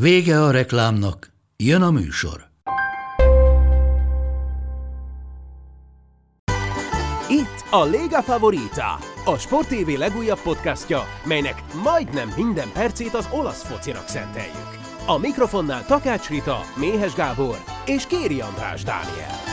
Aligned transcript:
Vége 0.00 0.42
a 0.42 0.50
reklámnak, 0.50 1.32
jön 1.56 1.82
a 1.82 1.90
műsor. 1.90 2.46
Itt 7.28 7.64
a 7.70 7.84
Lega 7.84 8.22
Favorita, 8.22 8.98
a 9.24 9.38
Sport 9.38 9.68
TV 9.68 9.98
legújabb 9.98 10.40
podcastja, 10.40 11.02
melynek 11.24 11.62
majdnem 11.82 12.32
minden 12.36 12.68
percét 12.72 13.14
az 13.14 13.28
olasz 13.32 13.62
focinak 13.62 14.08
szenteljük. 14.08 14.78
A 15.06 15.18
mikrofonnál 15.18 15.86
Takács 15.86 16.28
Rita, 16.28 16.60
Méhes 16.76 17.14
Gábor 17.14 17.58
és 17.86 18.06
Kéri 18.06 18.40
András 18.40 18.82
Dániel. 18.82 19.45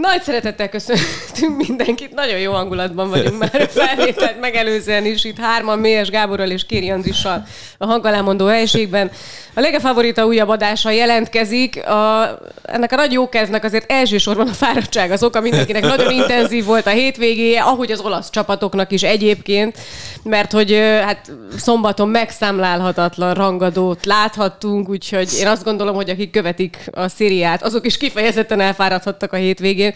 Nagy 0.00 0.22
szeretettel 0.22 0.68
köszöntünk 0.68 1.66
mindenkit, 1.66 2.14
nagyon 2.14 2.38
jó 2.38 2.52
hangulatban 2.52 3.08
vagyunk 3.08 3.38
már 3.38 3.60
a 3.60 3.68
felvételt 3.68 4.40
megelőzően 4.40 5.04
is, 5.04 5.24
itt 5.24 5.38
hárman, 5.38 5.78
Mélyes 5.78 6.10
Gáborral 6.10 6.50
és 6.50 6.66
Kéri 6.66 6.90
Andrissal 6.90 7.46
a 7.78 7.86
hangalámondó 7.86 8.46
helyiségben. 8.46 9.10
A 9.54 9.60
Lega 9.60 9.80
Favorita 9.80 10.26
újabb 10.26 10.48
adása 10.48 10.90
jelentkezik. 10.90 11.86
A, 11.86 12.38
ennek 12.62 12.92
a 12.92 12.96
nagy 12.96 13.12
jókedvnek 13.12 13.64
azért 13.64 13.90
elsősorban 13.90 14.48
a 14.48 14.52
fáradtság 14.52 15.10
az 15.10 15.22
oka, 15.22 15.40
mindenkinek 15.40 15.82
nagyon 15.82 16.10
intenzív 16.10 16.64
volt 16.64 16.86
a 16.86 16.90
hétvégéje, 16.90 17.60
ahogy 17.60 17.92
az 17.92 18.00
olasz 18.00 18.30
csapatoknak 18.30 18.92
is 18.92 19.02
egyébként, 19.02 19.78
mert 20.22 20.52
hogy 20.52 20.72
hát 21.04 21.32
szombaton 21.56 22.08
megszámlálhatatlan 22.08 23.34
rangadót 23.34 24.06
láthattunk, 24.06 24.88
úgyhogy 24.88 25.28
én 25.40 25.46
azt 25.46 25.64
gondolom, 25.64 25.94
hogy 25.94 26.10
akik 26.10 26.30
követik 26.30 26.76
a 26.92 27.08
szériát, 27.08 27.62
azok 27.62 27.86
is 27.86 27.96
kifejezetten 27.96 28.60
elfáradhattak 28.60 29.32
a 29.32 29.36
hétvégén. 29.36 29.87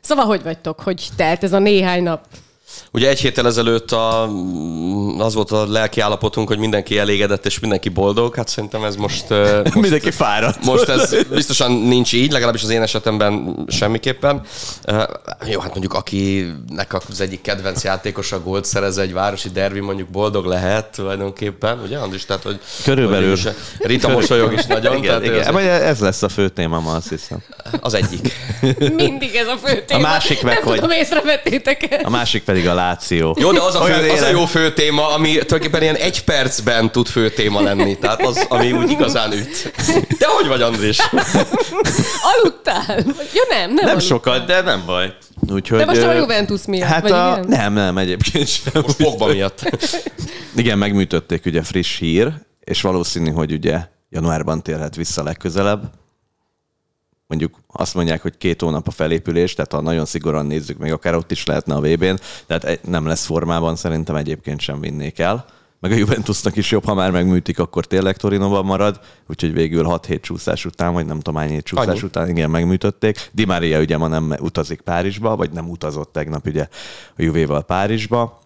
Szóval 0.00 0.24
hogy 0.24 0.42
vagytok, 0.42 0.80
hogy 0.80 1.08
telt 1.16 1.42
ez 1.42 1.52
a 1.52 1.58
néhány 1.58 2.02
nap? 2.02 2.26
Ugye 2.96 3.08
egy 3.08 3.20
héttel 3.20 3.46
ezelőtt 3.46 3.92
a, 3.92 4.22
az 5.18 5.34
volt 5.34 5.50
a 5.50 5.66
lelki 5.66 6.00
állapotunk, 6.00 6.48
hogy 6.48 6.58
mindenki 6.58 6.98
elégedett 6.98 7.46
és 7.46 7.58
mindenki 7.58 7.88
boldog. 7.88 8.34
Hát 8.34 8.48
szerintem 8.48 8.84
ez 8.84 8.96
most... 8.96 9.28
most 9.64 9.74
mindenki 9.74 10.10
fáradt. 10.10 10.64
Most 10.64 10.88
ez 10.88 11.16
biztosan 11.34 11.72
nincs 11.72 12.12
így, 12.12 12.32
legalábbis 12.32 12.62
az 12.62 12.68
én 12.68 12.82
esetemben 12.82 13.64
semmiképpen. 13.68 14.40
Jó, 15.46 15.60
hát 15.60 15.70
mondjuk 15.70 15.94
akinek 15.94 16.94
az 17.08 17.20
egyik 17.20 17.40
kedvenc 17.40 17.84
játékosa 17.84 18.40
gólt 18.40 18.64
szerez 18.64 18.98
egy 18.98 19.12
városi 19.12 19.48
derbi, 19.48 19.80
mondjuk 19.80 20.08
boldog 20.08 20.44
lehet 20.44 20.86
tulajdonképpen, 20.86 21.80
ugye 21.84 21.98
Andris? 21.98 22.24
Tehát, 22.24 22.42
hogy 22.42 22.60
Körülbelül. 22.84 23.36
Hogy 23.42 23.54
Rita 23.78 24.08
mosolyog 24.08 24.52
is 24.52 24.66
nagyon. 24.66 24.96
Igen, 24.96 25.06
tehát 25.06 25.24
igen. 25.24 25.54
Azért... 25.54 25.82
Ez 25.82 26.00
lesz 26.00 26.22
a 26.22 26.28
fő 26.28 26.48
téma 26.48 26.80
ma, 26.80 26.92
azt 26.92 27.08
hiszem. 27.08 27.38
Az 27.80 27.94
egyik. 27.94 28.32
Mindig 28.94 29.34
ez 29.34 29.46
a 29.46 29.56
fő 29.64 29.84
téma. 29.84 30.00
A 30.00 30.02
másik 30.02 30.42
meg, 30.42 30.54
Nem 30.54 30.64
hogy... 30.64 30.74
tudom, 30.74 30.90
észrevettétek 30.90 32.00
A 32.02 32.10
másik 32.10 32.42
pedig 32.42 32.68
a 32.68 32.74
Láció. 32.86 33.36
Jó, 33.40 33.52
de 33.52 33.60
az 33.60 33.74
a, 33.74 33.80
fő, 33.80 34.08
az 34.10 34.22
a 34.22 34.28
jó 34.28 34.44
fő 34.44 34.72
téma, 34.72 35.08
ami 35.14 35.28
tulajdonképpen 35.28 35.82
ilyen 35.82 35.94
egy 35.94 36.24
percben 36.24 36.92
tud 36.92 37.06
fő 37.06 37.30
téma 37.30 37.60
lenni. 37.60 37.98
Tehát 37.98 38.22
az, 38.26 38.44
ami 38.48 38.72
úgy 38.72 38.90
igazán 38.90 39.32
üt. 39.32 39.72
De 40.18 40.26
hogy 40.26 40.46
vagy, 40.46 40.62
Andris? 40.62 40.98
Aludtál? 42.22 42.96
Ja 43.34 43.44
nem, 43.48 43.58
nem 43.58 43.74
Nem 43.74 43.84
aludtál. 43.84 43.98
sokat, 43.98 44.46
de 44.46 44.60
nem 44.60 44.82
baj. 44.86 45.14
Úgyhogy, 45.52 45.78
De 45.78 45.84
most 45.84 46.02
a 46.02 46.12
Juventus 46.12 46.60
miatt, 46.66 46.88
Hát 46.88 47.02
vagy 47.02 47.10
a... 47.12 47.36
igen? 47.38 47.46
Nem, 47.48 47.72
nem, 47.72 47.98
egyébként 47.98 48.48
sem. 48.48 48.82
Most 48.82 48.96
Pogba 48.96 49.26
miatt. 49.26 49.76
Igen, 50.56 50.78
megműtötték 50.78 51.46
ugye 51.46 51.62
friss 51.62 51.98
hír, 51.98 52.32
és 52.60 52.80
valószínű, 52.80 53.30
hogy 53.30 53.52
ugye 53.52 53.78
januárban 54.10 54.62
térhet 54.62 54.96
vissza 54.96 55.22
legközelebb. 55.22 55.82
Mondjuk 57.26 57.58
azt 57.66 57.94
mondják, 57.94 58.22
hogy 58.22 58.36
két 58.36 58.60
hónap 58.60 58.88
a 58.88 58.90
felépülés, 58.90 59.54
tehát 59.54 59.72
ha 59.72 59.80
nagyon 59.80 60.04
szigorúan 60.04 60.46
nézzük, 60.46 60.78
még 60.78 60.92
akár 60.92 61.14
ott 61.14 61.30
is 61.30 61.46
lehetne 61.46 61.74
a 61.74 61.80
VB-n, 61.80 62.18
tehát 62.46 62.80
nem 62.82 63.06
lesz 63.06 63.24
formában, 63.24 63.76
szerintem 63.76 64.16
egyébként 64.16 64.60
sem 64.60 64.80
vinnék 64.80 65.18
el. 65.18 65.44
Meg 65.80 65.92
a 65.92 65.94
Juventusnak 65.94 66.56
is 66.56 66.70
jobb, 66.70 66.84
ha 66.84 66.94
már 66.94 67.10
megműtik, 67.10 67.58
akkor 67.58 67.86
tényleg 67.86 68.16
Torinóban 68.16 68.64
marad, 68.64 69.00
úgyhogy 69.28 69.52
végül 69.52 69.84
6 69.84 70.06
hét 70.06 70.22
csúszás 70.22 70.64
után, 70.64 70.92
vagy 70.92 71.06
nem 71.06 71.20
tudom 71.20 71.40
hány 71.40 71.50
hét 71.50 71.64
csúszás 71.64 71.86
Annyi. 71.86 72.00
után, 72.02 72.28
igen, 72.28 72.50
megműtötték. 72.50 73.30
Di 73.32 73.44
Maria 73.44 73.80
ugye 73.80 73.96
ma 73.96 74.08
nem 74.08 74.34
utazik 74.38 74.80
Párizsba, 74.80 75.36
vagy 75.36 75.50
nem 75.50 75.68
utazott 75.68 76.12
tegnap 76.12 76.46
ugye 76.46 76.68
a 77.16 77.22
Juvéval 77.22 77.62
Párizsba. 77.62 78.44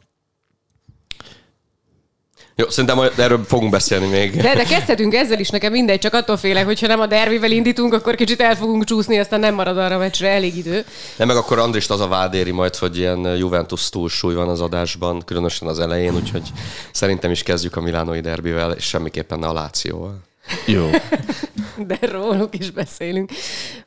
Jó, 2.60 2.68
szerintem 2.68 3.10
erről 3.16 3.44
fogunk 3.44 3.70
beszélni 3.70 4.06
még. 4.06 4.36
De, 4.36 4.54
de 4.54 4.64
kezdhetünk 4.64 5.14
ezzel 5.14 5.38
is, 5.38 5.48
nekem 5.48 5.72
mindegy, 5.72 5.98
csak 5.98 6.14
attól 6.14 6.36
félek, 6.36 6.64
hogyha 6.64 6.86
nem 6.86 7.00
a 7.00 7.06
derbivel 7.06 7.50
indítunk, 7.50 7.94
akkor 7.94 8.14
kicsit 8.14 8.40
el 8.40 8.56
fogunk 8.56 8.84
csúszni, 8.84 9.18
aztán 9.18 9.40
nem 9.40 9.54
marad 9.54 9.78
arra 9.78 9.94
a 9.94 9.98
meccsre 9.98 10.28
elég 10.28 10.56
idő. 10.56 10.84
Nem, 11.16 11.26
meg 11.26 11.36
akkor 11.36 11.58
Andrist 11.58 11.90
az 11.90 12.00
a 12.00 12.08
vád 12.08 12.34
éri 12.34 12.50
majd, 12.50 12.76
hogy 12.76 12.98
ilyen 12.98 13.36
Juventus 13.36 13.88
túlsúly 13.88 14.34
van 14.34 14.48
az 14.48 14.60
adásban, 14.60 15.22
különösen 15.24 15.68
az 15.68 15.78
elején, 15.78 16.14
úgyhogy 16.14 16.48
szerintem 16.92 17.30
is 17.30 17.42
kezdjük 17.42 17.76
a 17.76 17.80
Milánói 17.80 18.20
derbivel, 18.20 18.72
és 18.72 18.84
semmiképpen 18.84 19.38
ne 19.38 19.46
a 19.46 19.52
Lációval. 19.52 20.29
Jó. 20.66 20.90
De 21.86 21.98
róluk 22.00 22.58
is 22.58 22.70
beszélünk. 22.70 23.30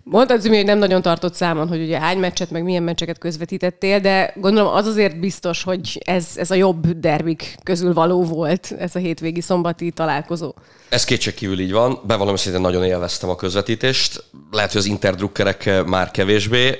Mondtad, 0.03 0.41
Zümi, 0.41 0.56
hogy 0.56 0.66
nem 0.66 0.78
nagyon 0.78 1.02
tartott 1.02 1.34
számon, 1.34 1.68
hogy 1.68 1.81
ugye 1.81 2.00
hány 2.00 2.18
meccset, 2.18 2.52
meg 2.52 2.64
milyen 2.64 2.84
meccseket 2.84 3.18
közvetítettél, 3.18 4.00
de 4.00 4.34
gondolom 4.36 4.74
az 4.74 4.86
azért 4.86 5.19
biztos, 5.19 5.63
hogy 5.63 6.02
ez, 6.06 6.28
ez 6.36 6.52
a 6.52 6.56
jobb 6.56 6.88
derbik 6.88 7.56
közül 7.63 7.94
való 7.94 8.24
volt, 8.24 8.75
ez 8.80 8.96
a 8.96 9.00
hétvégi 9.00 9.42
szombati 9.42 9.92
találkozó. 9.92 10.53
Ez 10.90 11.03
kétségkívül 11.03 11.59
így 11.59 11.72
van. 11.72 12.00
Bevallom, 12.08 12.36
hogy 12.44 12.62
nagyon 12.62 12.84
élveztem 12.84 13.30
a 13.30 13.36
közvetítést. 13.36 14.24
Lehet, 14.52 14.72
hogy 14.72 14.81
az 14.81 14.88
interdrukkerek 14.88 15.86
már 15.86 16.12
kevésbé. 16.12 16.80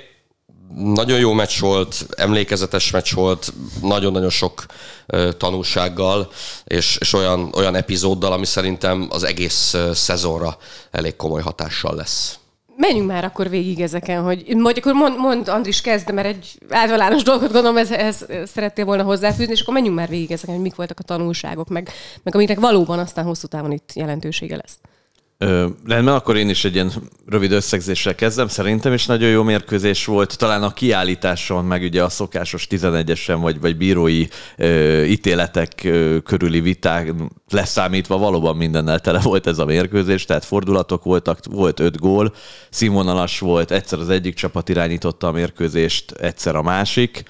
Nagyon 0.76 1.20
jó 1.20 1.34
meccs 1.34 1.60
volt, 1.60 2.06
emlékezetes 2.16 2.92
meccs 2.92 3.14
volt, 3.14 3.54
nagyon-nagyon 3.82 4.30
sok 4.30 4.66
tanulsággal, 5.38 6.32
és, 6.64 6.98
és 7.00 7.14
olyan, 7.14 7.50
olyan 7.56 7.76
epizóddal, 7.76 8.32
ami 8.32 8.46
szerintem 8.46 9.08
az 9.10 9.24
egész 9.24 9.76
szezonra 9.94 10.58
elég 10.92 11.16
komoly 11.16 11.42
hatással 11.42 11.96
lesz. 11.96 12.38
Menjünk 12.76 13.08
már 13.08 13.24
akkor 13.24 13.50
végig 13.50 13.82
ezeken, 13.82 14.24
hogy 14.24 14.56
majd 14.56 14.78
akkor 14.78 14.94
mond, 14.94 15.18
mond 15.18 15.48
Andris 15.48 15.82
kezd, 15.82 16.12
mert 16.12 16.28
egy 16.28 16.58
általános 16.70 17.24
dolgot 17.24 17.52
gondolom, 17.52 17.78
ez, 17.78 17.92
ez 17.92 18.26
szerettél 18.46 18.86
volna 18.86 19.04
hozzáfűzni, 19.04 19.54
és 19.54 19.62
akkor 19.62 19.74
menjünk 19.74 19.96
már 19.98 20.10
végig 20.10 20.32
ezeken, 20.32 20.54
hogy 20.54 20.64
mik 20.64 20.76
voltak 20.76 21.00
a 21.00 21.04
tanulságok, 21.04 21.68
meg, 21.68 21.90
meg 22.24 22.36
amiknek 22.36 22.60
valóban 22.60 23.00
aztán 23.00 23.26
hosszú 23.26 23.48
távon 23.48 23.72
itt 23.72 23.94
jelentősége 23.94 24.56
lesz. 24.56 24.78
Ö, 25.44 25.68
rendben, 25.88 26.14
akkor 26.14 26.38
én 26.38 26.50
is 26.50 26.66
egy 26.66 26.74
ilyen 26.74 26.92
rövid 27.26 27.52
összegzéssel 27.52 28.16
kezdem. 28.16 28.48
Szerintem 28.48 28.94
is 28.94 29.06
nagyon 29.06 29.30
jó 29.30 29.44
mérkőzés 29.44 30.06
volt. 30.06 30.38
Talán 30.38 30.64
a 30.64 30.74
kiállításon, 30.74 31.66
meg 31.66 31.82
ugye 31.82 32.04
a 32.04 32.10
szokásos 32.10 32.68
11-esen, 32.70 33.38
vagy, 33.42 33.60
vagy 33.60 33.78
bírói 33.78 34.28
ö, 34.58 35.04
ítéletek 35.04 35.84
ö, 35.84 36.18
körüli 36.24 36.62
viták 36.62 37.14
leszámítva 37.50 38.18
valóban 38.18 38.58
mindennel 38.58 39.00
tele 39.00 39.20
volt 39.20 39.48
ez 39.48 39.60
a 39.60 39.66
mérkőzés, 39.66 40.26
tehát 40.26 40.46
fordulatok 40.46 41.04
voltak, 41.04 41.40
volt 41.50 41.80
öt 41.80 42.00
gól, 42.00 42.34
színvonalas 42.70 43.40
volt, 43.40 43.72
egyszer 43.72 44.00
az 44.00 44.10
egyik 44.10 44.36
csapat 44.36 44.70
irányította 44.70 45.28
a 45.28 45.32
mérkőzést, 45.32 46.12
egyszer 46.12 46.56
a 46.56 46.62
másik, 46.62 47.24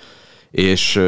és 0.51 1.01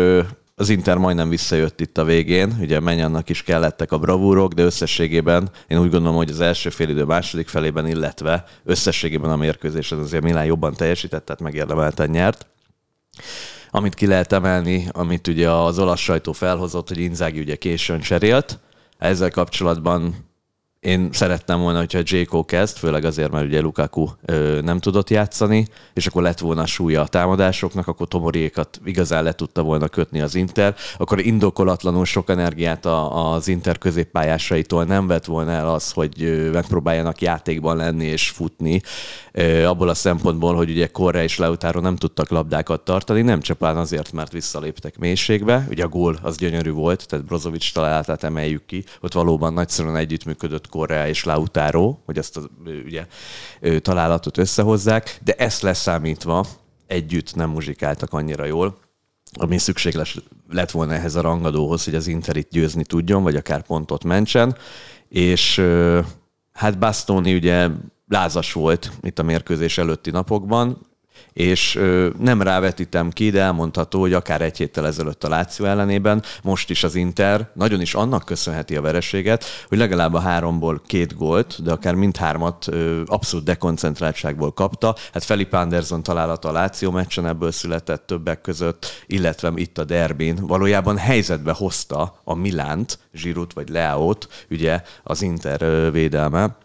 az 0.57 0.69
Inter 0.69 0.97
majdnem 0.97 1.29
visszajött 1.29 1.81
itt 1.81 1.97
a 1.97 2.03
végén, 2.03 2.57
ugye 2.59 2.79
Menyannak 2.79 3.29
is 3.29 3.43
kellettek 3.43 3.91
a 3.91 3.97
bravúrok, 3.97 4.53
de 4.53 4.63
összességében 4.63 5.49
én 5.67 5.79
úgy 5.79 5.89
gondolom, 5.89 6.15
hogy 6.15 6.29
az 6.29 6.39
első 6.39 6.69
félidő 6.69 7.03
második 7.03 7.47
felében, 7.47 7.87
illetve 7.87 8.43
összességében 8.63 9.31
a 9.31 9.35
mérkőzésen 9.35 9.99
azért 9.99 10.23
Milán 10.23 10.45
jobban 10.45 10.73
teljesített, 10.73 11.25
tehát 11.25 11.41
megérdemelten 11.41 12.09
nyert. 12.09 12.47
Amit 13.69 13.93
ki 13.93 14.07
lehet 14.07 14.31
emelni, 14.31 14.87
amit 14.91 15.27
ugye 15.27 15.51
az 15.51 15.79
olasz 15.79 15.99
sajtó 15.99 16.31
felhozott, 16.31 16.87
hogy 16.87 16.99
Inzági 16.99 17.39
ugye 17.39 17.55
későn 17.55 17.99
cserélt, 17.99 18.59
ezzel 18.97 19.31
kapcsolatban 19.31 20.24
én 20.85 21.09
szerettem 21.11 21.59
volna, 21.59 21.77
hogyha 21.77 21.99
J.K. 22.03 22.45
kezd, 22.45 22.77
főleg 22.77 23.05
azért, 23.05 23.31
mert 23.31 23.45
ugye 23.45 23.61
Lukaku 23.61 24.07
ö, 24.25 24.59
nem 24.61 24.79
tudott 24.79 25.09
játszani, 25.09 25.67
és 25.93 26.07
akkor 26.07 26.21
lett 26.21 26.39
volna 26.39 26.65
súlya 26.65 27.01
a 27.01 27.07
támadásoknak, 27.07 27.87
akkor 27.87 28.07
Tomoriékat 28.07 28.79
igazán 28.83 29.23
le 29.23 29.33
tudta 29.33 29.63
volna 29.63 29.87
kötni 29.87 30.21
az 30.21 30.35
Inter, 30.35 30.75
akkor 30.97 31.19
indokolatlanul 31.19 32.05
sok 32.05 32.29
energiát 32.29 32.85
a, 32.85 33.33
az 33.33 33.47
Inter 33.47 33.77
középpályásaitól 33.77 34.83
nem 34.83 35.07
vett 35.07 35.25
volna 35.25 35.51
el 35.51 35.69
az, 35.69 35.91
hogy 35.91 36.49
megpróbáljanak 36.51 37.21
játékban 37.21 37.77
lenni 37.77 38.05
és 38.05 38.29
futni, 38.29 38.81
ö, 39.31 39.63
abból 39.63 39.89
a 39.89 39.93
szempontból, 39.93 40.55
hogy 40.55 40.69
ugye 40.69 40.87
Korre 40.87 41.23
és 41.23 41.37
Leutaro 41.37 41.79
nem 41.79 41.95
tudtak 41.95 42.29
labdákat 42.29 42.81
tartani, 42.81 43.21
nem 43.21 43.39
csupán 43.39 43.77
azért, 43.77 44.11
mert 44.11 44.31
visszaléptek 44.31 44.97
mélységbe, 44.97 45.67
ugye 45.69 45.83
a 45.83 45.87
gól 45.87 46.17
az 46.21 46.37
gyönyörű 46.37 46.71
volt, 46.71 47.07
tehát 47.07 47.25
Brozovic 47.25 47.71
találatát 47.71 48.23
emeljük 48.23 48.65
ki, 48.65 48.83
ott 49.01 49.13
valóban 49.13 49.53
nagyszerűen 49.53 49.95
együttműködött 49.95 50.73
Correa 50.75 51.07
és 51.07 51.23
Lautaro, 51.23 51.97
hogy 52.05 52.17
ezt 52.17 52.37
a 52.37 52.41
ugye, 52.85 53.05
találatot 53.79 54.37
összehozzák, 54.37 55.19
de 55.23 55.33
ezt 55.33 55.61
leszámítva 55.61 56.45
együtt 56.87 57.35
nem 57.35 57.49
muzsikáltak 57.49 58.13
annyira 58.13 58.45
jól, 58.45 58.77
ami 59.33 59.57
szükséges 59.57 60.19
lett 60.49 60.71
volna 60.71 60.93
ehhez 60.93 61.15
a 61.15 61.21
rangadóhoz, 61.21 61.83
hogy 61.83 61.95
az 61.95 62.07
Inter 62.07 62.35
itt 62.35 62.49
győzni 62.49 62.83
tudjon, 62.83 63.23
vagy 63.23 63.35
akár 63.35 63.61
pontot 63.61 64.03
mentsen, 64.03 64.57
és 65.09 65.61
hát 66.51 66.79
Bastoni 66.79 67.33
ugye 67.33 67.67
lázas 68.07 68.53
volt 68.53 68.91
itt 69.01 69.19
a 69.19 69.23
mérkőzés 69.23 69.77
előtti 69.77 70.11
napokban, 70.11 70.87
és 71.35 71.79
nem 72.19 72.41
rávetítem 72.41 73.09
ki, 73.09 73.29
de 73.29 73.41
elmondható, 73.41 73.99
hogy 73.99 74.13
akár 74.13 74.41
egy 74.41 74.57
héttel 74.57 74.85
ezelőtt 74.85 75.23
a 75.23 75.29
Láció 75.29 75.65
ellenében, 75.65 76.23
most 76.43 76.69
is 76.69 76.83
az 76.83 76.95
Inter 76.95 77.49
nagyon 77.53 77.81
is 77.81 77.93
annak 77.93 78.25
köszönheti 78.25 78.75
a 78.75 78.81
vereséget, 78.81 79.45
hogy 79.67 79.77
legalább 79.77 80.13
a 80.13 80.19
háromból 80.19 80.81
két 80.85 81.15
gólt, 81.17 81.63
de 81.63 81.71
akár 81.71 81.93
mindhármat 81.93 82.69
abszolút 83.05 83.45
dekoncentráltságból 83.45 84.51
kapta. 84.51 84.95
Hát 85.13 85.23
Felipe 85.23 85.57
Anderson 85.57 86.03
találata 86.03 86.49
a 86.49 86.51
Láció 86.51 86.91
meccsen 86.91 87.27
ebből 87.27 87.51
született 87.51 88.07
többek 88.07 88.41
között, 88.41 89.03
illetve 89.07 89.51
itt 89.55 89.77
a 89.77 89.83
derbin 89.83 90.35
valójában 90.41 90.97
helyzetbe 90.97 91.51
hozta 91.51 92.21
a 92.23 92.35
Milánt, 92.35 92.99
Zsirut 93.13 93.53
vagy 93.53 93.69
Leaót, 93.69 94.27
ugye 94.49 94.81
az 95.03 95.21
Inter 95.21 95.91
védelme 95.91 96.55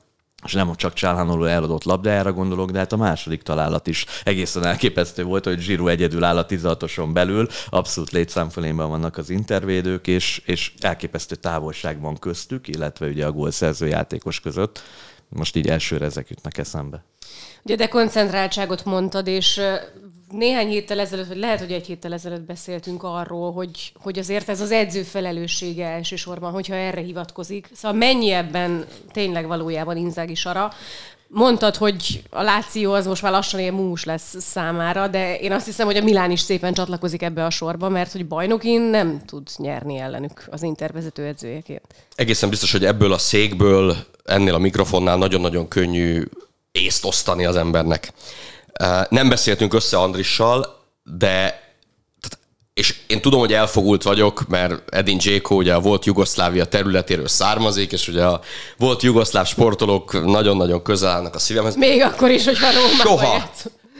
és 0.44 0.52
nem 0.52 0.74
csak 0.74 0.92
Csálhánoló 0.92 1.44
eladott 1.44 1.84
labdájára 1.84 2.32
gondolok, 2.32 2.70
de 2.70 2.78
hát 2.78 2.92
a 2.92 2.96
második 2.96 3.42
találat 3.42 3.86
is 3.86 4.06
egészen 4.24 4.64
elképesztő 4.64 5.24
volt, 5.24 5.44
hogy 5.44 5.60
Zsiru 5.60 5.88
egyedül 5.88 6.24
áll 6.24 6.36
a 6.36 6.46
16 6.46 7.12
belül, 7.12 7.48
abszolút 7.68 8.10
létszámfölényben 8.10 8.88
vannak 8.88 9.16
az 9.16 9.30
intervédők, 9.30 10.06
és, 10.06 10.42
és 10.44 10.72
elképesztő 10.80 11.34
távolság 11.34 12.00
van 12.00 12.18
köztük, 12.18 12.68
illetve 12.68 13.06
ugye 13.06 13.26
a 13.26 13.32
gólszerző 13.32 13.86
játékos 13.86 14.40
között. 14.40 14.82
Most 15.28 15.56
így 15.56 15.68
elsőre 15.68 16.04
ezek 16.04 16.28
jutnak 16.28 16.58
eszembe. 16.58 17.04
Ugye 17.62 17.76
de 17.76 17.88
koncentráltságot 17.88 18.84
mondtad, 18.84 19.26
és 19.26 19.60
néhány 20.30 20.68
héttel 20.68 21.00
ezelőtt, 21.00 21.28
vagy 21.28 21.36
lehet, 21.36 21.58
hogy 21.58 21.72
egy 21.72 21.86
héttel 21.86 22.12
ezelőtt 22.12 22.46
beszéltünk 22.46 23.02
arról, 23.02 23.52
hogy, 23.52 23.92
hogy 24.02 24.18
azért 24.18 24.48
ez 24.48 24.60
az 24.60 24.70
edző 24.70 25.02
felelőssége 25.02 25.86
elsősorban, 25.86 26.52
hogyha 26.52 26.74
erre 26.74 27.00
hivatkozik. 27.00 27.68
Szóval 27.72 27.98
mennyi 27.98 28.30
ebben 28.30 28.84
tényleg 29.12 29.46
valójában 29.46 29.96
Inzági 29.96 30.34
Sara. 30.34 30.72
Mondtad, 31.32 31.76
hogy 31.76 32.22
a 32.30 32.42
Láció 32.42 32.92
az 32.92 33.06
most 33.06 33.22
már 33.22 33.32
lassan 33.32 33.60
ilyen 33.60 33.74
mús 33.74 34.04
lesz 34.04 34.34
számára, 34.40 35.08
de 35.08 35.38
én 35.38 35.52
azt 35.52 35.66
hiszem, 35.66 35.86
hogy 35.86 35.96
a 35.96 36.02
Milán 36.02 36.30
is 36.30 36.40
szépen 36.40 36.74
csatlakozik 36.74 37.22
ebbe 37.22 37.44
a 37.44 37.50
sorba, 37.50 37.88
mert 37.88 38.12
hogy 38.12 38.26
bajnokin 38.26 38.80
nem 38.80 39.22
tud 39.26 39.48
nyerni 39.56 39.98
ellenük 39.98 40.46
az 40.50 40.62
intervezető 40.62 41.24
edzőjeként. 41.24 41.86
Egészen 42.14 42.48
biztos, 42.48 42.72
hogy 42.72 42.84
ebből 42.84 43.12
a 43.12 43.18
székből, 43.18 43.96
ennél 44.24 44.54
a 44.54 44.58
mikrofonnál 44.58 45.16
nagyon-nagyon 45.16 45.68
könnyű 45.68 46.22
észt 46.72 47.04
osztani 47.04 47.44
az 47.44 47.56
embernek. 47.56 48.12
Nem 49.08 49.28
beszéltünk 49.28 49.74
össze 49.74 49.98
Andrissal, 49.98 50.78
de 51.02 51.68
és 52.74 52.94
én 53.06 53.20
tudom, 53.20 53.40
hogy 53.40 53.52
elfogult 53.52 54.02
vagyok, 54.02 54.48
mert 54.48 54.94
Edin 54.94 55.18
Dzséko 55.18 55.54
ugye 55.54 55.76
volt 55.76 56.04
Jugoszlávia 56.04 56.64
területéről 56.64 57.28
származik, 57.28 57.92
és 57.92 58.08
ugye 58.08 58.24
a 58.24 58.40
volt 58.76 59.02
jugoszláv 59.02 59.46
sportolók 59.46 60.24
nagyon-nagyon 60.26 60.82
közel 60.82 61.10
állnak 61.10 61.34
a 61.34 61.38
szívemhez. 61.38 61.76
Még 61.76 62.02
akkor 62.02 62.30
is, 62.30 62.44
hogyha 62.44 62.72
Róma 62.72 63.02
Soha, 63.02 63.50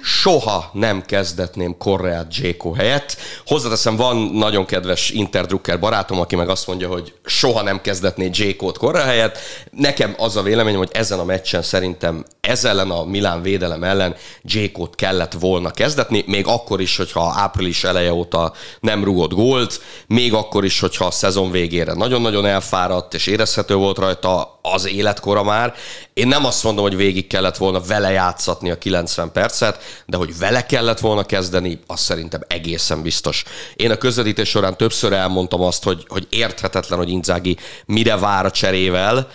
soha 0.02 0.70
nem 0.72 1.02
kezdetném 1.02 1.76
Korreát 1.78 2.36
Jéko 2.36 2.72
helyett. 2.72 3.16
Hozzáteszem, 3.46 3.96
van 3.96 4.16
nagyon 4.16 4.64
kedves 4.64 5.10
Interdrucker 5.10 5.80
barátom, 5.80 6.20
aki 6.20 6.36
meg 6.36 6.48
azt 6.48 6.66
mondja, 6.66 6.88
hogy 6.88 7.14
soha 7.24 7.62
nem 7.62 7.80
kezdetné 7.80 8.30
Jékót 8.32 8.78
Korrea 8.78 9.04
helyett. 9.04 9.38
Nekem 9.70 10.14
az 10.18 10.36
a 10.36 10.42
véleményem, 10.42 10.78
hogy 10.78 10.90
ezen 10.92 11.18
a 11.18 11.24
meccsen 11.24 11.62
szerintem 11.62 12.24
ez 12.40 12.64
ellen 12.64 12.90
a 12.90 13.04
Milán 13.04 13.42
védelem 13.42 13.84
ellen 13.84 14.16
Jékót 14.42 14.94
kellett 14.94 15.32
volna 15.32 15.70
kezdetni, 15.70 16.24
még 16.26 16.46
akkor 16.46 16.80
is, 16.80 16.96
hogyha 16.96 17.34
április 17.36 17.84
eleje 17.84 18.12
óta 18.12 18.52
nem 18.80 19.04
rugott 19.04 19.32
gólt, 19.32 19.80
még 20.06 20.34
akkor 20.34 20.64
is, 20.64 20.80
hogyha 20.80 21.04
a 21.04 21.10
szezon 21.10 21.50
végére 21.50 21.92
nagyon-nagyon 21.92 22.46
elfáradt, 22.46 23.14
és 23.14 23.26
érezhető 23.26 23.74
volt 23.74 23.98
rajta 23.98 24.58
az 24.62 24.86
életkora 24.86 25.42
már. 25.42 25.74
Én 26.14 26.28
nem 26.28 26.44
azt 26.44 26.64
mondom, 26.64 26.84
hogy 26.84 26.96
végig 26.96 27.26
kellett 27.26 27.56
volna 27.56 27.80
vele 27.80 28.10
játszatni 28.10 28.70
a 28.70 28.78
90 28.78 29.32
percet, 29.32 29.82
de 30.06 30.16
hogy 30.16 30.38
vele 30.38 30.66
kellett 30.66 31.00
volna 31.00 31.24
kezdeni, 31.24 31.80
az 31.86 32.00
szerintem 32.00 32.40
egészen 32.46 33.02
biztos. 33.02 33.44
Én 33.74 33.90
a 33.90 33.96
közvetítés 33.96 34.48
során 34.48 34.76
többször 34.76 35.12
elmondtam 35.12 35.60
azt, 35.60 35.84
hogy, 35.84 36.04
hogy 36.08 36.26
érthetetlen, 36.30 36.98
hogy 36.98 37.10
Inzági 37.10 37.56
mire 37.86 38.16
vár 38.16 38.44
a 38.44 38.50
cserével, 38.50 39.28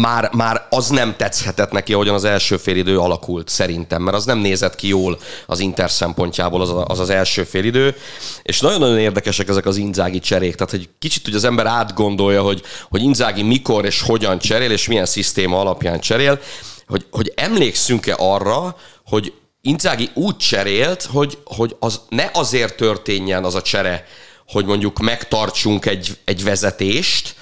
már, 0.00 0.30
már 0.32 0.66
az 0.70 0.88
nem 0.88 1.16
tetszhetett 1.16 1.70
neki, 1.70 1.92
ahogyan 1.92 2.14
az 2.14 2.24
első 2.24 2.56
félidő 2.56 2.98
alakult 2.98 3.48
szerintem, 3.48 4.02
mert 4.02 4.16
az 4.16 4.24
nem 4.24 4.38
nézett 4.38 4.74
ki 4.74 4.88
jól 4.88 5.18
az 5.46 5.58
Inter 5.58 5.90
szempontjából 5.90 6.60
az 6.60 6.72
az, 6.86 6.98
az 6.98 7.10
első 7.10 7.44
félidő, 7.44 7.96
és 8.42 8.60
nagyon-nagyon 8.60 8.98
érdekesek 8.98 9.48
ezek 9.48 9.66
az 9.66 9.76
Inzági 9.76 10.18
cserék, 10.18 10.54
tehát 10.54 10.70
hogy 10.70 10.88
kicsit 10.98 11.24
hogy 11.24 11.34
az 11.34 11.44
ember 11.44 11.66
átgondolja, 11.66 12.42
hogy, 12.42 12.62
hogy 12.88 13.02
Inzági 13.02 13.42
mikor 13.42 13.84
és 13.84 14.00
hogyan 14.00 14.38
cserél, 14.38 14.70
és 14.70 14.88
milyen 14.88 15.06
szisztéma 15.06 15.60
alapján 15.60 16.00
cserél, 16.00 16.40
hogy, 16.86 17.06
hogy 17.10 17.32
emlékszünk-e 17.36 18.14
arra, 18.18 18.76
hogy 19.04 19.32
Inzági 19.60 20.10
úgy 20.14 20.36
cserélt, 20.36 21.02
hogy, 21.02 21.38
hogy 21.44 21.76
az 21.78 22.00
ne 22.08 22.30
azért 22.32 22.76
történjen 22.76 23.44
az 23.44 23.54
a 23.54 23.62
csere, 23.62 24.06
hogy 24.46 24.64
mondjuk 24.64 24.98
megtartsunk 24.98 25.86
egy, 25.86 26.18
egy 26.24 26.44
vezetést, 26.44 27.34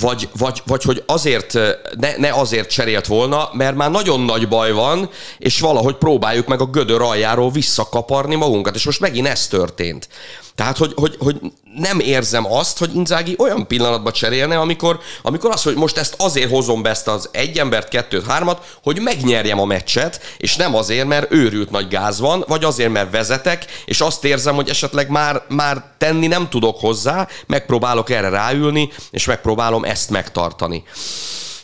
vagy, 0.00 0.28
vagy, 0.38 0.62
vagy 0.66 0.82
hogy 0.82 1.02
azért, 1.06 1.52
ne, 1.98 2.16
ne 2.16 2.32
azért 2.32 2.70
cserélt 2.70 3.06
volna, 3.06 3.48
mert 3.52 3.76
már 3.76 3.90
nagyon 3.90 4.20
nagy 4.20 4.48
baj 4.48 4.72
van, 4.72 5.10
és 5.38 5.60
valahogy 5.60 5.96
próbáljuk 5.96 6.46
meg 6.46 6.60
a 6.60 6.66
gödör 6.66 7.02
aljáról 7.02 7.50
visszakaparni 7.50 8.34
magunkat, 8.34 8.74
és 8.74 8.84
most 8.84 9.00
megint 9.00 9.26
ez 9.26 9.46
történt. 9.46 10.08
Tehát, 10.54 10.76
hogy, 10.76 10.92
hogy, 10.96 11.16
hogy 11.18 11.40
nem 11.76 12.00
érzem 12.00 12.52
azt, 12.52 12.78
hogy 12.78 12.94
Inzági 12.94 13.34
olyan 13.38 13.66
pillanatban 13.66 14.12
cserélne, 14.12 14.58
amikor, 14.58 15.00
amikor 15.22 15.50
azt, 15.50 15.64
hogy 15.64 15.74
most 15.74 15.96
ezt 15.96 16.14
azért 16.18 16.50
hozom 16.50 16.82
be 16.82 16.90
ezt 16.90 17.08
az 17.08 17.28
egy 17.32 17.58
embert, 17.58 17.88
kettőt, 17.88 18.26
hármat, 18.26 18.78
hogy 18.82 19.00
megnyerjem 19.00 19.60
a 19.60 19.64
meccset, 19.64 20.20
és 20.38 20.56
nem 20.56 20.74
azért, 20.74 21.06
mert 21.06 21.32
őrült 21.32 21.70
nagy 21.70 21.88
gáz 21.88 22.20
van, 22.20 22.44
vagy 22.48 22.64
azért, 22.64 22.92
mert 22.92 23.10
vezetek, 23.10 23.64
és 23.84 24.00
azt 24.00 24.24
érzem, 24.24 24.54
hogy 24.54 24.68
esetleg 24.68 25.08
már, 25.08 25.42
már 25.48 25.84
tenni 25.98 26.26
nem 26.26 26.48
tudok 26.48 26.80
hozzá, 26.80 27.28
megpróbálok 27.46 28.10
erre 28.10 28.28
ráülni, 28.28 28.92
és 29.10 29.24
megpróbálom 29.24 29.79
ezt 29.84 30.10
megtartani. 30.10 30.82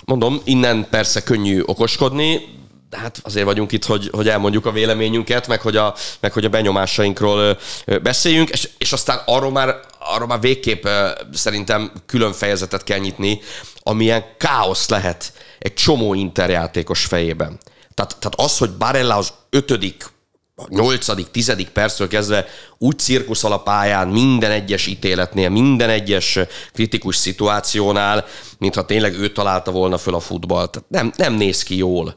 Mondom, 0.04 0.40
innen 0.44 0.86
persze 0.90 1.22
könnyű 1.22 1.62
okoskodni, 1.66 2.54
de 2.90 2.96
hát 2.96 3.20
azért 3.22 3.44
vagyunk 3.44 3.72
itt, 3.72 3.84
hogy, 3.84 4.08
hogy 4.12 4.28
elmondjuk 4.28 4.66
a 4.66 4.72
véleményünket, 4.72 5.46
meg 5.46 5.60
hogy 5.60 5.76
a, 5.76 5.94
meg 6.20 6.32
hogy 6.32 6.44
a 6.44 6.48
benyomásainkról 6.48 7.58
beszéljünk, 8.02 8.50
és, 8.50 8.68
és 8.78 8.92
aztán 8.92 9.20
arról 9.26 9.50
már, 9.50 9.80
arról 9.98 10.26
már 10.26 10.40
végképp 10.40 10.86
szerintem 11.32 11.92
külön 12.06 12.32
fejezetet 12.32 12.84
kell 12.84 12.98
nyitni, 12.98 13.40
amilyen 13.82 14.24
káosz 14.38 14.88
lehet 14.88 15.32
egy 15.58 15.74
csomó 15.74 16.14
interjátékos 16.14 17.04
fejében. 17.04 17.58
Tehát, 17.94 18.16
tehát 18.18 18.40
az, 18.40 18.58
hogy 18.58 18.70
Barella 18.70 19.16
az 19.16 19.32
ötödik 19.50 20.14
a 20.58 20.64
nyolcadik, 20.68 21.30
tizedik 21.30 21.68
perctől 21.68 22.08
kezdve 22.08 22.46
úgy 22.78 22.98
cirkuszal 22.98 23.52
a 23.52 23.62
pályán 23.62 24.08
minden 24.08 24.50
egyes 24.50 24.86
ítéletnél, 24.86 25.48
minden 25.48 25.88
egyes 25.88 26.38
kritikus 26.72 27.16
szituációnál, 27.16 28.24
mintha 28.58 28.84
tényleg 28.84 29.14
ő 29.14 29.32
találta 29.32 29.70
volna 29.70 29.98
föl 29.98 30.14
a 30.14 30.20
futballt. 30.20 30.84
Nem, 30.88 31.12
nem 31.16 31.34
néz 31.34 31.62
ki 31.62 31.76
jól 31.76 32.14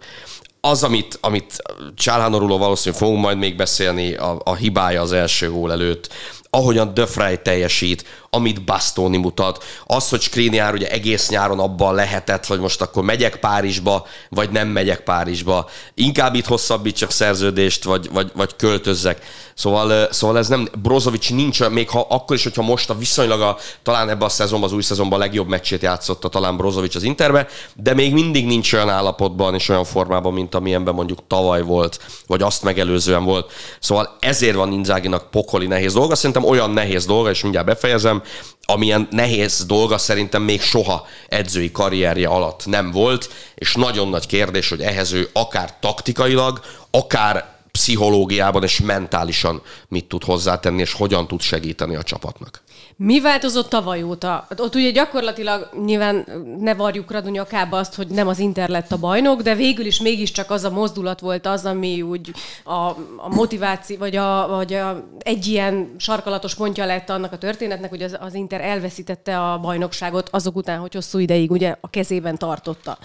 az, 0.61 0.83
amit, 0.83 1.17
amit 1.21 1.55
Csálhánoruló 1.95 2.57
valószínűleg 2.57 3.03
fogunk 3.03 3.21
majd 3.23 3.37
még 3.37 3.55
beszélni, 3.55 4.13
a, 4.13 4.41
a 4.43 4.55
hibája 4.55 5.01
az 5.01 5.11
első 5.11 5.51
gól 5.51 5.71
előtt, 5.71 6.09
ahogyan 6.49 6.93
De 6.93 7.05
Frey 7.05 7.37
teljesít, 7.37 8.05
amit 8.29 8.63
Bastoni 8.63 9.17
mutat, 9.17 9.63
az, 9.85 10.09
hogy 10.09 10.21
Skriniar 10.21 10.73
ugye 10.73 10.89
egész 10.91 11.29
nyáron 11.29 11.59
abban 11.59 11.95
lehetett, 11.95 12.45
hogy 12.45 12.59
most 12.59 12.81
akkor 12.81 13.03
megyek 13.03 13.35
Párizsba, 13.35 14.07
vagy 14.29 14.49
nem 14.49 14.67
megyek 14.67 14.99
Párizsba, 14.99 15.69
inkább 15.93 16.35
itt 16.35 16.45
hosszabbítsak 16.45 17.11
szerződést, 17.11 17.83
vagy, 17.83 18.09
vagy, 18.11 18.31
vagy 18.33 18.55
költözzek. 18.55 19.25
Szóval, 19.59 20.07
szóval 20.11 20.37
ez 20.37 20.47
nem, 20.47 20.67
Brozovic 20.81 21.29
nincs, 21.29 21.69
még 21.69 21.89
ha 21.89 22.05
akkor 22.09 22.35
is, 22.35 22.43
hogyha 22.43 22.61
most 22.61 22.89
a 22.89 22.95
viszonylag 22.95 23.41
a, 23.41 23.57
talán 23.83 24.09
ebben 24.09 24.27
a 24.27 24.29
szezonban, 24.29 24.69
az 24.69 24.75
új 24.75 24.81
szezonban 24.81 25.19
a 25.19 25.23
legjobb 25.23 25.47
meccsét 25.47 25.81
játszotta 25.81 26.27
talán 26.27 26.57
Brozovic 26.57 26.95
az 26.95 27.03
Interbe, 27.03 27.47
de 27.75 27.93
még 27.93 28.13
mindig 28.13 28.45
nincs 28.45 28.73
olyan 28.73 28.89
állapotban 28.89 29.53
és 29.53 29.69
olyan 29.69 29.83
formában, 29.83 30.33
mint 30.33 30.55
amilyenben 30.55 30.93
mondjuk 30.93 31.19
tavaly 31.27 31.61
volt, 31.61 31.99
vagy 32.27 32.41
azt 32.41 32.63
megelőzően 32.63 33.23
volt. 33.23 33.51
Szóval 33.79 34.17
ezért 34.19 34.55
van 34.55 34.71
Inzáginak 34.71 35.31
pokoli 35.31 35.67
nehéz 35.67 35.93
dolga. 35.93 36.15
Szerintem 36.15 36.45
olyan 36.45 36.71
nehéz 36.71 37.05
dolga, 37.05 37.29
és 37.29 37.41
mindjárt 37.41 37.67
befejezem, 37.67 38.21
amilyen 38.61 39.07
nehéz 39.11 39.65
dolga 39.65 39.97
szerintem 39.97 40.41
még 40.41 40.61
soha 40.61 41.05
edzői 41.27 41.71
karrierje 41.71 42.27
alatt 42.27 42.65
nem 42.65 42.91
volt, 42.91 43.29
és 43.55 43.75
nagyon 43.75 44.09
nagy 44.09 44.25
kérdés, 44.25 44.69
hogy 44.69 44.81
ehhez 44.81 45.11
ő 45.13 45.29
akár 45.33 45.79
taktikailag, 45.79 46.59
akár 46.91 47.57
pszichológiában 47.71 48.63
és 48.63 48.79
mentálisan 48.79 49.61
mit 49.87 50.05
tud 50.05 50.23
hozzátenni, 50.23 50.81
és 50.81 50.93
hogyan 50.93 51.27
tud 51.27 51.41
segíteni 51.41 51.95
a 51.95 52.03
csapatnak. 52.03 52.61
Mi 52.95 53.21
változott 53.21 53.69
tavaly 53.69 54.03
óta? 54.03 54.47
Ott 54.57 54.75
ugye 54.75 54.91
gyakorlatilag 54.91 55.69
nyilván 55.85 56.25
ne 56.59 56.73
varjuk 56.73 57.11
Radu 57.11 57.29
nyakába 57.29 57.77
azt, 57.77 57.95
hogy 57.95 58.07
nem 58.07 58.27
az 58.27 58.39
Inter 58.39 58.69
lett 58.69 58.91
a 58.91 58.97
bajnok, 58.97 59.41
de 59.41 59.55
végül 59.55 59.85
is 59.85 59.99
mégiscsak 59.99 60.51
az 60.51 60.63
a 60.63 60.69
mozdulat 60.69 61.19
volt 61.19 61.45
az, 61.45 61.65
ami 61.65 62.01
úgy 62.01 62.33
a, 62.63 62.73
a 63.17 63.29
motiváció, 63.29 63.97
vagy, 63.97 64.15
a, 64.15 64.47
vagy 64.47 64.73
a, 64.73 65.09
egy 65.19 65.47
ilyen 65.47 65.95
sarkalatos 65.97 66.55
pontja 66.55 66.85
lett 66.85 67.09
annak 67.09 67.31
a 67.31 67.37
történetnek, 67.37 67.89
hogy 67.89 68.01
az, 68.01 68.17
az 68.19 68.33
Inter 68.33 68.61
elveszítette 68.61 69.39
a 69.39 69.59
bajnokságot 69.59 70.29
azok 70.31 70.55
után, 70.55 70.79
hogy 70.79 70.93
hosszú 70.93 71.19
ideig 71.19 71.51
ugye 71.51 71.75
a 71.81 71.89
kezében 71.89 72.37
tartotta. 72.37 72.97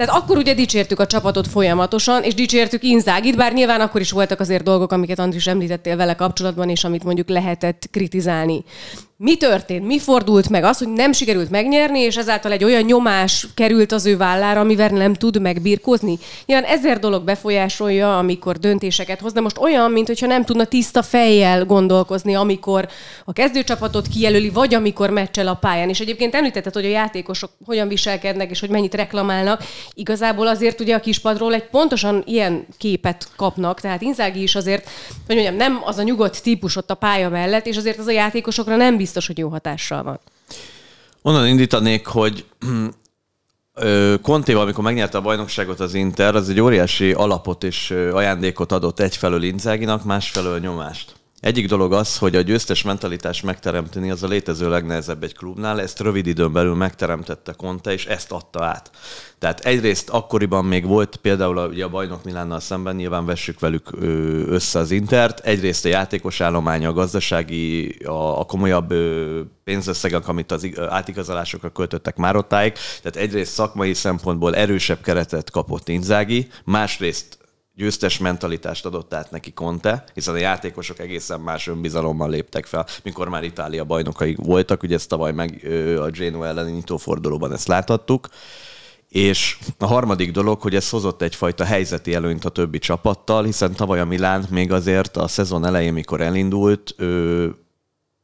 Tehát 0.00 0.22
akkor 0.22 0.36
ugye 0.36 0.54
dicsértük 0.54 1.00
a 1.00 1.06
csapatot 1.06 1.46
folyamatosan, 1.46 2.22
és 2.22 2.34
dicsértük 2.34 2.82
Inzágit, 2.82 3.36
bár 3.36 3.52
nyilván 3.52 3.80
akkor 3.80 4.00
is 4.00 4.10
voltak 4.10 4.40
azért 4.40 4.62
dolgok, 4.62 4.92
amiket 4.92 5.18
Andris 5.18 5.46
említettél 5.46 5.96
vele 5.96 6.14
kapcsolatban, 6.14 6.68
és 6.68 6.84
amit 6.84 7.04
mondjuk 7.04 7.28
lehetett 7.28 7.88
kritizálni. 7.90 8.64
Mi 9.22 9.36
történt? 9.36 9.86
Mi 9.86 9.98
fordult 9.98 10.48
meg? 10.48 10.64
Az, 10.64 10.78
hogy 10.78 10.88
nem 10.88 11.12
sikerült 11.12 11.50
megnyerni, 11.50 11.98
és 11.98 12.16
ezáltal 12.16 12.52
egy 12.52 12.64
olyan 12.64 12.82
nyomás 12.82 13.46
került 13.54 13.92
az 13.92 14.06
ő 14.06 14.16
vállára, 14.16 14.60
amivel 14.60 14.88
nem 14.88 15.14
tud 15.14 15.40
megbirkózni. 15.40 16.18
Nyilván 16.46 16.70
ezer 16.70 16.98
dolog 16.98 17.24
befolyásolja, 17.24 18.18
amikor 18.18 18.58
döntéseket 18.58 19.20
hoz, 19.20 19.32
de 19.32 19.40
most 19.40 19.58
olyan, 19.58 19.90
mintha 19.90 20.26
nem 20.26 20.44
tudna 20.44 20.64
tiszta 20.64 21.02
fejjel 21.02 21.64
gondolkozni, 21.64 22.34
amikor 22.34 22.88
a 23.24 23.32
kezdőcsapatot 23.32 24.08
kijelöli, 24.08 24.50
vagy 24.50 24.74
amikor 24.74 25.10
meccsel 25.10 25.48
a 25.48 25.54
pályán. 25.54 25.88
És 25.88 26.00
egyébként 26.00 26.34
említetted, 26.34 26.74
hogy 26.74 26.84
a 26.84 26.88
játékosok 26.88 27.50
hogyan 27.64 27.88
viselkednek, 27.88 28.50
és 28.50 28.60
hogy 28.60 28.70
mennyit 28.70 28.94
reklamálnak. 28.94 29.64
Igazából 29.94 30.46
azért 30.46 30.80
ugye 30.80 30.94
a 30.94 31.00
kispadról 31.00 31.54
egy 31.54 31.68
pontosan 31.68 32.22
ilyen 32.26 32.66
képet 32.78 33.28
kapnak, 33.36 33.80
tehát 33.80 34.02
Inzági 34.02 34.42
is 34.42 34.54
azért, 34.54 34.88
hogy 35.26 35.34
mondjam, 35.34 35.56
nem 35.56 35.80
az 35.84 35.98
a 35.98 36.02
nyugodt 36.02 36.42
típus 36.42 36.76
ott 36.76 36.90
a 36.90 36.94
pálya 36.94 37.28
mellett, 37.28 37.66
és 37.66 37.76
azért 37.76 37.98
az 37.98 38.06
a 38.06 38.10
játékosokra 38.10 38.76
nem 38.76 38.96
biztos 38.96 39.08
biztos, 39.12 39.26
hogy 39.26 39.38
jó 39.38 39.48
hatással 39.48 40.02
van. 40.02 40.20
Onnan 41.22 41.46
indítanék, 41.46 42.06
hogy 42.06 42.44
Contéval, 44.22 44.62
amikor 44.62 44.84
megnyerte 44.84 45.18
a 45.18 45.20
bajnokságot 45.20 45.80
az 45.80 45.94
Inter, 45.94 46.34
az 46.34 46.48
egy 46.48 46.60
óriási 46.60 47.12
alapot 47.12 47.64
és 47.64 47.90
ajándékot 47.90 48.72
adott 48.72 49.00
egyfelől 49.00 49.42
Inzáginak, 49.42 50.04
másfelől 50.04 50.58
nyomást. 50.58 51.19
Egyik 51.40 51.68
dolog 51.68 51.92
az, 51.92 52.18
hogy 52.18 52.36
a 52.36 52.40
győztes 52.40 52.82
mentalitást 52.82 53.42
megteremteni 53.42 54.10
az 54.10 54.22
a 54.22 54.26
létező 54.26 54.68
legnehezebb 54.68 55.22
egy 55.22 55.36
klubnál, 55.36 55.80
ezt 55.80 56.00
rövid 56.00 56.26
időn 56.26 56.52
belül 56.52 56.74
megteremtette 56.74 57.52
Conte, 57.52 57.92
és 57.92 58.06
ezt 58.06 58.32
adta 58.32 58.64
át. 58.64 58.90
Tehát 59.38 59.60
egyrészt 59.60 60.08
akkoriban 60.08 60.64
még 60.64 60.86
volt 60.86 61.16
például 61.16 61.58
a, 61.58 61.66
ugye 61.66 61.84
a 61.84 61.88
bajnok 61.88 62.24
Milánnal 62.24 62.60
szemben, 62.60 62.96
nyilván 62.96 63.26
vessük 63.26 63.60
velük 63.60 63.90
össze 64.46 64.78
az 64.78 64.90
Intert, 64.90 65.40
egyrészt 65.40 65.84
a 65.84 65.88
játékos 65.88 66.40
állománya, 66.40 66.88
a 66.88 66.92
gazdasági, 66.92 67.88
a, 68.04 68.40
a 68.40 68.44
komolyabb 68.44 68.94
pénzösszegek, 69.64 70.28
amit 70.28 70.52
az 70.52 70.68
átigazolásokra 70.88 71.68
költöttek 71.68 72.16
már 72.16 72.36
ottáig, 72.36 72.72
tehát 72.72 73.28
egyrészt 73.28 73.52
szakmai 73.52 73.94
szempontból 73.94 74.56
erősebb 74.56 75.00
keretet 75.00 75.50
kapott 75.50 75.88
Inzági, 75.88 76.48
másrészt 76.64 77.39
győztes 77.74 78.18
mentalitást 78.18 78.86
adott 78.86 79.14
át 79.14 79.30
neki 79.30 79.52
Conte, 79.52 80.04
hiszen 80.14 80.34
a 80.34 80.38
játékosok 80.38 80.98
egészen 80.98 81.40
más 81.40 81.66
önbizalommal 81.66 82.30
léptek 82.30 82.66
fel, 82.66 82.86
mikor 83.02 83.28
már 83.28 83.44
Itália 83.44 83.84
bajnokai 83.84 84.36
voltak, 84.38 84.82
ugye 84.82 84.94
ezt 84.94 85.08
tavaly 85.08 85.32
meg 85.32 85.66
a 85.98 86.10
Genoa 86.10 86.46
elleni 86.46 86.70
nyitófordulóban 86.70 87.52
ezt 87.52 87.68
láthattuk. 87.68 88.28
És 89.08 89.58
a 89.78 89.86
harmadik 89.86 90.32
dolog, 90.32 90.60
hogy 90.60 90.74
ez 90.74 90.90
hozott 90.90 91.22
egyfajta 91.22 91.64
helyzeti 91.64 92.14
előnyt 92.14 92.44
a 92.44 92.48
többi 92.48 92.78
csapattal, 92.78 93.44
hiszen 93.44 93.72
tavaly 93.72 94.00
a 94.00 94.04
Milán 94.04 94.46
még 94.50 94.72
azért 94.72 95.16
a 95.16 95.28
szezon 95.28 95.64
elején, 95.64 95.92
mikor 95.92 96.20
elindult, 96.20 96.94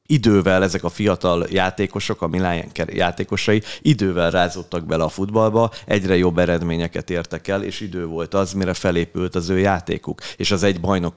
idővel 0.06 0.62
ezek 0.62 0.84
a 0.84 0.88
fiatal 0.88 1.46
játékosok, 1.50 2.22
a 2.22 2.26
Milán 2.26 2.64
játékosai 2.86 3.62
idővel 3.82 4.30
rázottak 4.30 4.86
bele 4.86 5.04
a 5.04 5.08
futballba, 5.08 5.70
egyre 5.86 6.16
jobb 6.16 6.38
eredményeket 6.38 7.10
értek 7.10 7.48
el, 7.48 7.62
és 7.62 7.80
idő 7.80 8.06
volt 8.06 8.34
az, 8.34 8.52
mire 8.52 8.74
felépült 8.74 9.34
az 9.34 9.48
ő 9.48 9.58
játékuk. 9.58 10.20
És 10.36 10.50
az 10.50 10.62
egy 10.62 10.80
bajnok 10.80 11.14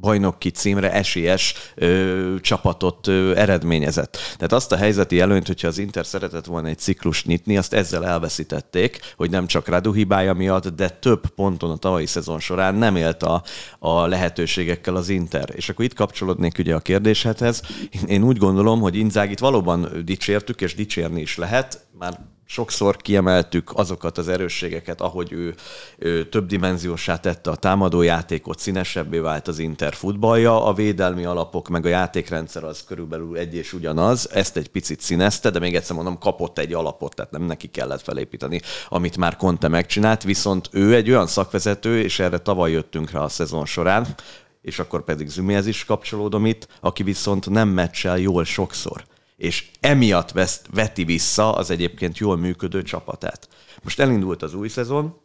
bajnoki 0.00 0.50
címre 0.50 0.92
esélyes 0.92 1.54
ö, 1.74 2.34
csapatot 2.40 3.06
ö, 3.06 3.36
eredményezett. 3.36 4.18
Tehát 4.36 4.52
azt 4.52 4.72
a 4.72 4.76
helyzeti 4.76 5.20
előnyt, 5.20 5.46
hogyha 5.46 5.68
az 5.68 5.78
Inter 5.78 6.06
szeretett 6.06 6.44
volna 6.44 6.68
egy 6.68 6.78
ciklus 6.78 7.24
nyitni, 7.24 7.56
azt 7.56 7.72
ezzel 7.72 8.06
elveszítették, 8.06 9.00
hogy 9.16 9.30
nem 9.30 9.46
csak 9.46 9.68
Radu 9.68 9.92
hibája 9.92 10.32
miatt, 10.32 10.68
de 10.68 10.88
több 10.88 11.26
ponton 11.26 11.70
a 11.70 11.76
tavalyi 11.76 12.06
szezon 12.06 12.40
során 12.40 12.74
nem 12.74 12.96
élt 12.96 13.22
a, 13.22 13.42
a 13.78 14.06
lehetőségekkel 14.06 14.96
az 14.96 15.08
Inter. 15.08 15.48
És 15.54 15.68
akkor 15.68 15.84
itt 15.84 15.94
kapcsolódnék 15.94 16.58
ugye 16.58 16.74
a 16.74 16.80
kérdéshez. 16.80 17.62
Én 18.06 18.22
úgy 18.22 18.38
gondolom, 18.38 18.80
hogy 18.80 18.96
Inzágit 18.96 19.38
valóban 19.38 20.02
dicsértük, 20.04 20.60
és 20.60 20.74
dicsérni 20.74 21.20
is 21.20 21.36
lehet, 21.36 21.86
már 21.98 22.18
sokszor 22.46 22.96
kiemeltük 22.96 23.70
azokat 23.74 24.18
az 24.18 24.28
erősségeket, 24.28 25.00
ahogy 25.00 25.32
ő, 25.32 25.54
ő 25.98 26.28
többdimenziósá 26.28 27.16
tette 27.16 27.50
a 27.50 27.56
támadójátékot, 27.56 28.58
színesebbé 28.58 29.18
vált 29.18 29.48
az 29.48 29.58
Inter 29.58 29.94
futballja, 29.94 30.64
a 30.64 30.72
védelmi 30.72 31.24
alapok 31.24 31.68
meg 31.68 31.84
a 31.84 31.88
játékrendszer 31.88 32.64
az 32.64 32.84
körülbelül 32.84 33.36
egy 33.36 33.54
és 33.54 33.72
ugyanaz, 33.72 34.30
ezt 34.32 34.56
egy 34.56 34.68
picit 34.68 35.00
színezte, 35.00 35.50
de 35.50 35.58
még 35.58 35.74
egyszer 35.74 35.96
mondom, 35.96 36.18
kapott 36.18 36.58
egy 36.58 36.72
alapot, 36.72 37.14
tehát 37.14 37.30
nem 37.30 37.42
neki 37.42 37.68
kellett 37.68 38.02
felépíteni, 38.02 38.60
amit 38.88 39.16
már 39.16 39.36
Conte 39.36 39.68
megcsinált, 39.68 40.22
viszont 40.22 40.68
ő 40.72 40.94
egy 40.94 41.10
olyan 41.10 41.26
szakvezető, 41.26 42.00
és 42.00 42.18
erre 42.18 42.38
tavaly 42.38 42.70
jöttünk 42.70 43.10
rá 43.10 43.20
a 43.20 43.28
szezon 43.28 43.66
során, 43.66 44.06
és 44.62 44.78
akkor 44.78 45.04
pedig 45.04 45.28
Zümihez 45.28 45.66
is 45.66 45.84
kapcsolódom 45.84 46.46
itt, 46.46 46.68
aki 46.80 47.02
viszont 47.02 47.50
nem 47.50 47.68
meccsel 47.68 48.18
jól 48.18 48.44
sokszor 48.44 49.04
és 49.36 49.66
emiatt 49.80 50.30
veszt, 50.30 50.66
veti 50.74 51.04
vissza 51.04 51.54
az 51.54 51.70
egyébként 51.70 52.18
jól 52.18 52.36
működő 52.36 52.82
csapatát. 52.82 53.48
Most 53.82 54.00
elindult 54.00 54.42
az 54.42 54.54
új 54.54 54.68
szezon, 54.68 55.20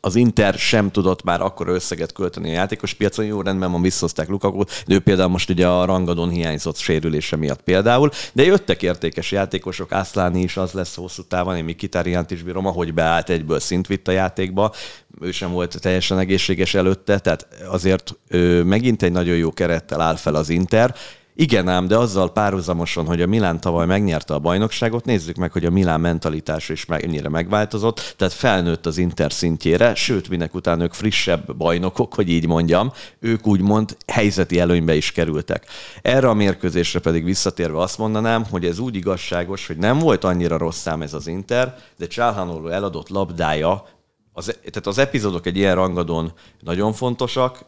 az 0.00 0.14
Inter 0.14 0.54
sem 0.54 0.90
tudott 0.90 1.22
már 1.22 1.40
akkor 1.40 1.68
összeget 1.68 2.12
költeni 2.12 2.48
a 2.48 2.52
játékos 2.52 2.94
piacon. 2.94 3.24
Jó, 3.24 3.40
rendben 3.40 3.72
van, 3.72 3.82
visszhozták 3.82 4.28
Lukaku, 4.28 4.62
de 4.86 4.94
ő 4.94 4.98
például 4.98 5.28
most 5.28 5.50
ugye 5.50 5.68
a 5.68 5.84
rangadon 5.84 6.30
hiányzott 6.30 6.76
sérülése 6.76 7.36
miatt 7.36 7.62
például, 7.62 8.10
de 8.32 8.42
jöttek 8.42 8.82
értékes 8.82 9.32
játékosok, 9.32 9.92
Ászláni 9.92 10.42
is 10.42 10.56
az 10.56 10.72
lesz 10.72 10.94
hosszú 10.94 11.22
távon, 11.22 11.56
én 11.56 11.64
Mikitáriánt 11.64 12.30
is 12.30 12.42
bírom, 12.42 12.66
ahogy 12.66 12.94
beállt 12.94 13.30
egyből 13.30 13.60
szint 13.60 13.86
vitt 13.86 14.08
a 14.08 14.12
játékba, 14.12 14.72
ő 15.20 15.30
sem 15.30 15.50
volt 15.50 15.80
teljesen 15.80 16.18
egészséges 16.18 16.74
előtte, 16.74 17.18
tehát 17.18 17.46
azért 17.68 18.16
ő 18.28 18.62
megint 18.62 19.02
egy 19.02 19.12
nagyon 19.12 19.36
jó 19.36 19.52
kerettel 19.52 20.00
áll 20.00 20.16
fel 20.16 20.34
az 20.34 20.48
Inter, 20.48 20.94
igen 21.40 21.68
ám, 21.68 21.86
de 21.86 21.96
azzal 21.96 22.32
párhuzamosan, 22.32 23.06
hogy 23.06 23.22
a 23.22 23.26
Milán 23.26 23.60
tavaly 23.60 23.86
megnyerte 23.86 24.34
a 24.34 24.38
bajnokságot, 24.38 25.04
nézzük 25.04 25.36
meg, 25.36 25.52
hogy 25.52 25.64
a 25.64 25.70
Milán 25.70 26.00
mentalitása 26.00 26.72
is 26.72 26.84
mennyire 26.84 27.28
megváltozott, 27.28 28.14
tehát 28.16 28.34
felnőtt 28.34 28.86
az 28.86 28.98
Inter 28.98 29.32
szintjére, 29.32 29.94
sőt, 29.94 30.28
minek 30.28 30.54
után 30.54 30.80
ők 30.80 30.92
frissebb 30.92 31.56
bajnokok, 31.56 32.14
hogy 32.14 32.28
így 32.28 32.46
mondjam, 32.46 32.92
ők 33.20 33.46
úgymond 33.46 33.96
helyzeti 34.06 34.60
előnybe 34.60 34.94
is 34.94 35.12
kerültek. 35.12 35.66
Erre 36.02 36.28
a 36.28 36.34
mérkőzésre 36.34 37.00
pedig 37.00 37.24
visszatérve 37.24 37.78
azt 37.78 37.98
mondanám, 37.98 38.44
hogy 38.50 38.64
ez 38.64 38.78
úgy 38.78 38.96
igazságos, 38.96 39.66
hogy 39.66 39.76
nem 39.76 39.98
volt 39.98 40.24
annyira 40.24 40.56
rossz 40.56 40.80
szám 40.80 41.02
ez 41.02 41.14
az 41.14 41.26
Inter, 41.26 41.74
de 41.98 42.06
Csálhanoló 42.06 42.68
eladott 42.68 43.08
labdája 43.08 43.84
az, 44.32 44.44
tehát 44.44 44.86
az 44.86 44.98
epizódok 44.98 45.46
egy 45.46 45.56
ilyen 45.56 45.74
rangadon 45.74 46.32
nagyon 46.60 46.92
fontosak, 46.92 47.58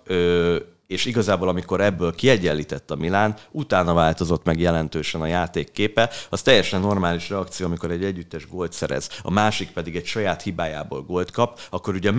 és 0.90 1.04
igazából 1.04 1.48
amikor 1.48 1.80
ebből 1.80 2.14
kiegyenlített 2.14 2.90
a 2.90 2.96
Milán, 2.96 3.34
utána 3.50 3.94
változott 3.94 4.44
meg 4.44 4.60
jelentősen 4.60 5.20
a 5.20 5.26
játék 5.26 5.72
képe. 5.72 6.10
Az 6.28 6.42
teljesen 6.42 6.80
normális 6.80 7.28
reakció, 7.28 7.66
amikor 7.66 7.90
egy 7.90 8.04
együttes 8.04 8.48
gólt 8.48 8.72
szerez, 8.72 9.08
a 9.22 9.30
másik 9.30 9.70
pedig 9.70 9.96
egy 9.96 10.06
saját 10.06 10.42
hibájából 10.42 11.02
gólt 11.02 11.30
kap, 11.30 11.60
akkor 11.70 11.94
ugye 11.94 12.10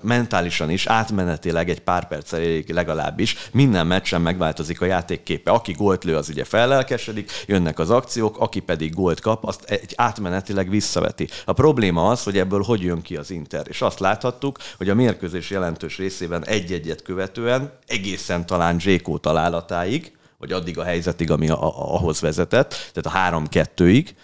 mentálisan 0.00 0.70
is, 0.70 0.86
átmenetileg 0.86 1.70
egy 1.70 1.80
pár 1.80 2.08
perc 2.08 2.32
elég 2.32 2.70
legalábbis 2.70 3.36
minden 3.52 3.86
meccsen 3.86 4.20
megváltozik 4.20 4.80
a 4.80 4.84
játék 4.84 5.22
képe. 5.22 5.50
Aki 5.50 5.72
gólt 5.72 6.04
lő, 6.04 6.16
az 6.16 6.28
ugye 6.28 6.44
fellelkesedik, 6.44 7.30
jönnek 7.46 7.78
az 7.78 7.90
akciók, 7.90 8.38
aki 8.38 8.60
pedig 8.60 8.94
gólt 8.94 9.20
kap, 9.20 9.44
azt 9.44 9.64
egy 9.64 9.92
átmenetileg 9.96 10.70
visszaveti. 10.70 11.28
A 11.44 11.52
probléma 11.52 12.10
az, 12.10 12.22
hogy 12.22 12.38
ebből 12.38 12.62
hogy 12.62 12.82
jön 12.82 13.02
ki 13.02 13.16
az 13.16 13.30
Inter. 13.30 13.66
És 13.68 13.82
azt 13.82 13.98
láthattuk, 13.98 14.58
hogy 14.76 14.88
a 14.88 14.94
mérkőzés 14.94 15.50
jelentős 15.50 15.96
részében 15.96 16.44
egy-egyet 16.44 17.02
követően 17.02 17.72
egészen 17.88 18.46
talán 18.46 18.80
Zsékó 18.80 19.18
találatáig, 19.18 20.12
vagy 20.38 20.52
addig 20.52 20.78
a 20.78 20.84
helyzetig, 20.84 21.30
ami 21.30 21.48
a, 21.48 21.94
ahhoz 21.94 22.20
vezetett, 22.20 22.68
tehát 22.70 23.06
a 23.06 23.18
három-kettőig, 23.18 24.14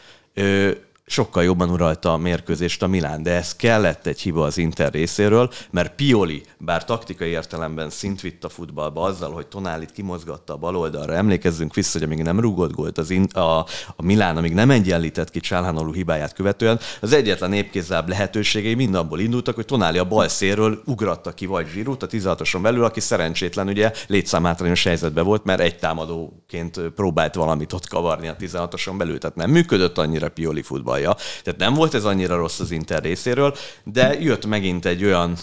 sokkal 1.07 1.45
jobban 1.45 1.71
uralta 1.71 2.13
a 2.13 2.17
mérkőzést 2.17 2.83
a 2.83 2.87
Milán, 2.87 3.23
de 3.23 3.31
ez 3.31 3.57
kellett 3.57 4.07
egy 4.07 4.21
hiba 4.21 4.45
az 4.45 4.59
Inter 4.59 4.93
részéről, 4.93 5.51
mert 5.71 5.95
Pioli, 5.95 6.43
bár 6.59 6.85
taktikai 6.85 7.29
értelemben 7.29 7.91
szint 7.91 8.21
vitt 8.21 8.45
a 8.45 8.49
futballba 8.49 9.03
azzal, 9.03 9.33
hogy 9.33 9.47
Tonálit 9.47 9.93
kimozgatta 9.93 10.53
a 10.53 10.57
bal 10.57 10.77
oldalra, 10.77 11.15
emlékezzünk 11.15 11.75
vissza, 11.75 11.99
hogy 11.99 12.07
amíg 12.07 12.23
nem 12.23 12.41
rúgott 12.41 12.73
gólt 12.73 12.99
az 12.99 13.11
in, 13.11 13.25
a, 13.25 13.59
a 13.97 14.03
Milán, 14.03 14.37
amíg 14.37 14.55
nem 14.55 14.71
egyenlített 14.71 15.31
ki 15.31 15.41
Csálhánolú 15.41 15.93
hibáját 15.93 16.33
követően, 16.33 16.81
az 17.01 17.13
egyetlen 17.13 17.53
épkézzább 17.53 18.09
lehetőségei 18.09 18.75
mind 18.75 18.95
abból 18.95 19.21
indultak, 19.21 19.55
hogy 19.55 19.65
Tonáli 19.65 19.99
a 19.99 20.05
bal 20.05 20.29
szélről 20.29 20.83
ugratta 20.85 21.33
ki 21.33 21.47
vagy 21.47 21.67
Zsirút 21.69 22.03
a 22.03 22.07
16-oson 22.07 22.63
belül, 22.63 22.85
aki 22.85 23.01
szerencsétlen 23.01 23.69
ugye 23.69 23.93
létszámhátrányos 24.07 24.85
helyzetben 24.85 25.25
volt, 25.25 25.45
mert 25.45 25.61
egy 25.61 25.79
támadóként 25.79 26.81
próbált 26.81 27.35
valamit 27.35 27.73
ott 27.73 27.89
kavarni 27.89 28.29
a 28.29 28.37
16-oson 28.37 28.99
belül, 28.99 29.19
tehát 29.19 29.37
nem 29.37 29.51
működött 29.51 29.99
annyira 29.99 30.29
Pioli 30.29 30.63
futball 30.63 30.94
futballja. 30.95 31.17
Tehát 31.43 31.61
nem 31.61 31.75
volt 31.75 31.95
ez 31.95 32.05
annyira 32.05 32.37
rossz 32.37 32.61
az 32.61 32.71
Inter 32.71 33.03
részéről, 33.03 33.55
de 33.85 34.21
jött 34.21 34.47
megint 34.47 34.87
egy 34.87 35.05
olyan 35.05 35.37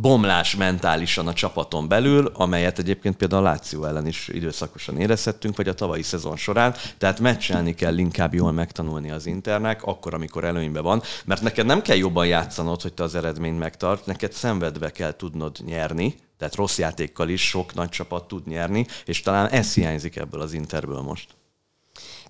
bomlás 0.00 0.56
mentálisan 0.56 1.26
a 1.26 1.32
csapaton 1.32 1.88
belül, 1.88 2.30
amelyet 2.34 2.78
egyébként 2.78 3.16
például 3.16 3.46
a 3.46 3.48
Láció 3.50 3.84
ellen 3.84 4.06
is 4.06 4.28
időszakosan 4.28 5.00
érezhettünk, 5.00 5.56
vagy 5.56 5.68
a 5.68 5.74
tavalyi 5.74 6.02
szezon 6.02 6.36
során. 6.36 6.74
Tehát 6.98 7.20
meccselni 7.20 7.74
kell 7.74 7.98
inkább 7.98 8.34
jól 8.34 8.52
megtanulni 8.52 9.10
az 9.10 9.26
Internek, 9.26 9.82
akkor, 9.82 10.14
amikor 10.14 10.44
előnyben 10.44 10.82
van, 10.82 11.02
mert 11.24 11.42
neked 11.42 11.66
nem 11.66 11.82
kell 11.82 11.96
jobban 11.96 12.26
játszanod, 12.26 12.82
hogy 12.82 12.92
te 12.92 13.02
az 13.02 13.14
eredményt 13.14 13.58
megtart, 13.58 14.06
neked 14.06 14.32
szenvedve 14.32 14.90
kell 14.90 15.16
tudnod 15.16 15.56
nyerni, 15.64 16.14
tehát 16.38 16.54
rossz 16.54 16.78
játékkal 16.78 17.28
is 17.28 17.48
sok 17.48 17.74
nagy 17.74 17.88
csapat 17.88 18.28
tud 18.28 18.46
nyerni, 18.46 18.86
és 19.04 19.20
talán 19.20 19.48
ez 19.48 19.74
hiányzik 19.74 20.16
ebből 20.16 20.40
az 20.40 20.52
Interből 20.52 21.00
most. 21.00 21.35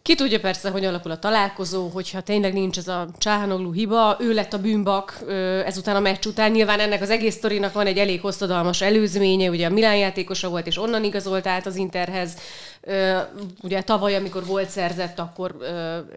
Ki 0.07 0.15
tudja 0.15 0.41
persze, 0.41 0.71
hogy 0.71 0.85
alakul 0.85 1.11
a 1.11 1.19
találkozó, 1.19 1.89
hogyha 1.89 2.21
tényleg 2.21 2.53
nincs 2.53 2.79
ez 2.79 2.89
a 2.89 3.09
Csáhanoglu 3.19 3.73
hiba, 3.73 4.17
ő 4.21 4.33
lett 4.33 4.53
a 4.53 4.59
bűnbak 4.59 5.19
ezután 5.65 5.97
a 5.97 6.01
meccs 6.01 6.27
után. 6.27 6.51
Nyilván 6.51 6.81
ennek 6.81 7.03
az 7.03 7.11
egész 7.11 7.35
sztorinak 7.35 7.73
van 7.73 7.87
egy 7.87 7.99
elég 7.99 8.21
hosszadalmas 8.21 8.81
előzménye, 8.81 9.51
ugye 9.51 9.67
a 9.67 9.71
Milán 9.71 9.97
játékosa 9.97 10.49
volt, 10.49 10.67
és 10.67 10.79
onnan 10.79 11.05
igazolt 11.05 11.47
át 11.47 11.67
az 11.67 11.77
Interhez. 11.77 12.37
Ugye 13.63 13.83
tavaly, 13.83 14.15
amikor 14.15 14.45
volt 14.45 14.69
szerzett, 14.69 15.19
akkor 15.19 15.57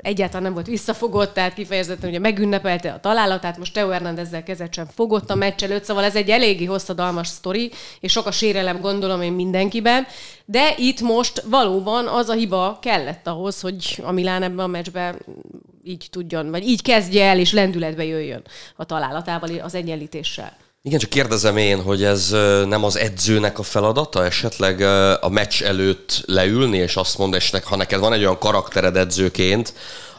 egyáltalán 0.01 0.43
nem 0.43 0.53
volt 0.53 0.65
visszafogott, 0.65 1.33
tehát 1.33 1.53
kifejezetten 1.53 2.09
ugye 2.09 2.19
megünnepelte 2.19 2.91
a 2.91 2.99
találatát, 2.99 3.57
most 3.57 3.73
Teo 3.73 3.89
Hernándezzel 3.89 4.43
kezet 4.43 4.73
sem 4.73 4.85
fogott 4.85 5.29
a 5.29 5.35
meccs 5.35 5.63
előtt, 5.63 5.83
szóval 5.83 6.03
ez 6.03 6.15
egy 6.15 6.29
eléggé 6.29 6.65
hosszadalmas 6.65 7.27
sztori, 7.27 7.71
és 7.99 8.11
sok 8.11 8.25
a 8.25 8.31
sérelem 8.31 8.81
gondolom 8.81 9.21
én 9.21 9.33
mindenkiben, 9.33 10.07
de 10.45 10.73
itt 10.77 11.01
most 11.01 11.43
valóban 11.45 12.07
az 12.07 12.29
a 12.29 12.33
hiba 12.33 12.77
kellett 12.81 13.27
ahhoz, 13.27 13.61
hogy 13.61 14.01
a 14.03 14.11
Milán 14.11 14.43
ebben 14.43 14.65
a 14.65 14.67
meccsben 14.67 15.19
így 15.83 16.07
tudjon, 16.11 16.49
vagy 16.51 16.67
így 16.67 16.81
kezdje 16.81 17.25
el, 17.25 17.39
és 17.39 17.53
lendületbe 17.53 18.03
jöjjön 18.03 18.41
a 18.75 18.85
találatával, 18.85 19.59
az 19.59 19.75
egyenlítéssel. 19.75 20.57
Igen, 20.81 20.99
csak 20.99 21.09
kérdezem 21.09 21.57
én, 21.57 21.81
hogy 21.81 22.03
ez 22.03 22.29
nem 22.65 22.83
az 22.83 22.95
edzőnek 22.95 23.59
a 23.59 23.63
feladata, 23.63 24.25
esetleg 24.25 24.81
a 25.21 25.29
meccs 25.29 25.63
előtt 25.63 26.23
leülni, 26.25 26.77
és 26.77 26.95
azt 26.95 27.17
mondani, 27.17 27.43
és 27.43 27.59
ha 27.63 27.75
neked 27.75 27.99
van 27.99 28.13
egy 28.13 28.19
olyan 28.19 28.39
karaktered 28.39 28.95
edzőként, 28.95 29.73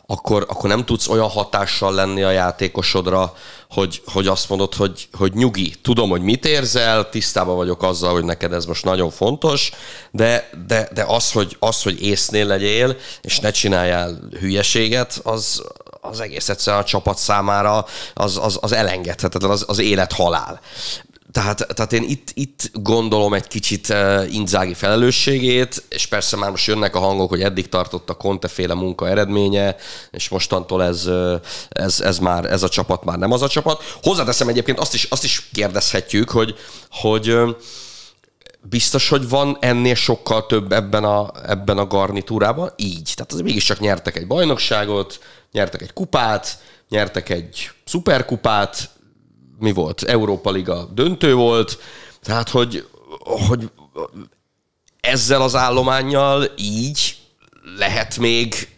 akkor, 0.06 0.46
akkor 0.48 0.68
nem 0.68 0.84
tudsz 0.84 1.08
olyan 1.08 1.28
hatással 1.28 1.94
lenni 1.94 2.22
a 2.22 2.30
játékosodra, 2.30 3.34
hogy, 3.70 4.02
hogy 4.06 4.26
azt 4.26 4.48
mondod, 4.48 4.74
hogy, 4.74 5.08
hogy 5.12 5.32
nyugi, 5.32 5.74
tudom, 5.82 6.10
hogy 6.10 6.22
mit 6.22 6.44
érzel, 6.44 7.08
tisztában 7.08 7.56
vagyok 7.56 7.82
azzal, 7.82 8.12
hogy 8.12 8.24
neked 8.24 8.52
ez 8.52 8.64
most 8.64 8.84
nagyon 8.84 9.10
fontos, 9.10 9.70
de, 10.10 10.50
de, 10.66 10.88
de 10.94 11.04
az, 11.06 11.32
hogy, 11.32 11.56
az, 11.58 11.82
hogy 11.82 12.02
észnél 12.02 12.46
legyél, 12.46 12.96
és 13.22 13.38
ne 13.38 13.50
csináljál 13.50 14.18
hülyeséget, 14.40 15.20
az, 15.22 15.62
az 16.00 16.20
egész 16.20 16.48
egyszerűen 16.48 16.82
a 16.82 16.86
csapat 16.86 17.18
számára 17.18 17.84
az, 18.14 18.36
az, 18.36 18.58
az 18.60 18.72
elengedhetetlen, 18.72 19.50
az, 19.50 19.64
az 19.66 19.78
élet-halál. 19.78 20.60
Tehát, 21.32 21.66
tehát 21.74 21.92
én 21.92 22.02
itt, 22.02 22.30
itt 22.34 22.70
gondolom 22.72 23.34
egy 23.34 23.46
kicsit 23.46 23.88
uh, 23.88 24.34
Inzági 24.34 24.74
felelősségét, 24.74 25.82
és 25.88 26.06
persze 26.06 26.36
már 26.36 26.50
most 26.50 26.66
jönnek 26.66 26.94
a 26.94 26.98
hangok, 26.98 27.28
hogy 27.28 27.42
eddig 27.42 27.68
tartott 27.68 28.10
a 28.10 28.14
Conte-féle 28.14 28.74
munka 28.74 29.08
eredménye, 29.08 29.76
és 30.10 30.28
mostantól 30.28 30.82
ez, 30.82 31.08
ez, 31.68 32.00
ez, 32.00 32.18
már, 32.18 32.44
ez 32.44 32.62
a 32.62 32.68
csapat 32.68 33.04
már 33.04 33.18
nem 33.18 33.32
az 33.32 33.42
a 33.42 33.48
csapat. 33.48 33.82
Hozzáteszem 34.02 34.48
egyébként 34.48 34.78
azt 34.78 34.94
is, 34.94 35.04
azt 35.04 35.24
is 35.24 35.48
kérdezhetjük, 35.52 36.30
hogy, 36.30 36.54
hogy 36.90 37.36
biztos, 38.62 39.08
hogy 39.08 39.28
van 39.28 39.56
ennél 39.60 39.94
sokkal 39.94 40.46
több 40.46 40.72
ebben 40.72 41.04
a, 41.04 41.30
ebben 41.46 41.78
a 41.78 41.86
garnitúrában? 41.86 42.72
Így. 42.76 43.12
Tehát 43.14 43.32
azért 43.32 43.46
mégiscsak 43.46 43.80
nyertek 43.80 44.16
egy 44.16 44.26
bajnokságot, 44.26 45.18
nyertek 45.52 45.82
egy 45.82 45.92
kupát, 45.92 46.58
nyertek 46.88 47.28
egy 47.28 47.70
szuperkupát, 47.84 48.90
mi 49.58 49.72
volt? 49.72 50.02
Európa 50.02 50.50
Liga 50.50 50.84
döntő 50.84 51.34
volt, 51.34 51.78
tehát 52.22 52.48
hogy, 52.48 52.88
hogy 53.48 53.70
ezzel 55.00 55.42
az 55.42 55.54
állományjal 55.54 56.50
így 56.56 57.16
lehet 57.76 58.18
még 58.18 58.68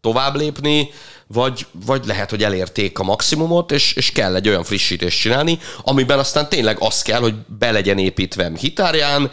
tovább 0.00 0.36
lépni, 0.36 0.90
vagy, 1.26 1.66
vagy 1.86 2.06
lehet, 2.06 2.30
hogy 2.30 2.42
elérték 2.42 2.98
a 2.98 3.02
maximumot, 3.02 3.72
és, 3.72 3.92
és 3.92 4.12
kell 4.12 4.34
egy 4.34 4.48
olyan 4.48 4.64
frissítést 4.64 5.20
csinálni, 5.20 5.58
amiben 5.82 6.18
aztán 6.18 6.48
tényleg 6.48 6.76
az 6.80 7.02
kell, 7.02 7.20
hogy 7.20 7.34
be 7.58 7.70
legyen 7.70 7.98
építve 7.98 8.52
Hitárján, 8.56 9.30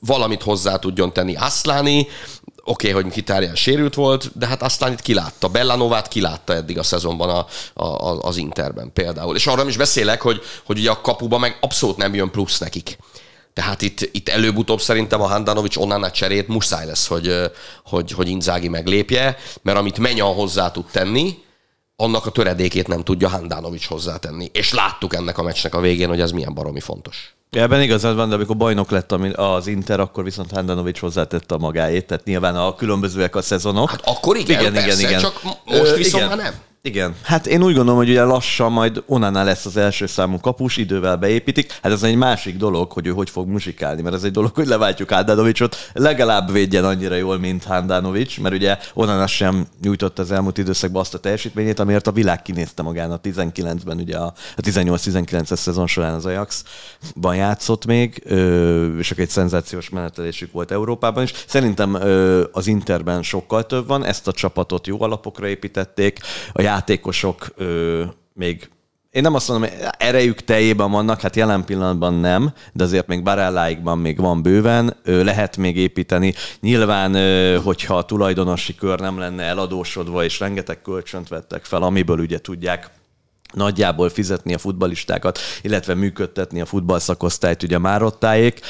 valamit 0.00 0.42
hozzá 0.42 0.76
tudjon 0.76 1.12
tenni 1.12 1.34
Aszláni, 1.36 2.06
oké, 2.64 2.90
okay, 2.90 3.02
hogy 3.02 3.12
Kitárján 3.12 3.54
sérült 3.54 3.94
volt, 3.94 4.38
de 4.38 4.46
hát 4.46 4.62
aztán 4.62 4.92
itt 4.92 5.00
kilátta. 5.00 5.48
Bellanovát 5.48 6.08
kilátta 6.08 6.54
eddig 6.54 6.78
a 6.78 6.82
szezonban 6.82 7.28
a, 7.28 7.46
a, 7.84 8.18
az 8.20 8.36
Interben 8.36 8.92
például. 8.92 9.36
És 9.36 9.46
arra 9.46 9.68
is 9.68 9.76
beszélek, 9.76 10.20
hogy, 10.20 10.42
hogy 10.64 10.78
ugye 10.78 10.90
a 10.90 11.00
kapuba 11.00 11.38
meg 11.38 11.58
abszolút 11.60 11.96
nem 11.96 12.14
jön 12.14 12.30
plusz 12.30 12.58
nekik. 12.58 12.98
Tehát 13.52 13.82
itt, 13.82 14.00
itt 14.12 14.28
előbb-utóbb 14.28 14.80
szerintem 14.80 15.20
a 15.20 15.26
Handanovics 15.26 15.76
onnan 15.76 16.12
cserét 16.12 16.48
muszáj 16.48 16.86
lesz, 16.86 17.06
hogy, 17.06 17.50
hogy, 17.84 18.10
hogy 18.10 18.28
Inzági 18.28 18.68
meglépje, 18.68 19.36
mert 19.62 19.78
amit 19.78 19.98
Menyan 19.98 20.34
hozzá 20.34 20.70
tud 20.70 20.84
tenni, 20.92 21.42
annak 21.96 22.26
a 22.26 22.30
töredékét 22.30 22.88
nem 22.88 23.02
tudja 23.02 23.28
Handanovics 23.28 23.86
hozzátenni. 23.86 24.48
És 24.52 24.72
láttuk 24.72 25.14
ennek 25.14 25.38
a 25.38 25.42
meccsnek 25.42 25.74
a 25.74 25.80
végén, 25.80 26.08
hogy 26.08 26.20
ez 26.20 26.30
milyen 26.30 26.54
baromi 26.54 26.80
fontos. 26.80 27.34
Ebben 27.50 27.82
igazad 27.82 28.16
van, 28.16 28.28
de 28.28 28.34
amikor 28.34 28.56
bajnok 28.56 28.90
lett 28.90 29.12
az 29.34 29.66
Inter, 29.66 30.00
akkor 30.00 30.24
viszont 30.24 30.50
Handanovics 30.50 30.98
hozzátette 30.98 31.54
a 31.54 31.58
magáét, 31.58 32.06
tehát 32.06 32.24
nyilván 32.24 32.56
a 32.56 32.74
különbözőek 32.74 33.36
a 33.36 33.42
szezonok. 33.42 33.90
Hát 33.90 34.00
akkor 34.04 34.36
igen, 34.36 34.60
igen, 34.60 34.72
persze, 34.72 34.98
igen, 34.98 35.08
igen. 35.08 35.20
csak 35.20 35.42
most 35.64 35.96
viszont 35.96 36.24
igen. 36.24 36.36
már 36.36 36.46
nem. 36.46 36.54
Igen. 36.86 37.14
Hát 37.22 37.46
én 37.46 37.62
úgy 37.62 37.74
gondolom, 37.74 37.96
hogy 37.96 38.08
ugye 38.08 38.24
lassan 38.24 38.72
majd 38.72 39.02
Onana 39.06 39.42
lesz 39.42 39.66
az 39.66 39.76
első 39.76 40.06
számú 40.06 40.40
kapus, 40.40 40.76
idővel 40.76 41.16
beépítik. 41.16 41.78
Hát 41.82 41.92
ez 41.92 42.02
egy 42.02 42.16
másik 42.16 42.56
dolog, 42.56 42.92
hogy 42.92 43.06
ő 43.06 43.10
hogy 43.10 43.30
fog 43.30 43.48
muzsikálni, 43.48 44.02
mert 44.02 44.14
ez 44.14 44.22
egy 44.22 44.30
dolog, 44.30 44.54
hogy 44.54 44.66
leváltjuk 44.66 45.10
Handanovicsot, 45.10 45.76
legalább 45.92 46.52
védjen 46.52 46.84
annyira 46.84 47.14
jól, 47.14 47.38
mint 47.38 47.64
Handanovics, 47.64 48.40
mert 48.40 48.54
ugye 48.54 48.78
Onana 48.94 49.26
sem 49.26 49.66
nyújtott 49.82 50.18
az 50.18 50.30
elmúlt 50.30 50.58
időszakban 50.58 51.00
azt 51.00 51.14
a 51.14 51.18
teljesítményét, 51.18 51.78
amiért 51.78 52.06
a 52.06 52.12
világ 52.12 52.42
kinézte 52.42 52.82
magának 52.82 53.20
19-ben, 53.24 53.98
ugye 53.98 54.16
a, 54.16 54.34
a 54.56 54.60
18-19-es 54.60 55.56
szezon 55.56 55.86
során 55.86 56.14
az 56.14 56.26
Ajax-ban 56.26 57.36
játszott 57.36 57.86
még, 57.86 58.22
és 58.98 59.10
akkor 59.10 59.22
egy 59.22 59.30
szenzációs 59.30 59.88
menetelésük 59.88 60.52
volt 60.52 60.70
Európában 60.70 61.22
is. 61.22 61.32
Szerintem 61.46 61.98
az 62.52 62.66
Interben 62.66 63.22
sokkal 63.22 63.66
több 63.66 63.86
van, 63.86 64.04
ezt 64.04 64.28
a 64.28 64.32
csapatot 64.32 64.86
jó 64.86 65.02
alapokra 65.02 65.46
építették, 65.46 66.18
a 66.52 66.62
játékosok 66.74 67.46
ö, 67.56 68.02
még 68.32 68.68
én 69.10 69.22
nem 69.22 69.34
azt 69.34 69.48
mondom, 69.48 69.68
hogy 69.68 69.78
erejük 69.98 70.40
teljében 70.40 70.90
vannak, 70.90 71.20
hát 71.20 71.36
jelen 71.36 71.64
pillanatban 71.64 72.14
nem, 72.14 72.52
de 72.72 72.84
azért 72.84 73.06
még 73.06 73.22
Barelláikban 73.22 73.98
még 73.98 74.18
van 74.18 74.42
bőven, 74.42 74.96
lehet 75.04 75.56
még 75.56 75.76
építeni. 75.76 76.34
Nyilván, 76.60 77.14
hogyha 77.62 77.96
a 77.96 78.04
tulajdonosi 78.04 78.74
kör 78.74 79.00
nem 79.00 79.18
lenne 79.18 79.42
eladósodva, 79.42 80.24
és 80.24 80.40
rengeteg 80.40 80.82
kölcsönt 80.82 81.28
vettek 81.28 81.64
fel, 81.64 81.82
amiből 81.82 82.18
ugye 82.18 82.38
tudják 82.38 82.90
nagyjából 83.54 84.08
fizetni 84.08 84.54
a 84.54 84.58
futbalistákat, 84.58 85.38
illetve 85.62 85.94
működtetni 85.94 86.60
a 86.60 86.66
futballszakosztályt 86.66 87.62
ugye 87.62 87.78
Márottáék. 87.78 88.60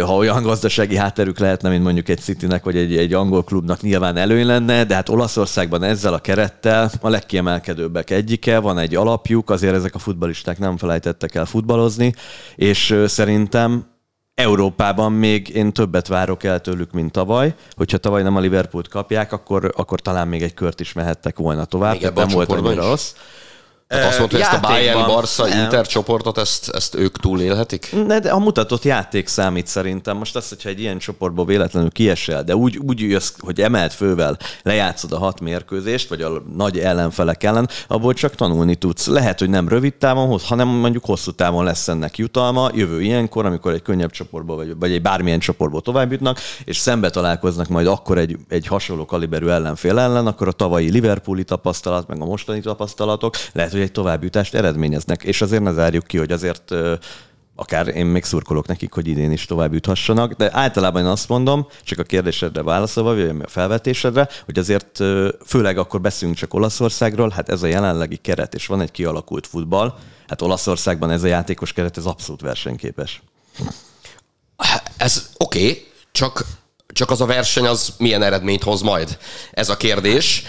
Ha 0.00 0.16
olyan 0.16 0.42
gazdasági 0.42 0.96
hátterük 0.96 1.38
lehetne, 1.38 1.68
mint 1.68 1.82
mondjuk 1.82 2.08
egy 2.08 2.20
Citynek 2.20 2.64
vagy 2.64 2.76
egy, 2.76 2.96
egy 2.96 3.12
angol 3.12 3.44
klubnak 3.44 3.80
nyilván 3.80 4.16
előny 4.16 4.46
lenne, 4.46 4.84
de 4.84 4.94
hát 4.94 5.08
Olaszországban 5.08 5.82
ezzel 5.82 6.14
a 6.14 6.18
kerettel 6.18 6.90
a 7.00 7.08
legkiemelkedőbbek 7.08 8.10
egyike, 8.10 8.58
van 8.58 8.78
egy 8.78 8.94
alapjuk, 8.94 9.50
azért 9.50 9.74
ezek 9.74 9.94
a 9.94 9.98
futbalisták 9.98 10.58
nem 10.58 10.76
felejtettek 10.76 11.34
el 11.34 11.44
futballozni, 11.44 12.14
és 12.56 13.02
szerintem 13.06 13.96
Európában 14.34 15.12
még 15.12 15.48
én 15.48 15.72
többet 15.72 16.06
várok 16.06 16.44
el 16.44 16.60
tőlük, 16.60 16.92
mint 16.92 17.12
tavaly. 17.12 17.54
Hogyha 17.76 17.98
tavaly 17.98 18.22
nem 18.22 18.36
a 18.36 18.40
Liverpoolt 18.40 18.88
kapják, 18.88 19.32
akkor, 19.32 19.72
akkor 19.76 20.00
talán 20.00 20.28
még 20.28 20.42
egy 20.42 20.54
kört 20.54 20.80
is 20.80 20.92
mehettek 20.92 21.38
volna 21.38 21.64
tovább. 21.64 22.00
Még 22.00 22.10
nem 22.14 22.28
volt 22.28 22.52
annyira 22.52 22.88
rossz. 22.88 23.12
Tehát 23.88 24.08
azt 24.08 24.18
mondta, 24.18 24.36
hogy 24.36 24.46
ezt 24.46 24.64
a 24.64 24.68
Bayern, 24.68 25.06
Barca. 25.06 25.48
Inter 25.48 25.86
csoportot, 25.86 26.38
ezt, 26.38 26.68
ezt 26.68 26.94
ők 26.94 27.18
túlélhetik? 27.18 27.94
Ne, 28.06 28.18
de 28.18 28.30
a 28.30 28.38
mutatott 28.38 28.84
játék 28.84 29.28
számít 29.28 29.66
szerintem. 29.66 30.16
Most 30.16 30.36
az, 30.36 30.48
hogyha 30.48 30.68
egy 30.68 30.80
ilyen 30.80 30.98
csoportból 30.98 31.44
véletlenül 31.44 31.90
kiesel, 31.90 32.44
de 32.44 32.56
úgy, 32.56 32.78
úgy 32.78 33.00
jössz, 33.00 33.32
hogy 33.38 33.60
emelt 33.60 33.92
fővel 33.92 34.38
lejátszod 34.62 35.12
a 35.12 35.18
hat 35.18 35.40
mérkőzést, 35.40 36.08
vagy 36.08 36.20
a 36.20 36.42
nagy 36.56 36.78
ellenfelek 36.78 37.42
ellen, 37.42 37.68
abból 37.86 38.14
csak 38.14 38.34
tanulni 38.34 38.74
tudsz. 38.74 39.06
Lehet, 39.06 39.38
hogy 39.38 39.50
nem 39.50 39.68
rövid 39.68 39.94
távon, 39.94 40.38
hanem 40.44 40.68
mondjuk 40.68 41.04
hosszú 41.04 41.30
távon 41.30 41.64
lesz 41.64 41.88
ennek 41.88 42.18
jutalma. 42.18 42.70
Jövő 42.74 43.00
ilyenkor, 43.00 43.46
amikor 43.46 43.72
egy 43.72 43.82
könnyebb 43.82 44.10
csoportból, 44.10 44.56
vagy, 44.56 44.78
vagy 44.78 44.92
egy 44.92 45.02
bármilyen 45.02 45.38
csoportból 45.38 45.80
tovább 45.80 46.12
jutnak, 46.12 46.38
és 46.64 46.76
szembe 46.76 47.10
találkoznak 47.10 47.68
majd 47.68 47.86
akkor 47.86 48.18
egy, 48.18 48.36
egy 48.48 48.66
hasonló 48.66 49.04
kaliberű 49.04 49.46
ellenfél 49.46 49.98
ellen, 49.98 50.26
akkor 50.26 50.48
a 50.48 50.52
tavalyi 50.52 50.90
Liverpooli 50.90 51.44
tapasztalat, 51.44 52.08
meg 52.08 52.20
a 52.20 52.24
mostani 52.24 52.60
tapasztalatok 52.60 53.34
lehet, 53.52 53.76
hogy 53.78 53.86
egy 53.86 53.92
továbbjutást 53.92 54.54
eredményeznek. 54.54 55.22
És 55.22 55.42
azért 55.42 55.62
ne 55.62 55.72
zárjuk 55.72 56.06
ki, 56.06 56.18
hogy 56.18 56.32
azért 56.32 56.74
akár 57.60 57.88
én 57.88 58.06
még 58.06 58.24
szurkolok 58.24 58.66
nekik, 58.66 58.92
hogy 58.92 59.06
idén 59.06 59.32
is 59.32 59.44
tovább 59.44 59.72
juthassanak, 59.72 60.32
de 60.32 60.50
általában 60.52 61.02
én 61.02 61.08
azt 61.08 61.28
mondom, 61.28 61.66
csak 61.82 61.98
a 61.98 62.02
kérdésedre 62.02 62.62
válaszolva, 62.62 63.14
vagy 63.14 63.42
a 63.42 63.48
felvetésedre, 63.48 64.28
hogy 64.44 64.58
azért 64.58 64.98
főleg 65.46 65.78
akkor 65.78 66.00
beszélünk 66.00 66.36
csak 66.36 66.54
Olaszországról, 66.54 67.30
hát 67.30 67.48
ez 67.48 67.62
a 67.62 67.66
jelenlegi 67.66 68.16
keret, 68.16 68.54
és 68.54 68.66
van 68.66 68.80
egy 68.80 68.90
kialakult 68.90 69.46
futball, 69.46 69.94
hát 70.28 70.42
Olaszországban 70.42 71.10
ez 71.10 71.22
a 71.22 71.26
játékos 71.26 71.72
keret, 71.72 71.96
ez 71.96 72.04
abszolút 72.04 72.40
versenyképes. 72.40 73.22
Ez 74.96 75.30
oké, 75.36 75.58
okay, 75.60 75.86
csak, 76.12 76.44
csak 76.86 77.10
az 77.10 77.20
a 77.20 77.26
verseny 77.26 77.66
az 77.66 77.94
milyen 77.98 78.22
eredményt 78.22 78.62
hoz 78.62 78.80
majd? 78.82 79.18
Ez 79.52 79.68
a 79.68 79.76
kérdés. 79.76 80.42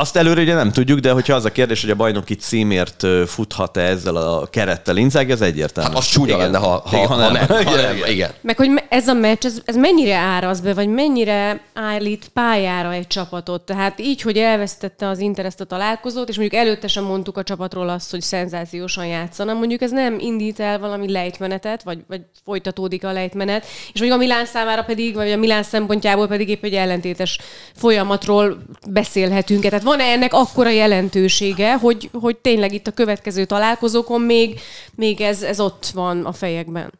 Azt 0.00 0.16
előre 0.16 0.40
ugye 0.40 0.54
nem 0.54 0.72
tudjuk, 0.72 0.98
de 0.98 1.10
hogyha 1.10 1.34
az 1.34 1.44
a 1.44 1.52
kérdés, 1.52 1.80
hogy 1.80 1.90
a 1.90 1.94
bajnoki 1.94 2.34
címért 2.34 3.06
futhat-e 3.26 3.80
ezzel 3.80 4.16
a 4.16 4.46
kerettel 4.46 4.96
Inzaghi, 4.96 5.32
az 5.32 5.40
egyértelmű. 5.40 5.90
Hát 5.90 5.98
az 5.98 6.06
csúnya 6.06 6.34
Igen. 6.34 6.38
lenne, 6.38 6.58
ha, 6.58 6.82
ha, 6.86 6.96
Igen, 6.96 7.06
ha, 7.06 7.16
nem. 7.16 7.46
Ha 7.46 7.76
nem, 7.76 7.96
Igen. 7.96 8.10
igen. 8.10 8.30
Meg 8.40 8.56
hogy 8.56 8.82
ez 8.88 9.08
a 9.08 9.12
meccs, 9.12 9.44
ez, 9.44 9.60
ez 9.64 9.76
mennyire 9.76 10.14
áraz 10.14 10.60
be, 10.60 10.74
vagy 10.74 10.88
mennyire 10.88 11.60
állít 11.74 12.30
pályára 12.32 12.92
egy 12.92 13.06
csapatot. 13.06 13.62
Tehát 13.62 14.00
így, 14.00 14.20
hogy 14.20 14.36
elvesztette 14.36 15.08
az 15.08 15.18
Inter 15.18 15.44
ezt 15.44 15.60
a 15.60 15.64
találkozót, 15.64 16.28
és 16.28 16.36
mondjuk 16.36 16.60
előtte 16.60 16.88
sem 16.88 17.04
mondtuk 17.04 17.36
a 17.36 17.42
csapatról 17.42 17.88
azt, 17.88 18.10
hogy 18.10 18.20
szenzációsan 18.20 19.06
játszana, 19.06 19.52
mondjuk 19.52 19.82
ez 19.82 19.90
nem 19.90 20.18
indít 20.18 20.60
el 20.60 20.78
valami 20.78 21.12
lejtmenetet, 21.12 21.82
vagy, 21.82 21.98
vagy 22.08 22.20
folytatódik 22.44 23.04
a 23.04 23.12
lejtmenet, 23.12 23.64
és 23.92 24.00
mondjuk 24.00 24.20
a 24.20 24.24
Milán 24.24 24.46
számára 24.46 24.82
pedig, 24.82 25.14
vagy 25.14 25.30
a 25.30 25.36
Milán 25.36 25.62
szempontjából 25.62 26.26
pedig 26.26 26.48
épp 26.48 26.64
egy 26.64 26.74
ellentétes 26.74 27.38
folyamatról 27.74 28.58
beszélhetünk. 28.88 29.62
Tehát 29.62 29.82
van-e 29.90 30.04
ennek 30.04 30.32
akkora 30.32 30.70
jelentősége, 30.70 31.76
hogy, 31.76 32.10
hogy 32.12 32.36
tényleg 32.36 32.72
itt 32.72 32.86
a 32.86 32.90
következő 32.90 33.44
találkozókon 33.44 34.20
még, 34.20 34.60
még 34.94 35.20
ez, 35.20 35.42
ez 35.42 35.60
ott 35.60 35.86
van 35.94 36.24
a 36.24 36.32
fejekben? 36.32 36.92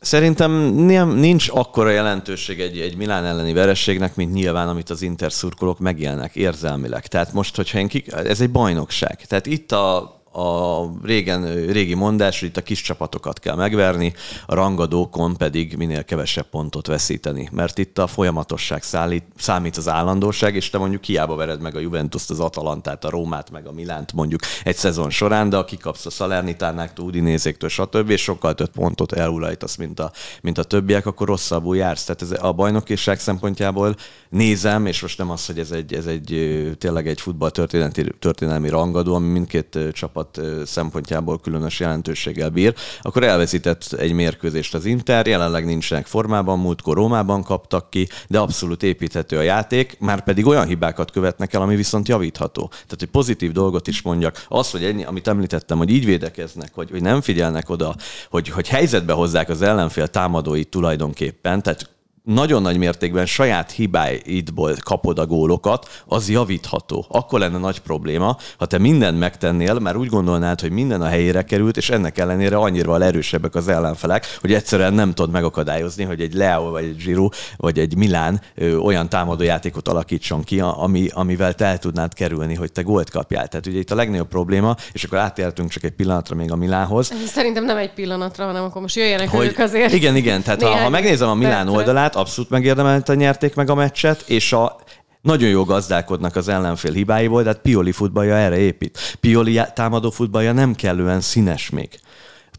Szerintem 0.00 0.52
nem, 0.74 1.10
nincs 1.10 1.48
akkora 1.52 1.90
jelentőség 1.90 2.60
egy, 2.60 2.78
egy 2.78 2.96
Milán 2.96 3.24
elleni 3.24 3.52
verességnek, 3.52 4.16
mint 4.16 4.32
nyilván, 4.32 4.68
amit 4.68 4.90
az 4.90 5.02
Inter 5.02 5.32
szurkolók 5.32 5.78
megélnek 5.78 6.36
érzelmileg. 6.36 7.06
Tehát 7.06 7.32
most, 7.32 7.56
hogyha 7.56 7.78
én 7.78 7.88
kik, 7.88 8.12
ez 8.12 8.40
egy 8.40 8.50
bajnokság. 8.50 9.26
Tehát 9.26 9.46
itt 9.46 9.72
a, 9.72 10.17
a 10.38 10.90
régen, 11.02 11.66
régi 11.66 11.94
mondás, 11.94 12.40
hogy 12.40 12.48
itt 12.48 12.56
a 12.56 12.62
kis 12.62 12.82
csapatokat 12.82 13.38
kell 13.38 13.54
megverni, 13.54 14.14
a 14.46 14.54
rangadókon 14.54 15.36
pedig 15.36 15.76
minél 15.76 16.04
kevesebb 16.04 16.48
pontot 16.48 16.86
veszíteni. 16.86 17.48
Mert 17.52 17.78
itt 17.78 17.98
a 17.98 18.06
folyamatosság 18.06 18.82
szállít, 18.82 19.24
számít 19.36 19.76
az 19.76 19.88
állandóság, 19.88 20.54
és 20.54 20.70
te 20.70 20.78
mondjuk 20.78 21.04
hiába 21.04 21.36
vered 21.36 21.60
meg 21.60 21.76
a 21.76 21.78
Juventus-t, 21.78 22.30
az 22.30 22.40
Atalantát, 22.40 23.04
a 23.04 23.10
Rómát, 23.10 23.50
meg 23.50 23.66
a 23.66 23.72
Milánt 23.72 24.12
mondjuk 24.12 24.40
egy 24.64 24.76
szezon 24.76 25.10
során, 25.10 25.48
de 25.48 25.56
aki 25.56 25.76
kapsz 25.76 26.06
a 26.06 26.10
Salernitárnáktól, 26.10 27.06
Udinézéktől, 27.06 27.68
stb., 27.68 28.10
és 28.10 28.22
sokkal 28.22 28.54
több 28.54 28.70
pontot 28.70 29.12
elulajtasz, 29.12 29.76
mint 29.76 30.00
a, 30.00 30.12
mint 30.42 30.58
a 30.58 30.64
többiek, 30.64 31.06
akkor 31.06 31.26
rosszabbul 31.26 31.76
jársz. 31.76 32.04
Tehát 32.04 32.22
ez 32.22 32.44
a 32.44 32.52
bajnokiság 32.52 33.20
szempontjából 33.20 33.94
nézem, 34.28 34.86
és 34.86 35.02
most 35.02 35.18
nem 35.18 35.30
az, 35.30 35.46
hogy 35.46 35.58
ez 35.58 35.70
egy, 35.70 35.94
ez 35.94 36.06
egy 36.06 36.26
tényleg 36.78 37.08
egy 37.08 37.20
futball 37.20 37.50
történelmi, 37.50 37.92
történelmi 38.18 38.68
rangadó, 38.68 39.14
ami 39.14 39.28
mindkét 39.28 39.78
csapat 39.92 40.27
ö, 40.36 40.62
szempontjából 40.64 41.38
különös 41.38 41.80
jelentőséggel 41.80 42.50
bír, 42.50 42.74
akkor 43.02 43.22
elveszített 43.22 43.92
egy 43.92 44.12
mérkőzést 44.12 44.74
az 44.74 44.84
Inter, 44.84 45.26
jelenleg 45.26 45.64
nincsenek 45.64 46.06
formában, 46.06 46.58
múltkor 46.58 46.96
Rómában 46.96 47.42
kaptak 47.42 47.90
ki, 47.90 48.08
de 48.28 48.38
abszolút 48.38 48.82
építhető 48.82 49.36
a 49.38 49.42
játék, 49.42 49.96
már 49.98 50.24
pedig 50.24 50.46
olyan 50.46 50.66
hibákat 50.66 51.10
követnek 51.10 51.54
el, 51.54 51.62
ami 51.62 51.76
viszont 51.76 52.08
javítható. 52.08 52.66
Tehát, 52.68 52.96
hogy 52.98 53.08
pozitív 53.08 53.52
dolgot 53.52 53.86
is 53.86 54.02
mondjak, 54.02 54.44
az, 54.48 54.70
hogy 54.70 54.84
ennyi, 54.84 55.04
amit 55.04 55.28
említettem, 55.28 55.78
hogy 55.78 55.90
így 55.90 56.04
védekeznek, 56.04 56.70
hogy, 56.74 56.90
hogy 56.90 57.02
nem 57.02 57.20
figyelnek 57.20 57.70
oda, 57.70 57.94
hogy, 58.30 58.48
hogy 58.48 58.68
helyzetbe 58.68 59.12
hozzák 59.12 59.48
az 59.48 59.62
ellenfél 59.62 60.08
támadóit 60.08 60.68
tulajdonképpen, 60.68 61.62
tehát 61.62 61.96
nagyon 62.28 62.62
nagy 62.62 62.76
mértékben 62.76 63.26
saját 63.26 63.70
hibáidból 63.70 64.74
kapod 64.84 65.18
a 65.18 65.26
gólokat, 65.26 66.02
az 66.06 66.28
javítható. 66.28 67.06
Akkor 67.08 67.38
lenne 67.38 67.58
nagy 67.58 67.78
probléma, 67.78 68.36
ha 68.58 68.66
te 68.66 68.78
mindent 68.78 69.18
megtennél, 69.18 69.78
mert 69.78 69.96
úgy 69.96 70.08
gondolnád, 70.08 70.60
hogy 70.60 70.70
minden 70.70 71.00
a 71.00 71.06
helyére 71.06 71.42
került, 71.42 71.76
és 71.76 71.90
ennek 71.90 72.18
ellenére 72.18 72.56
annyira 72.56 73.02
erősebbek 73.02 73.54
az 73.54 73.68
ellenfelek, 73.68 74.36
hogy 74.40 74.52
egyszerűen 74.52 74.94
nem 74.94 75.14
tudod 75.14 75.30
megakadályozni, 75.30 76.04
hogy 76.04 76.20
egy 76.20 76.34
Leo, 76.34 76.70
vagy 76.70 76.84
egy 76.84 76.96
Giroud, 76.96 77.34
vagy 77.56 77.78
egy 77.78 77.96
Milán 77.96 78.40
olyan 78.82 79.08
támadójátékot 79.08 79.88
alakítson 79.88 80.42
ki, 80.42 80.60
ami, 80.60 81.08
amivel 81.12 81.54
te 81.54 81.64
el 81.64 81.78
tudnád 81.78 82.14
kerülni, 82.14 82.54
hogy 82.54 82.72
te 82.72 82.82
gólt 82.82 83.10
kapjál. 83.10 83.48
Tehát 83.48 83.66
ugye 83.66 83.78
itt 83.78 83.90
a 83.90 83.94
legnagyobb 83.94 84.28
probléma, 84.28 84.76
és 84.92 85.04
akkor 85.04 85.18
átéltünk 85.18 85.70
csak 85.70 85.84
egy 85.84 85.92
pillanatra 85.92 86.36
még 86.36 86.52
a 86.52 86.56
Milánhoz, 86.56 87.12
Szerintem 87.26 87.64
nem 87.64 87.76
egy 87.76 87.92
pillanatra, 87.92 88.44
hanem 88.44 88.64
akkor 88.64 88.82
most 88.82 88.96
jöjjenek 88.96 89.28
hogy 89.28 89.46
ők 89.46 89.58
azért. 89.58 89.92
Igen, 89.92 90.16
igen, 90.16 90.42
tehát 90.42 90.62
ha, 90.62 90.68
ha 90.68 90.88
megnézem 90.88 91.28
a 91.28 91.34
Milán 91.34 91.64
percre. 91.64 91.78
oldalát, 91.78 92.16
abszolút 92.18 92.50
megérdemelten 92.50 93.16
nyerték 93.16 93.54
meg 93.54 93.70
a 93.70 93.74
meccset, 93.74 94.24
és 94.26 94.52
a 94.52 94.76
nagyon 95.20 95.48
jól 95.48 95.64
gazdálkodnak 95.64 96.36
az 96.36 96.48
ellenfél 96.48 96.92
hibáiból, 96.92 97.42
de 97.42 97.48
hát 97.48 97.60
Pioli 97.60 97.92
futballja 97.92 98.34
erre 98.34 98.56
épít. 98.56 99.16
Pioli 99.20 99.60
támadó 99.74 100.10
futballja 100.10 100.52
nem 100.52 100.74
kellően 100.74 101.20
színes 101.20 101.70
még. 101.70 101.88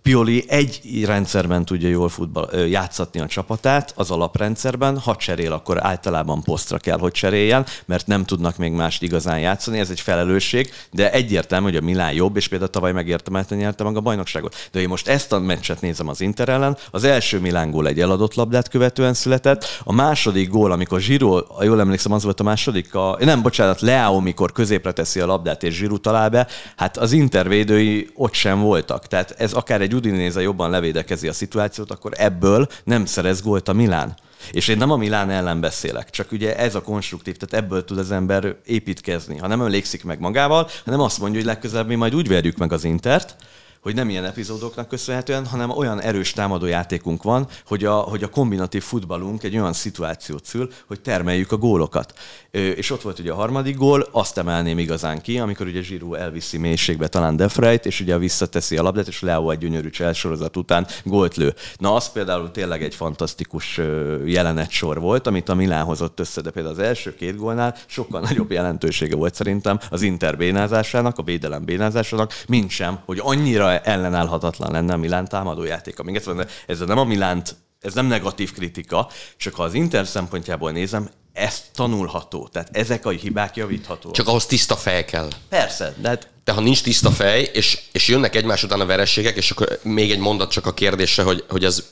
Pioli 0.01 0.45
egy 0.47 1.03
rendszerben 1.05 1.65
tudja 1.65 1.89
jól 1.89 2.09
futball, 2.09 2.49
játszatni 2.67 3.19
a 3.19 3.27
csapatát, 3.27 3.93
az 3.95 4.11
alaprendszerben, 4.11 4.99
ha 4.99 5.15
cserél, 5.15 5.51
akkor 5.51 5.85
általában 5.85 6.43
posztra 6.43 6.77
kell, 6.77 6.97
hogy 6.97 7.11
cseréljen, 7.11 7.65
mert 7.85 8.07
nem 8.07 8.25
tudnak 8.25 8.57
még 8.57 8.71
mást 8.71 9.01
igazán 9.01 9.39
játszani, 9.39 9.79
ez 9.79 9.89
egy 9.89 9.99
felelősség, 9.99 10.71
de 10.91 11.11
egyértelmű, 11.11 11.65
hogy 11.65 11.75
a 11.75 11.81
Milán 11.81 12.13
jobb, 12.13 12.35
és 12.35 12.47
például 12.47 12.69
tavaly 12.69 12.91
megértemelten 12.91 13.57
nyerte 13.57 13.83
meg 13.83 13.95
a 13.95 14.01
bajnokságot. 14.01 14.55
De 14.71 14.79
én 14.79 14.87
most 14.87 15.07
ezt 15.07 15.31
a 15.31 15.39
meccset 15.39 15.81
nézem 15.81 16.07
az 16.07 16.21
Inter 16.21 16.49
ellen, 16.49 16.77
az 16.91 17.03
első 17.03 17.39
Milán 17.39 17.71
gól 17.71 17.87
egy 17.87 17.99
eladott 17.99 18.33
labdát 18.33 18.69
követően 18.69 19.13
született, 19.13 19.65
a 19.83 19.93
második 19.93 20.49
gól, 20.49 20.71
amikor 20.71 20.99
Zsiro, 20.99 21.43
ha 21.55 21.63
jól 21.63 21.79
emlékszem, 21.79 22.11
az 22.11 22.23
volt 22.23 22.39
a 22.39 22.43
második, 22.43 22.95
a, 22.95 23.17
nem, 23.19 23.41
bocsánat, 23.41 23.81
Leao, 23.81 24.19
mikor 24.19 24.51
középre 24.51 24.91
teszi 24.91 25.19
a 25.19 25.25
labdát 25.25 25.63
és 25.63 25.75
Zsiru 25.75 25.99
talál 25.99 26.29
be, 26.29 26.47
hát 26.75 26.97
az 26.97 27.11
Inter 27.11 27.47
védői 27.47 28.09
ott 28.15 28.33
sem 28.33 28.59
voltak. 28.59 29.07
Tehát 29.07 29.35
ez 29.37 29.53
akár 29.53 29.81
egy 29.81 29.88
Udinéze 29.93 30.41
jobban 30.41 30.69
levédekezi 30.69 31.27
a 31.27 31.33
szituációt, 31.33 31.91
akkor 31.91 32.11
ebből 32.15 32.67
nem 32.83 33.05
szerez 33.05 33.41
gólt 33.41 33.67
a 33.67 33.73
Milán. 33.73 34.17
És 34.51 34.67
én 34.67 34.77
nem 34.77 34.91
a 34.91 34.97
Milán 34.97 35.29
ellen 35.29 35.59
beszélek, 35.59 36.09
csak 36.09 36.31
ugye 36.31 36.57
ez 36.57 36.75
a 36.75 36.81
konstruktív, 36.81 37.37
tehát 37.37 37.65
ebből 37.65 37.85
tud 37.85 37.97
az 37.97 38.11
ember 38.11 38.55
építkezni. 38.65 39.37
Ha 39.37 39.47
nem 39.47 39.61
emlékszik 39.61 40.03
meg 40.03 40.19
magával, 40.19 40.67
hanem 40.85 40.99
azt 40.99 41.19
mondja, 41.19 41.39
hogy 41.39 41.47
legközelebb 41.47 41.87
mi 41.87 41.95
majd 41.95 42.15
úgy 42.15 42.27
verjük 42.27 42.57
meg 42.57 42.73
az 42.73 42.83
Intert, 42.83 43.35
hogy 43.81 43.95
nem 43.95 44.09
ilyen 44.09 44.25
epizódoknak 44.25 44.87
köszönhetően, 44.87 45.45
hanem 45.45 45.69
olyan 45.69 46.01
erős 46.01 46.31
támadójátékunk 46.31 47.23
van, 47.23 47.47
hogy 47.65 47.85
a, 47.85 47.93
hogy 47.93 48.23
a 48.23 48.29
kombinatív 48.29 48.83
futballunk 48.83 49.43
egy 49.43 49.57
olyan 49.57 49.73
szituációt 49.73 50.45
szül, 50.45 50.69
hogy 50.87 51.01
termeljük 51.01 51.51
a 51.51 51.57
gólokat. 51.57 52.13
És 52.51 52.91
ott 52.91 53.01
volt 53.01 53.19
ugye 53.19 53.31
a 53.31 53.35
harmadik 53.35 53.77
gól, 53.77 54.07
azt 54.11 54.37
emelném 54.37 54.79
igazán 54.79 55.21
ki, 55.21 55.39
amikor 55.39 55.67
ugye 55.67 55.81
Giroud 55.81 56.19
elviszi 56.19 56.57
mélységbe 56.57 57.07
talán 57.07 57.35
Defreit, 57.35 57.85
és 57.85 57.99
ugye 57.99 58.17
visszateszi 58.17 58.77
a 58.77 58.81
labdát, 58.81 59.07
és 59.07 59.21
Leo 59.21 59.51
egy 59.51 59.57
gyönyörű 59.57 59.89
cselsorozat 59.89 60.57
után 60.57 60.87
gólt 61.03 61.35
lő. 61.35 61.53
Na, 61.77 61.95
az 61.95 62.11
például 62.11 62.51
tényleg 62.51 62.83
egy 62.83 62.95
fantasztikus 62.95 63.79
jelenetsor 64.25 64.99
volt, 64.99 65.27
amit 65.27 65.49
a 65.49 65.55
Milán 65.55 65.83
hozott 65.83 66.19
össze, 66.19 66.41
de 66.41 66.51
például 66.51 66.75
az 66.75 66.81
első 66.81 67.15
két 67.15 67.37
gólnál 67.37 67.75
sokkal 67.85 68.21
nagyobb 68.21 68.51
jelentősége 68.51 69.15
volt 69.15 69.35
szerintem 69.35 69.79
az 69.89 70.01
Inter 70.01 70.37
bénázásának, 70.37 71.17
a 71.17 71.23
védelem 71.23 71.65
bénázásának, 71.65 72.43
mint 72.47 72.69
sem, 72.69 72.99
hogy 73.05 73.19
annyira 73.23 73.68
ellenállhatatlan 73.71 74.71
lenne 74.71 74.93
a 74.93 74.97
Milán 74.97 75.27
támadójátéka. 75.27 76.03
Még 76.03 76.15
egyszer, 76.15 76.47
ez 76.67 76.79
nem 76.79 76.97
a 76.97 77.03
Milánt, 77.03 77.55
ez 77.79 77.93
nem 77.93 78.05
negatív 78.05 78.53
kritika, 78.53 79.09
csak 79.37 79.55
ha 79.55 79.63
az 79.63 79.73
Inter 79.73 80.07
szempontjából 80.07 80.71
nézem, 80.71 81.09
ez 81.33 81.61
tanulható. 81.75 82.47
Tehát 82.51 82.69
ezek 82.71 83.05
a 83.05 83.09
hibák 83.09 83.55
javíthatóak. 83.55 84.15
Csak 84.15 84.27
ahhoz 84.27 84.45
tiszta 84.45 84.75
fej 84.75 85.05
kell. 85.05 85.29
Persze, 85.49 85.93
de 85.97 86.07
hát 86.07 86.27
De 86.43 86.51
ha 86.51 86.61
nincs 86.61 86.83
tiszta 86.83 87.11
fej, 87.11 87.49
és, 87.53 87.79
és 87.91 88.07
jönnek 88.07 88.35
egymás 88.35 88.63
után 88.63 88.79
a 88.79 88.85
verességek, 88.85 89.35
és 89.35 89.51
akkor 89.51 89.79
még 89.83 90.11
egy 90.11 90.19
mondat 90.19 90.51
csak 90.51 90.65
a 90.65 90.73
kérdésre, 90.73 91.23
hogy, 91.23 91.45
hogy 91.49 91.65
ez 91.65 91.83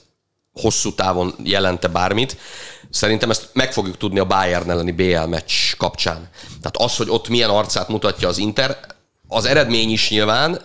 hosszú 0.53 0.93
távon 0.93 1.35
jelente 1.43 1.87
bármit, 1.87 2.37
szerintem 2.89 3.29
ezt 3.29 3.49
meg 3.53 3.73
fogjuk 3.73 3.97
tudni 3.97 4.19
a 4.19 4.25
Bayern 4.25 4.69
elleni 4.69 4.91
BL 4.91 5.19
meccs 5.19 5.75
kapcsán. 5.77 6.29
Tehát 6.61 6.77
az, 6.77 6.95
hogy 6.95 7.09
ott 7.09 7.27
milyen 7.27 7.49
arcát 7.49 7.87
mutatja 7.87 8.27
az 8.27 8.37
Inter, 8.37 8.79
az 9.27 9.45
eredmény 9.45 9.89
is 9.89 10.09
nyilván, 10.09 10.61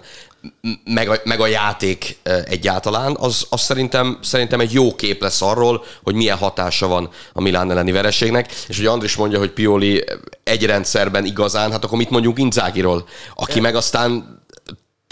meg 0.84 1.08
a, 1.08 1.20
meg 1.24 1.40
a 1.40 1.46
játék 1.46 2.18
egyáltalán, 2.44 3.16
az, 3.20 3.46
az 3.50 3.60
szerintem, 3.60 4.18
szerintem 4.22 4.60
egy 4.60 4.72
jó 4.72 4.94
kép 4.94 5.20
lesz 5.22 5.42
arról, 5.42 5.84
hogy 6.02 6.14
milyen 6.14 6.36
hatása 6.36 6.86
van 6.86 7.08
a 7.32 7.40
Milán 7.40 7.70
elleni 7.70 7.92
vereségnek, 7.92 8.52
és 8.68 8.76
hogy 8.76 8.86
Andris 8.86 9.16
mondja, 9.16 9.38
hogy 9.38 9.50
Pioli 9.50 10.04
egy 10.44 10.66
rendszerben 10.66 11.24
igazán, 11.24 11.70
hát 11.70 11.84
akkor 11.84 11.98
mit 11.98 12.10
mondjuk 12.10 12.38
Inzágiról, 12.38 13.04
aki 13.34 13.60
meg 13.60 13.74
aztán 13.74 14.40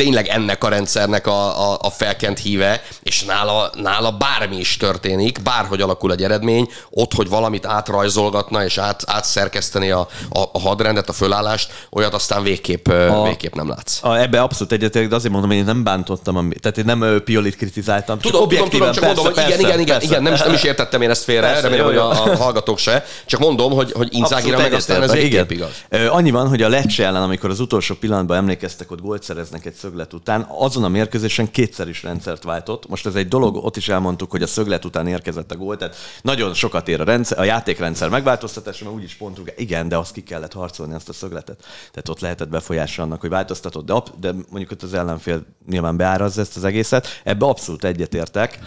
tényleg 0.00 0.26
ennek 0.26 0.64
a 0.64 0.68
rendszernek 0.68 1.26
a, 1.26 1.72
a, 1.72 1.78
a 1.82 1.90
felkent 1.90 2.38
híve, 2.38 2.82
és 3.02 3.24
nála, 3.24 3.70
nála 3.74 4.10
bármi 4.10 4.56
is 4.56 4.76
történik, 4.76 5.42
bárhogy 5.42 5.80
alakul 5.80 6.12
egy 6.12 6.22
eredmény, 6.22 6.68
ott, 6.90 7.14
hogy 7.14 7.28
valamit 7.28 7.66
átrajzolgatna 7.66 8.64
és 8.64 8.78
át, 8.78 9.02
átszerkeszteni 9.06 9.90
a, 9.90 10.08
a, 10.30 10.40
a 10.52 10.60
hadrendet, 10.60 11.08
a 11.08 11.12
fölállást, 11.12 11.72
olyat 11.90 12.14
aztán 12.14 12.42
végképp, 12.42 12.88
a, 12.88 13.22
végképp 13.22 13.54
nem 13.54 13.68
látsz. 13.68 13.98
A, 14.02 14.16
ebbe 14.18 14.40
abszolút 14.42 14.72
egyetértek, 14.72 15.10
de 15.10 15.14
azért 15.14 15.32
mondom, 15.32 15.50
hogy 15.50 15.58
én 15.58 15.64
nem 15.64 15.84
bántottam, 15.84 16.36
ami, 16.36 16.54
tehát 16.54 16.78
én 16.78 16.84
nem 16.84 17.22
Piolit 17.24 17.56
kritizáltam. 17.56 18.18
Tudom, 18.18 18.48
tudom, 18.48 18.68
tudom, 18.68 18.92
csak 18.92 19.04
mondom, 19.04 19.24
hogy 19.24 19.32
igen, 19.32 19.46
persze, 19.48 19.60
igen, 19.60 19.80
igen, 19.80 19.98
persze. 19.98 20.06
igen, 20.06 20.22
nem, 20.22 20.34
nem 20.44 20.54
is 20.54 20.62
értettem 20.62 21.02
én 21.02 21.10
ezt 21.10 21.24
félre, 21.24 21.46
persze, 21.46 21.62
remélem, 21.62 21.86
hogy 21.86 21.96
a, 21.96 22.10
a 22.10 22.36
hallgatók 22.36 22.78
se, 22.78 23.04
csak 23.26 23.40
mondom, 23.40 23.72
hogy, 23.72 23.92
hogy 23.92 24.08
Inzágira 24.10 24.58
meg 24.58 24.72
aztán 24.72 25.02
ez 25.02 25.12
végképp 25.12 25.50
igaz. 25.50 25.70
Annyi 26.08 26.30
van, 26.30 26.48
hogy 26.48 26.62
a 26.62 26.68
Lecce 26.68 27.04
ellen, 27.04 27.22
amikor 27.22 27.50
az 27.50 27.60
utolsó 27.60 27.94
pillanatban 27.94 28.36
emlékeztek, 28.36 28.90
ott 28.90 29.00
gólt 29.00 29.22
szereznek 29.22 29.66
egy 29.66 29.74
szöglet 29.90 30.12
után, 30.12 30.46
azon 30.48 30.84
a 30.84 30.88
mérkőzésen 30.88 31.50
kétszer 31.50 31.88
is 31.88 32.02
rendszert 32.02 32.42
váltott. 32.42 32.88
Most 32.88 33.06
ez 33.06 33.14
egy 33.14 33.28
dolog, 33.28 33.56
ott 33.56 33.76
is 33.76 33.88
elmondtuk, 33.88 34.30
hogy 34.30 34.42
a 34.42 34.46
szöglet 34.46 34.84
után 34.84 35.06
érkezett 35.06 35.52
a 35.52 35.56
gól, 35.56 35.76
tehát 35.76 35.96
nagyon 36.22 36.54
sokat 36.54 36.88
ér 36.88 37.00
a, 37.00 37.04
rendszer, 37.04 37.38
a 37.38 37.44
játékrendszer 37.44 38.08
megváltoztatása, 38.08 38.84
mert 38.84 38.96
úgyis 38.96 39.14
pontunk, 39.14 39.52
igen, 39.56 39.88
de 39.88 39.96
azt 39.96 40.12
ki 40.12 40.22
kellett 40.22 40.52
harcolni, 40.52 40.94
azt 40.94 41.08
a 41.08 41.12
szögletet. 41.12 41.60
Tehát 41.90 42.08
ott 42.08 42.20
lehetett 42.20 42.48
befolyása 42.48 43.02
annak, 43.02 43.20
hogy 43.20 43.30
változtatott, 43.30 43.86
de, 43.86 44.02
de 44.20 44.32
mondjuk 44.32 44.70
ott 44.70 44.82
az 44.82 44.94
ellenfél 44.94 45.44
nyilván 45.68 45.96
beárazza 45.96 46.40
ezt 46.40 46.56
az 46.56 46.64
egészet. 46.64 47.06
Ebbe 47.24 47.46
abszolút 47.46 47.84
egyetértek. 47.84 48.58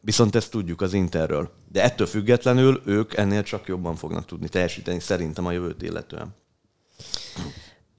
Viszont 0.00 0.34
ezt 0.34 0.50
tudjuk 0.50 0.80
az 0.80 0.92
Interről. 0.92 1.50
De 1.72 1.82
ettől 1.82 2.06
függetlenül 2.06 2.82
ők 2.84 3.14
ennél 3.14 3.42
csak 3.42 3.66
jobban 3.66 3.96
fognak 3.96 4.24
tudni 4.24 4.48
teljesíteni 4.48 5.00
szerintem 5.00 5.46
a 5.46 5.52
jövőt 5.52 5.82
illetően. 5.82 6.34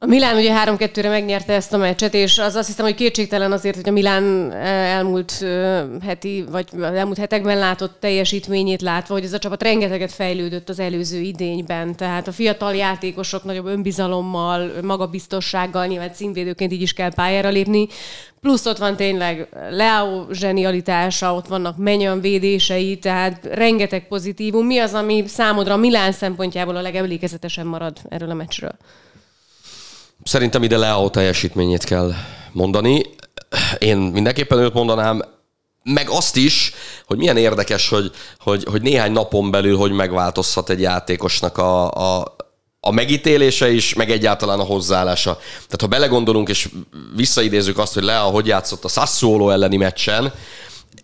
A 0.03 0.05
Milán 0.05 0.37
ugye 0.37 0.53
3-2-re 0.65 1.09
megnyerte 1.09 1.53
ezt 1.53 1.73
a 1.73 1.77
meccset, 1.77 2.13
és 2.13 2.37
az 2.37 2.55
azt 2.55 2.67
hiszem, 2.67 2.85
hogy 2.85 2.95
kétségtelen 2.95 3.51
azért, 3.51 3.75
hogy 3.75 3.89
a 3.89 3.91
Milán 3.91 4.51
elmúlt 4.61 5.45
heti, 6.05 6.45
vagy 6.51 6.67
elmúlt 6.81 7.17
hetekben 7.17 7.57
látott 7.57 7.99
teljesítményét 7.99 8.81
látva, 8.81 9.13
hogy 9.13 9.23
ez 9.23 9.33
a 9.33 9.37
csapat 9.39 9.63
rengeteget 9.63 10.11
fejlődött 10.11 10.69
az 10.69 10.79
előző 10.79 11.19
idényben. 11.19 11.95
Tehát 11.95 12.27
a 12.27 12.31
fiatal 12.31 12.75
játékosok 12.75 13.43
nagyobb 13.43 13.65
önbizalommal, 13.65 14.71
magabiztossággal, 14.81 15.85
nyilván 15.85 16.13
címvédőként 16.13 16.71
így 16.71 16.81
is 16.81 16.93
kell 16.93 17.13
pályára 17.13 17.49
lépni. 17.49 17.87
Plusz 18.41 18.65
ott 18.65 18.77
van 18.77 18.95
tényleg 18.95 19.47
Leo 19.69 20.25
zsenialitása, 20.31 21.33
ott 21.33 21.47
vannak 21.47 21.77
menyan 21.77 22.21
védései, 22.21 22.97
tehát 22.97 23.45
rengeteg 23.51 24.07
pozitívum. 24.07 24.65
Mi 24.65 24.77
az, 24.77 24.93
ami 24.93 25.23
számodra 25.27 25.73
a 25.73 25.77
Milán 25.77 26.11
szempontjából 26.11 26.75
a 26.75 26.81
legemlékezetesen 26.81 27.65
marad 27.65 27.97
erről 28.09 28.29
a 28.29 28.33
meccsről? 28.33 28.75
Szerintem 30.23 30.63
ide 30.63 30.77
Leao 30.77 31.09
teljesítményét 31.09 31.83
kell 31.83 32.13
mondani. 32.51 33.01
Én 33.77 33.97
mindenképpen 33.97 34.59
őt 34.59 34.73
mondanám, 34.73 35.21
meg 35.83 36.09
azt 36.09 36.35
is, 36.35 36.73
hogy 37.05 37.17
milyen 37.17 37.37
érdekes, 37.37 37.89
hogy, 37.89 38.11
hogy, 38.39 38.63
hogy 38.63 38.81
néhány 38.81 39.11
napon 39.11 39.51
belül 39.51 39.77
hogy 39.77 39.91
megváltozhat 39.91 40.69
egy 40.69 40.81
játékosnak 40.81 41.57
a, 41.57 41.91
a, 41.91 42.35
a 42.79 42.91
megítélése 42.91 43.71
is, 43.71 43.93
meg 43.93 44.11
egyáltalán 44.11 44.59
a 44.59 44.63
hozzáállása. 44.63 45.33
Tehát 45.53 45.81
ha 45.81 45.87
belegondolunk 45.87 46.49
és 46.49 46.69
visszaidézzük 47.15 47.77
azt, 47.77 47.93
hogy 47.93 48.03
Lea 48.03 48.21
hogy 48.21 48.47
játszott 48.47 48.83
a 48.83 48.87
Sassuolo 48.87 49.49
elleni 49.49 49.77
meccsen, 49.77 50.33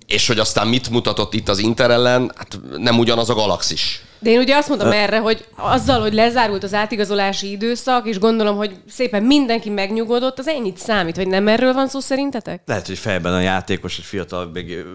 és 0.05 0.27
hogy 0.27 0.39
aztán 0.39 0.67
mit 0.67 0.89
mutatott 0.89 1.33
itt 1.33 1.49
az 1.49 1.57
Inter 1.57 1.91
ellen, 1.91 2.31
hát 2.35 2.59
nem 2.77 2.99
ugyanaz 2.99 3.29
a 3.29 3.33
galaxis. 3.33 4.01
De 4.19 4.29
én 4.29 4.39
ugye 4.39 4.55
azt 4.55 4.69
mondom 4.69 4.91
erre, 4.91 5.17
hogy 5.17 5.45
azzal, 5.55 6.01
hogy 6.01 6.13
lezárult 6.13 6.63
az 6.63 6.73
átigazolási 6.73 7.51
időszak, 7.51 8.07
és 8.07 8.19
gondolom, 8.19 8.55
hogy 8.55 8.75
szépen 8.87 9.23
mindenki 9.23 9.69
megnyugodott, 9.69 10.39
az 10.39 10.47
ennyit 10.47 10.77
számít, 10.77 11.15
vagy 11.15 11.27
nem 11.27 11.47
erről 11.47 11.73
van 11.73 11.87
szó 11.87 11.99
szerintetek? 11.99 12.61
Lehet, 12.65 12.87
hogy 12.87 12.97
fejben 12.97 13.33
a 13.33 13.39
játékos, 13.39 13.97
egy 13.97 14.03
fiatal, 14.05 14.49
még 14.53 14.85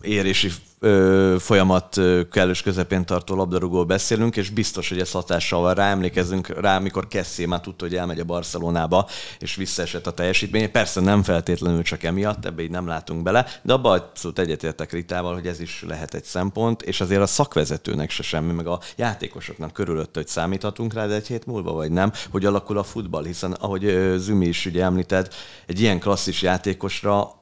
érési 0.00 0.48
ö, 0.80 1.36
folyamat 1.38 1.96
ö, 1.96 2.20
kellős 2.30 2.62
közepén 2.62 3.06
tartó 3.06 3.34
labdarúgó 3.34 3.84
beszélünk, 3.84 4.36
és 4.36 4.50
biztos, 4.50 4.88
hogy 4.88 5.00
ez 5.00 5.10
hatással 5.10 5.60
van 5.60 5.74
rá. 5.74 5.90
Emlékezzünk 5.90 6.60
rá, 6.60 6.76
amikor 6.76 7.08
Kessé 7.08 7.46
már 7.46 7.60
tudta, 7.60 7.84
hogy 7.84 7.94
elmegy 7.94 8.20
a 8.20 8.24
Barcelonába, 8.24 9.08
és 9.38 9.54
visszaesett 9.54 10.06
a 10.06 10.12
teljesítmény. 10.12 10.70
Persze 10.70 11.00
nem 11.00 11.22
feltétlenül 11.22 11.82
csak 11.82 12.02
emiatt, 12.02 12.44
ebbe 12.44 12.62
így 12.62 12.70
nem 12.70 12.86
látunk 12.86 13.22
bele, 13.22 13.46
de 13.62 13.72
abban 13.72 13.98
abszolút 13.98 14.38
egyetértek 14.38 14.92
Ritával, 14.92 15.34
hogy 15.34 15.46
ez 15.46 15.60
is 15.60 15.84
lehet 15.86 16.14
egy 16.14 16.24
szempont, 16.24 16.82
és 16.82 17.00
azért 17.00 17.20
a 17.20 17.26
szakvezetőnek 17.26 18.10
se 18.10 18.22
semmi, 18.22 18.52
meg 18.52 18.66
a 18.66 18.80
játékosoknak 18.96 19.72
körülött, 19.72 20.14
hogy 20.14 20.28
számíthatunk 20.28 20.92
rá, 20.92 21.06
de 21.06 21.14
egy 21.14 21.26
hét 21.26 21.46
múlva 21.46 21.72
vagy 21.72 21.90
nem, 21.90 22.12
hogy 22.30 22.44
alakul 22.44 22.78
a 22.78 22.82
futball, 22.82 23.24
hiszen 23.24 23.52
ahogy 23.52 24.14
Zümi 24.16 24.46
is 24.46 24.66
ugye 24.66 24.82
említett, 24.82 25.34
egy 25.66 25.80
ilyen 25.80 25.98
klasszis 25.98 26.42
játékosra 26.42 27.37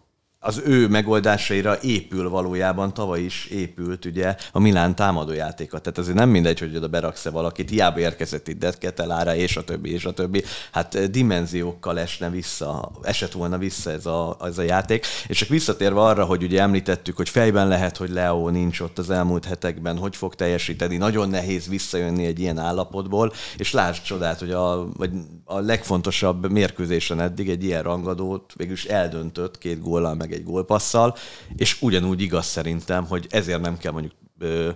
az 0.46 0.62
ő 0.64 0.88
megoldásaira 0.88 1.78
épül 1.80 2.28
valójában, 2.28 2.94
tavaly 2.94 3.20
is 3.20 3.46
épült 3.46 4.04
ugye 4.04 4.36
a 4.52 4.58
Milán 4.58 4.94
támadójátéka. 4.94 5.78
Tehát 5.78 5.98
azért 5.98 6.16
nem 6.16 6.28
mindegy, 6.28 6.58
hogy 6.58 6.76
oda 6.76 6.88
beraksz 6.88 7.24
valakit, 7.24 7.70
hiába 7.70 7.98
érkezett 7.98 8.48
itt 8.48 8.78
Ketelára, 8.78 9.34
és 9.34 9.56
a 9.56 9.64
többi, 9.64 9.92
és 9.92 10.04
a 10.04 10.12
többi. 10.12 10.44
Hát 10.72 10.94
eh, 10.94 11.06
dimenziókkal 11.06 11.98
esne 11.98 12.30
vissza, 12.30 12.90
esett 13.02 13.32
volna 13.32 13.58
vissza 13.58 13.90
ez 13.90 14.06
a, 14.06 14.36
ez 14.40 14.58
a 14.58 14.62
játék. 14.62 15.06
És 15.26 15.38
csak 15.38 15.48
visszatérve 15.48 16.00
arra, 16.00 16.24
hogy 16.24 16.42
ugye 16.42 16.60
említettük, 16.60 17.16
hogy 17.16 17.28
fejben 17.28 17.68
lehet, 17.68 17.96
hogy 17.96 18.10
Leo 18.10 18.48
nincs 18.48 18.80
ott 18.80 18.98
az 18.98 19.10
elmúlt 19.10 19.44
hetekben, 19.44 19.98
hogy 19.98 20.16
fog 20.16 20.34
teljesíteni, 20.34 20.96
nagyon 20.96 21.28
nehéz 21.28 21.68
visszajönni 21.68 22.26
egy 22.26 22.40
ilyen 22.40 22.58
állapotból, 22.58 23.32
és 23.56 23.72
lásd 23.72 24.02
csodát, 24.02 24.38
hogy 24.38 24.50
a, 24.50 24.88
vagy 24.96 25.10
a 25.44 25.60
legfontosabb 25.60 26.50
mérkőzésen 26.50 27.20
eddig 27.20 27.48
egy 27.48 27.64
ilyen 27.64 27.82
rangadót 27.82 28.52
végülis 28.56 28.84
eldöntött 28.84 29.58
két 29.58 29.80
góllal, 29.82 30.14
meg 30.14 30.34
egy 30.36 30.44
gólpasszal, 30.44 31.16
és 31.56 31.82
ugyanúgy 31.82 32.20
igaz 32.20 32.46
szerintem, 32.46 33.06
hogy 33.06 33.26
ezért 33.30 33.60
nem 33.60 33.78
kell 33.78 33.92
mondjuk 33.92 34.12
ö, 34.38 34.70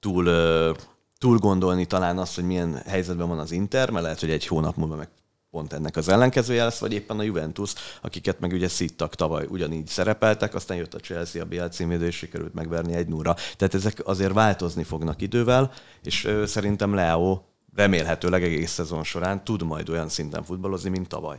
túl, 0.00 0.26
ö, 0.26 0.70
túl 1.18 1.38
gondolni 1.38 1.86
talán 1.86 2.18
azt, 2.18 2.34
hogy 2.34 2.44
milyen 2.44 2.82
helyzetben 2.86 3.28
van 3.28 3.38
az 3.38 3.52
Inter, 3.52 3.90
mert 3.90 4.04
lehet, 4.04 4.20
hogy 4.20 4.30
egy 4.30 4.46
hónap 4.46 4.76
múlva 4.76 4.96
meg 4.96 5.08
pont 5.50 5.72
ennek 5.72 5.96
az 5.96 6.08
ellenkezője 6.08 6.64
lesz, 6.64 6.78
vagy 6.78 6.92
éppen 6.92 7.18
a 7.18 7.22
Juventus, 7.22 7.72
akiket 8.00 8.40
meg 8.40 8.52
ugye 8.52 8.68
szittak 8.68 9.14
tavaly 9.14 9.46
ugyanígy 9.48 9.86
szerepeltek, 9.86 10.54
aztán 10.54 10.76
jött 10.76 10.94
a 10.94 10.98
Chelsea, 10.98 11.42
a 11.42 11.46
BL 11.46 11.64
címédő, 11.64 12.06
és 12.06 12.16
sikerült 12.16 12.54
megverni 12.54 12.94
egy 12.94 13.08
núra. 13.08 13.36
Tehát 13.56 13.74
ezek 13.74 14.00
azért 14.04 14.32
változni 14.32 14.82
fognak 14.82 15.22
idővel, 15.22 15.72
és 16.02 16.24
ö, 16.24 16.46
szerintem 16.46 16.94
Leo 16.94 17.40
remélhetőleg 17.74 18.42
egész 18.42 18.70
szezon 18.70 19.04
során 19.04 19.44
tud 19.44 19.62
majd 19.62 19.88
olyan 19.88 20.08
szinten 20.08 20.42
futballozni, 20.44 20.90
mint 20.90 21.08
tavaly. 21.08 21.38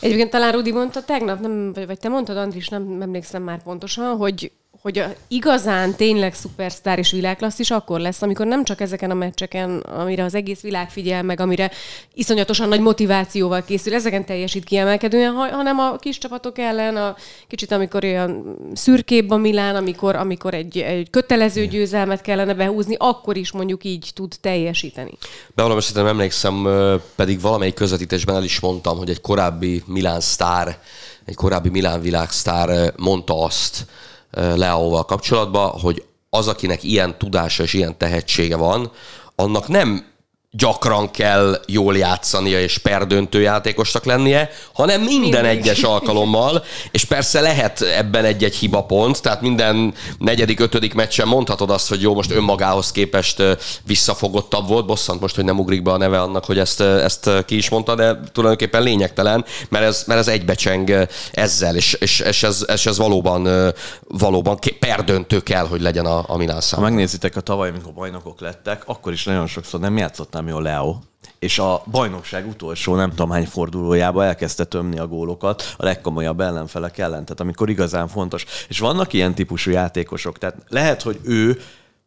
Egyébként 0.00 0.30
talán 0.30 0.52
Rudi 0.52 0.72
mondta 0.72 1.04
tegnap, 1.04 1.40
nem, 1.40 1.72
vagy 1.72 1.98
te 1.98 2.08
mondtad, 2.08 2.36
Andris, 2.36 2.68
nem 2.68 3.02
emlékszem 3.02 3.42
már 3.42 3.62
pontosan, 3.62 4.16
hogy 4.16 4.52
hogy 4.82 4.98
a 4.98 5.14
igazán 5.28 5.94
tényleg 5.94 6.34
szupersztár 6.34 6.98
és 6.98 7.10
világklasszis 7.10 7.70
akkor 7.70 8.00
lesz, 8.00 8.22
amikor 8.22 8.46
nem 8.46 8.64
csak 8.64 8.80
ezeken 8.80 9.10
a 9.10 9.14
meccseken, 9.14 9.78
amire 9.78 10.24
az 10.24 10.34
egész 10.34 10.60
világ 10.60 10.90
figyel 10.90 11.22
meg, 11.22 11.40
amire 11.40 11.70
iszonyatosan 12.14 12.68
nagy 12.68 12.80
motivációval 12.80 13.64
készül, 13.64 13.94
ezeken 13.94 14.24
teljesít 14.24 14.64
kiemelkedően, 14.64 15.32
hanem 15.32 15.78
a 15.78 15.96
kis 15.96 16.18
csapatok 16.18 16.58
ellen, 16.58 16.96
a 16.96 17.16
kicsit 17.48 17.72
amikor 17.72 18.04
olyan 18.04 18.56
szürkébb 18.74 19.30
a 19.30 19.36
Milán, 19.36 19.76
amikor, 19.76 20.16
amikor 20.16 20.54
egy, 20.54 20.78
egy 20.78 21.10
kötelező 21.10 21.66
győzelmet 21.66 22.20
kellene 22.20 22.54
behúzni, 22.54 22.96
akkor 22.98 23.36
is 23.36 23.52
mondjuk 23.52 23.84
így 23.84 24.10
tud 24.14 24.32
teljesíteni. 24.40 25.12
Bevallom, 25.54 25.78
hogy 25.94 26.06
emlékszem, 26.06 26.68
pedig 27.16 27.40
valamelyik 27.40 27.74
közvetítésben 27.74 28.34
el 28.34 28.44
is 28.44 28.60
mondtam, 28.60 28.98
hogy 28.98 29.10
egy 29.10 29.20
korábbi 29.20 29.82
Milán 29.86 30.20
sztár, 30.20 30.78
egy 31.24 31.34
korábbi 31.34 31.68
Milán 31.68 32.00
világsztár 32.00 32.92
mondta 32.96 33.42
azt, 33.42 33.86
Leóval 34.34 35.04
kapcsolatban, 35.04 35.70
hogy 35.70 36.04
az, 36.30 36.48
akinek 36.48 36.82
ilyen 36.82 37.18
tudása 37.18 37.62
és 37.62 37.72
ilyen 37.72 37.98
tehetsége 37.98 38.56
van, 38.56 38.90
annak 39.34 39.68
nem 39.68 40.12
gyakran 40.56 41.10
kell 41.10 41.60
jól 41.66 41.96
játszania 41.96 42.60
és 42.60 42.78
perdöntő 42.78 43.40
játékosnak 43.40 44.04
lennie, 44.04 44.50
hanem 44.72 45.00
minden 45.00 45.44
Mindig. 45.44 45.58
egyes 45.58 45.82
alkalommal, 45.82 46.64
és 46.90 47.04
persze 47.04 47.40
lehet 47.40 47.80
ebben 47.80 48.24
egy-egy 48.24 48.54
hibapont, 48.54 49.22
tehát 49.22 49.40
minden 49.40 49.94
negyedik, 50.18 50.60
ötödik 50.60 50.94
meccsen 50.94 51.28
mondhatod 51.28 51.70
azt, 51.70 51.88
hogy 51.88 52.00
jó, 52.00 52.14
most 52.14 52.30
önmagához 52.30 52.92
képest 52.92 53.42
visszafogottabb 53.86 54.68
volt, 54.68 54.86
bosszant 54.86 55.20
most, 55.20 55.34
hogy 55.34 55.44
nem 55.44 55.58
ugrik 55.58 55.82
be 55.82 55.92
a 55.92 55.96
neve 55.96 56.20
annak, 56.20 56.44
hogy 56.44 56.58
ezt, 56.58 56.80
ezt 56.80 57.30
ki 57.46 57.56
is 57.56 57.68
mondta, 57.68 57.94
de 57.94 58.20
tulajdonképpen 58.32 58.82
lényegtelen, 58.82 59.44
mert 59.68 59.84
ez, 59.84 60.04
mert 60.06 60.20
ez 60.20 60.28
egybecseng 60.28 61.08
ezzel, 61.32 61.76
és, 61.76 61.92
és, 61.92 62.20
és, 62.20 62.42
ez, 62.42 62.64
és 62.72 62.86
ez 62.86 62.98
valóban, 62.98 63.72
valóban 64.08 64.58
perdöntő 64.78 65.40
kell, 65.40 65.66
hogy 65.66 65.80
legyen 65.80 66.06
a, 66.06 66.24
a 66.26 66.36
Milán 66.36 66.62
Ha 66.70 66.80
megnézitek 66.80 67.36
a 67.36 67.40
tavaly, 67.40 67.68
amikor 67.68 67.92
bajnokok 67.92 68.40
lettek, 68.40 68.82
akkor 68.86 69.12
is 69.12 69.24
nagyon 69.24 69.46
sokszor 69.46 69.80
nem 69.80 69.96
játszottam 69.96 70.43
jó 70.48 70.58
Leo. 70.58 70.96
és 71.38 71.58
a 71.58 71.82
bajnokság 71.90 72.46
utolsó 72.48 72.94
nem 72.94 73.10
tudom 73.10 73.30
hány 73.30 73.46
fordulójába 73.46 74.24
elkezdte 74.24 74.64
tömni 74.64 74.98
a 74.98 75.06
gólokat 75.06 75.74
a 75.76 75.84
legkomolyabb 75.84 76.40
ellenfelek 76.40 76.98
ellen, 76.98 77.24
tehát 77.24 77.40
amikor 77.40 77.70
igazán 77.70 78.08
fontos. 78.08 78.44
És 78.68 78.78
vannak 78.78 79.12
ilyen 79.12 79.34
típusú 79.34 79.70
játékosok, 79.70 80.38
tehát 80.38 80.56
lehet, 80.68 81.02
hogy 81.02 81.18
ő, 81.22 81.60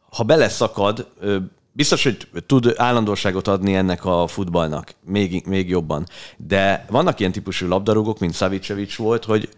ha 0.09 0.23
beleszakad, 0.23 1.07
biztos, 1.71 2.03
hogy 2.03 2.27
tud 2.45 2.73
állandóságot 2.75 3.47
adni 3.47 3.75
ennek 3.75 4.05
a 4.05 4.27
futballnak, 4.27 4.93
még, 5.05 5.43
még 5.45 5.69
jobban. 5.69 6.05
De 6.37 6.85
vannak 6.89 7.19
ilyen 7.19 7.31
típusú 7.31 7.67
labdarúgók, 7.67 8.19
mint 8.19 8.35
Savicevic 8.35 8.95
volt, 8.95 9.25
hogy 9.25 9.49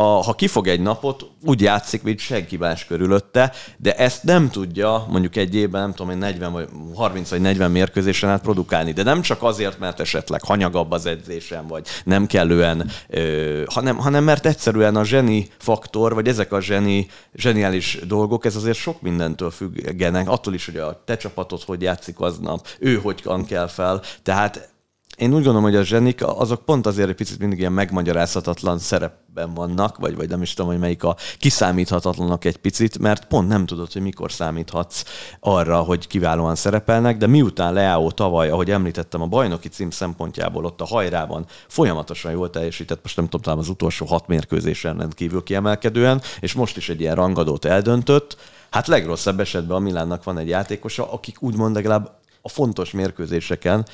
a, 0.00 0.22
ha 0.22 0.34
kifog 0.34 0.66
egy 0.68 0.80
napot, 0.80 1.26
úgy 1.44 1.60
játszik, 1.60 2.02
mint 2.02 2.18
senki 2.18 2.56
más 2.56 2.84
körülötte, 2.84 3.52
de 3.76 3.94
ezt 3.94 4.22
nem 4.22 4.50
tudja 4.50 5.06
mondjuk 5.08 5.36
egy 5.36 5.54
évben, 5.54 5.80
nem 5.80 5.94
tudom, 5.94 6.18
40 6.18 6.52
vagy 6.52 6.68
30 6.94 7.30
vagy 7.30 7.40
40 7.40 7.70
mérkőzésen 7.70 8.30
át 8.30 8.40
produkálni. 8.40 8.92
De 8.92 9.02
nem 9.02 9.20
csak 9.20 9.42
azért, 9.42 9.78
mert 9.78 10.00
esetleg 10.00 10.42
hanyagabb 10.42 10.90
az 10.90 11.06
edzésem, 11.06 11.66
vagy 11.66 11.86
nem 12.04 12.26
kellően, 12.26 12.90
ö, 13.08 13.62
hanem, 13.66 13.96
hanem 13.96 14.24
mert 14.24 14.46
egyszerűen 14.46 14.96
a 14.96 15.04
zseni 15.04 15.48
faktor, 15.58 16.14
vagy 16.14 16.28
ezek 16.28 16.52
a 16.52 16.60
zseni, 16.60 17.06
zseniális 17.34 17.98
dolgok, 18.06 18.44
ez 18.44 18.56
azért 18.56 18.78
sok 18.78 19.00
mindentől 19.00 19.50
függenek, 19.50 20.28
attól 20.28 20.54
is, 20.54 20.66
hogy 20.66 20.76
a 20.76 21.02
te 21.04 21.16
csapatod 21.16 21.62
hogy 21.62 21.82
játszik 21.82 22.20
aznap, 22.20 22.66
ő 22.78 22.94
hogy 22.96 23.22
kell 23.48 23.66
fel. 23.66 24.02
Tehát 24.22 24.76
én 25.18 25.28
úgy 25.28 25.44
gondolom, 25.44 25.62
hogy 25.62 25.76
a 25.76 25.82
zsenik 25.82 26.26
azok 26.26 26.64
pont 26.64 26.86
azért 26.86 27.08
egy 27.08 27.14
picit 27.14 27.38
mindig 27.38 27.58
ilyen 27.58 27.72
megmagyarázhatatlan 27.72 28.78
szerepben 28.78 29.54
vannak, 29.54 29.96
vagy, 29.98 30.16
vagy 30.16 30.28
nem 30.28 30.42
is 30.42 30.54
tudom, 30.54 30.70
hogy 30.70 30.80
melyik 30.80 31.04
a 31.04 31.16
kiszámíthatatlanak 31.38 32.44
egy 32.44 32.56
picit, 32.56 32.98
mert 32.98 33.24
pont 33.24 33.48
nem 33.48 33.66
tudod, 33.66 33.92
hogy 33.92 34.02
mikor 34.02 34.32
számíthatsz 34.32 35.04
arra, 35.40 35.78
hogy 35.78 36.06
kiválóan 36.06 36.54
szerepelnek, 36.54 37.16
de 37.16 37.26
miután 37.26 37.72
Leao 37.72 38.10
tavaly, 38.10 38.50
ahogy 38.50 38.70
említettem, 38.70 39.22
a 39.22 39.26
bajnoki 39.26 39.68
cím 39.68 39.90
szempontjából 39.90 40.64
ott 40.64 40.80
a 40.80 40.86
hajrában 40.86 41.46
folyamatosan 41.66 42.32
jól 42.32 42.50
teljesített, 42.50 43.02
most 43.02 43.16
nem 43.16 43.24
tudom, 43.24 43.40
talán 43.40 43.58
az 43.58 43.68
utolsó 43.68 44.06
hat 44.06 44.26
mérkőzésen 44.26 44.96
rendkívül 44.96 45.42
kiemelkedően, 45.42 46.22
és 46.40 46.52
most 46.52 46.76
is 46.76 46.88
egy 46.88 47.00
ilyen 47.00 47.14
rangadót 47.14 47.64
eldöntött, 47.64 48.36
Hát 48.70 48.86
legrosszabb 48.86 49.40
esetben 49.40 49.76
a 49.76 49.80
Milánnak 49.80 50.24
van 50.24 50.38
egy 50.38 50.48
játékosa, 50.48 51.12
akik 51.12 51.42
úgymond 51.42 51.74
legalább 51.74 52.17
a 52.48 52.50
fontos 52.50 52.90
mérkőzéseken 52.90 53.86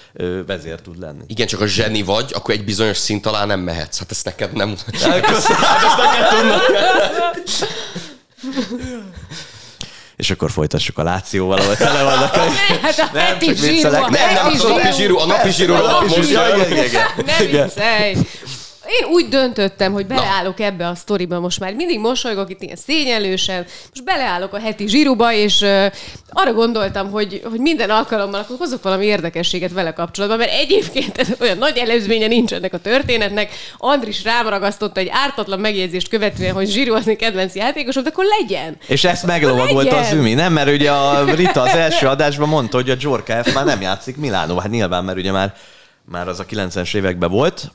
vezér 0.46 0.80
tud 0.80 0.98
lenni. 0.98 1.24
Igen, 1.26 1.46
csak 1.46 1.60
a 1.60 1.66
zseni 1.66 2.02
vagy, 2.02 2.30
akkor 2.34 2.54
egy 2.54 2.64
bizonyos 2.64 2.96
szint 2.96 3.26
alá 3.26 3.44
nem 3.44 3.60
mehetsz. 3.60 3.98
Hát 3.98 4.10
ezt 4.10 4.24
neked 4.24 4.52
nem... 4.52 4.76
hát 5.02 5.30
ezt 5.30 5.48
neked 5.96 6.28
tudnak. 6.28 6.62
És 10.16 10.30
akkor 10.30 10.50
folytassuk 10.50 10.98
a 10.98 11.02
Lációval, 11.02 11.58
ahol 11.58 11.76
tele 11.76 12.02
vannak. 12.02 12.34
Hát 12.82 12.98
a 12.98 13.10
nem, 13.12 13.24
heti 13.24 13.54
zsíru, 13.54 13.90
nem, 13.90 14.10
nem, 14.10 14.36
a 14.36 14.68
napi 14.68 14.92
zsíru, 14.92 15.18
a 15.18 15.26
napi 15.26 15.50
zsíru, 15.50 15.74
a 15.74 15.80
napi 15.80 16.22
zsíru. 16.22 16.38
Ne 17.26 17.36
viccelj! 17.38 18.16
Én 18.86 19.08
úgy 19.12 19.28
döntöttem, 19.28 19.92
hogy 19.92 20.06
beleállok 20.06 20.58
Na. 20.58 20.64
ebbe 20.64 20.88
a 20.88 20.94
sztoriba 20.94 21.40
most 21.40 21.60
már. 21.60 21.74
Mindig 21.74 21.98
mosolygok 21.98 22.50
itt 22.50 22.62
ilyen 22.62 22.76
szényelősen. 22.76 23.66
Most 23.88 24.04
beleállok 24.04 24.52
a 24.52 24.58
heti 24.58 24.88
zsíruba, 24.88 25.32
és 25.32 25.60
uh, 25.60 25.86
arra 26.28 26.52
gondoltam, 26.52 27.10
hogy, 27.10 27.42
hogy 27.50 27.60
minden 27.60 27.90
alkalommal 27.90 28.40
akkor 28.40 28.56
hozok 28.58 28.82
valami 28.82 29.04
érdekességet 29.04 29.72
vele 29.72 29.92
kapcsolatban, 29.92 30.38
mert 30.38 30.52
egyébként 30.52 31.18
ez 31.18 31.28
olyan 31.40 31.58
nagy 31.58 31.76
előzménye 31.76 32.26
nincs 32.26 32.52
ennek 32.52 32.72
a 32.72 32.78
történetnek. 32.78 33.52
Andris 33.78 34.24
rám 34.24 34.48
ragasztotta 34.48 35.00
egy 35.00 35.08
ártatlan 35.12 35.60
megjegyzést 35.60 36.08
követően, 36.08 36.54
hogy 36.54 36.68
zsíru 36.68 36.94
az 36.94 37.10
kedvenc 37.18 37.54
játékosom, 37.54 38.02
de 38.02 38.08
akkor 38.12 38.24
legyen. 38.40 38.76
És 38.86 39.04
ezt 39.04 39.26
meglovagolt 39.26 39.92
az 39.92 40.12
Ümi, 40.12 40.34
nem? 40.34 40.52
Mert 40.52 40.70
ugye 40.70 40.90
a 40.90 41.34
Rita 41.34 41.62
az 41.62 41.74
első 41.74 42.06
adásban 42.06 42.48
mondta, 42.48 42.76
hogy 42.76 42.90
a 42.90 42.96
Giorka 42.96 43.44
F 43.44 43.54
már 43.54 43.64
nem 43.64 43.80
játszik 43.80 44.16
Milánó. 44.16 44.58
Hát 44.58 44.70
nyilván, 44.70 45.04
mert 45.04 45.18
ugye 45.18 45.32
már 45.32 45.54
már 46.10 46.28
az 46.28 46.40
a 46.40 46.44
90-es 46.44 46.94
években 46.94 47.30
volt, 47.30 47.70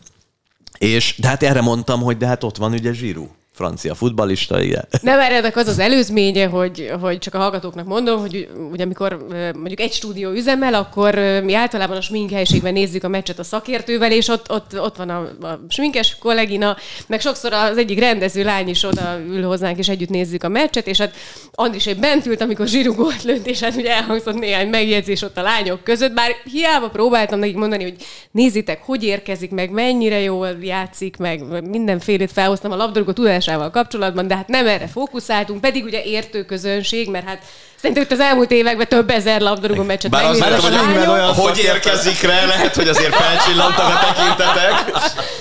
és, 0.78 1.16
de 1.18 1.28
hát 1.28 1.44
erre 1.44 1.62
mondtam, 1.62 2.02
hogy 2.02 2.18
de 2.18 2.28
hát 2.28 2.44
ott 2.44 2.58
van 2.58 2.74
ugye 2.74 2.94
Zsirú 2.94 3.30
francia 3.60 3.96
futbalista, 3.96 4.62
igen. 4.62 4.88
Nem, 5.02 5.20
ennek 5.20 5.56
az 5.56 5.68
az 5.68 5.80
előzménye, 5.80 6.46
hogy, 6.46 6.92
hogy 7.02 7.18
csak 7.18 7.34
a 7.34 7.38
hallgatóknak 7.38 7.86
mondom, 7.86 8.20
hogy 8.20 8.50
ugye 8.72 8.84
amikor 8.84 9.26
mondjuk 9.54 9.80
egy 9.80 9.92
stúdió 9.92 10.30
üzemel, 10.32 10.74
akkor 10.74 11.16
mi 11.44 11.54
általában 11.54 11.98
a 11.98 12.02
smink 12.02 12.32
helységben 12.32 12.74
nézzük 12.74 13.04
a 13.04 13.08
meccset 13.08 13.40
a 13.40 13.44
szakértővel, 13.44 14.12
és 14.12 14.28
ott, 14.28 14.52
ott, 14.52 14.80
ott 14.80 14.96
van 14.96 15.10
a, 15.10 15.20
a 15.48 15.60
sminkes 15.70 16.18
kollégina, 16.20 16.78
meg 17.08 17.22
sokszor 17.22 17.54
az 17.54 17.78
egyik 17.78 18.00
rendező 18.00 18.44
lány 18.44 18.70
is 18.70 18.84
oda 18.84 19.20
ül 19.28 19.44
hozzánk, 19.44 19.78
és 19.78 19.90
együtt 19.90 20.10
nézzük 20.10 20.44
a 20.44 20.50
meccset, 20.50 20.88
és 20.88 20.98
hát 20.98 21.14
Andris 21.52 21.88
egy 21.88 22.00
bent 22.00 22.26
ült, 22.26 22.42
amikor 22.42 22.68
Zsiru 22.68 22.94
gólt 22.94 23.24
és 23.44 23.60
hát 23.60 23.76
ugye 23.76 23.92
elhangzott 23.92 24.40
néhány 24.40 24.70
megjegyzés 24.70 25.22
ott 25.22 25.38
a 25.38 25.42
lányok 25.42 25.84
között, 25.84 26.14
bár 26.14 26.32
hiába 26.52 26.90
próbáltam 26.90 27.40
nekik 27.40 27.56
mondani, 27.56 27.84
hogy 27.84 27.96
nézzétek, 28.32 28.82
hogy 28.84 29.04
érkezik 29.04 29.52
meg, 29.52 29.72
mennyire 29.72 30.20
jól 30.20 30.58
játszik, 30.62 31.18
meg 31.18 31.64
mindenfélét 31.70 32.32
felhoztam 32.32 32.72
a 32.72 32.76
labdarúgó 32.76 33.12
tudás 33.12 33.48
tudásával 33.50 33.70
kapcsolatban, 33.70 34.28
de 34.28 34.36
hát 34.36 34.48
nem 34.48 34.68
erre 34.68 34.88
fókuszáltunk, 34.88 35.62
pedig 35.62 35.84
ugye 35.84 36.04
értő 36.04 36.44
közönség, 36.44 37.10
mert 37.10 37.26
hát 37.26 37.42
Szerintem 37.82 38.04
itt 38.04 38.12
az 38.12 38.20
elmúlt 38.20 38.52
években 38.52 38.88
több 38.88 39.10
ezer 39.10 39.42
labdarúgó 39.42 39.84
meccset 39.84 40.12
Bár 40.12 40.26
az 40.26 40.42
hogy, 40.42 41.08
olyan 41.08 41.34
hogy 41.34 41.58
érkezik 41.58 42.22
rá, 42.22 42.46
lehet, 42.46 42.76
hogy 42.76 42.88
azért 42.88 43.16
felcsillantak 43.16 43.86
a 43.86 44.00
tekintetek. 44.00 44.74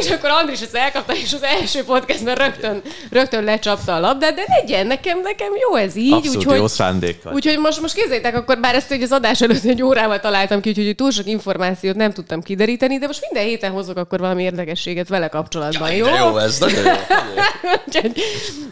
és 0.00 0.10
akkor 0.10 0.30
Andris 0.30 0.60
ezt 0.60 0.74
elkapta, 0.74 1.12
és 1.12 1.32
az 1.32 1.42
első 1.42 1.84
podcastben 1.84 2.34
rögtön, 2.34 2.82
rögtön 3.10 3.44
lecsapta 3.44 3.94
a 3.94 4.00
labdát, 4.00 4.34
de 4.34 4.44
legyen, 4.60 4.86
nekem, 4.86 5.20
nekem 5.20 5.52
jó 5.68 5.76
ez 5.76 5.96
így. 5.96 6.12
Abszolút 6.12 6.36
úgyhogy, 6.36 6.56
jó 6.56 6.66
szándékkal. 6.66 7.32
Úgyhogy 7.32 7.58
most, 7.58 7.80
most 7.80 7.94
kézzétek, 7.94 8.36
akkor 8.36 8.58
bár 8.58 8.74
ezt 8.74 8.88
hogy 8.88 9.02
az 9.02 9.12
adás 9.12 9.40
előtt 9.42 9.64
egy 9.64 9.82
órával 9.82 10.20
találtam 10.20 10.60
ki, 10.60 10.68
úgyhogy 10.68 10.94
túl 10.94 11.10
sok 11.10 11.26
információt 11.26 11.96
nem 11.96 12.12
tudtam 12.12 12.42
kideríteni, 12.42 12.98
de 12.98 13.06
most 13.06 13.20
minden 13.20 13.48
héten 13.48 13.70
hozok 13.70 13.96
akkor 13.96 14.20
valami 14.20 14.42
érdekességet 14.42 15.08
vele 15.08 15.28
kapcsolatban, 15.28 15.92
jó? 15.92 16.04
De 16.04 16.16
jó 16.16 16.36
ez, 16.36 16.58
nagyon 16.58 16.84
jó. 16.84 16.92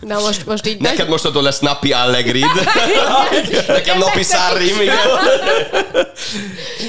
Na 0.01 0.21
most, 0.21 0.47
most 0.47 0.67
így... 0.67 0.81
Neked 0.81 1.09
most 1.09 1.25
attól 1.25 1.43
lesz 1.43 1.59
napi 1.61 1.93
Allegrid. 1.93 2.45
Nekem 3.67 3.99
napi 3.99 4.23
szárrim, 4.23 4.77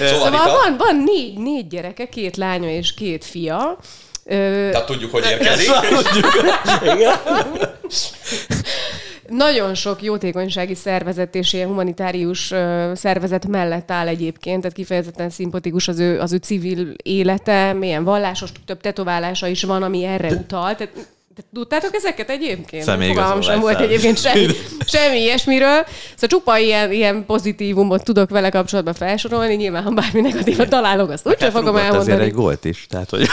Szóval 0.09 0.31
van, 0.31 0.77
van 0.77 1.03
négy, 1.05 1.37
négy 1.37 1.67
gyereke, 1.67 2.05
két 2.09 2.37
lánya 2.37 2.69
és 2.69 2.93
két 2.93 3.25
fia. 3.25 3.77
Tehát 4.25 4.85
tudjuk, 4.85 5.11
hogy 5.11 5.23
érkezik. 5.29 5.71
Nagyon 9.27 9.73
sok 9.75 10.03
jótékonysági 10.03 10.75
szervezet 10.75 11.35
és 11.35 11.53
ilyen 11.53 11.67
humanitárius 11.67 12.53
szervezet 12.93 13.47
mellett 13.47 13.91
áll 13.91 14.07
egyébként, 14.07 14.61
tehát 14.61 14.75
kifejezetten 14.75 15.29
szimpatikus 15.29 15.87
az 15.87 15.99
ő, 15.99 16.19
az 16.19 16.33
ő 16.33 16.37
civil 16.37 16.93
élete, 17.03 17.73
milyen 17.73 18.03
vallásos, 18.03 18.51
több 18.65 18.81
tetoválása 18.81 19.47
is 19.47 19.63
van, 19.63 19.83
ami 19.83 20.03
erre 20.03 20.29
utal. 20.29 20.75
Tehát 20.75 20.93
de 21.35 21.41
tudtátok 21.53 21.95
ezeket 21.95 22.29
egyébként? 22.29 22.83
Fogalmam 22.83 23.41
sem 23.41 23.59
volt 23.59 23.79
egyébként 23.79 24.19
semmi, 24.19 24.47
semmi 24.85 25.19
ilyesmiről. 25.19 25.85
Szóval 26.15 26.29
csupa 26.29 26.57
ilyen, 26.57 26.91
ilyen 26.91 27.25
pozitívumot 27.25 28.03
tudok 28.03 28.29
vele 28.29 28.49
kapcsolatban 28.49 28.93
felsorolni, 28.93 29.55
nyilván 29.55 29.83
ha 29.83 29.89
bármi 29.89 30.21
negatívat 30.21 30.69
találok, 30.69 31.09
azt 31.09 31.27
úgyse 31.27 31.43
hát 31.43 31.53
fogom 31.53 31.75
elmondani. 31.75 32.11
azért 32.11 32.19
egy 32.19 32.33
gólt 32.33 32.65
is, 32.65 32.85
tehát 32.89 33.09
hogy... 33.09 33.27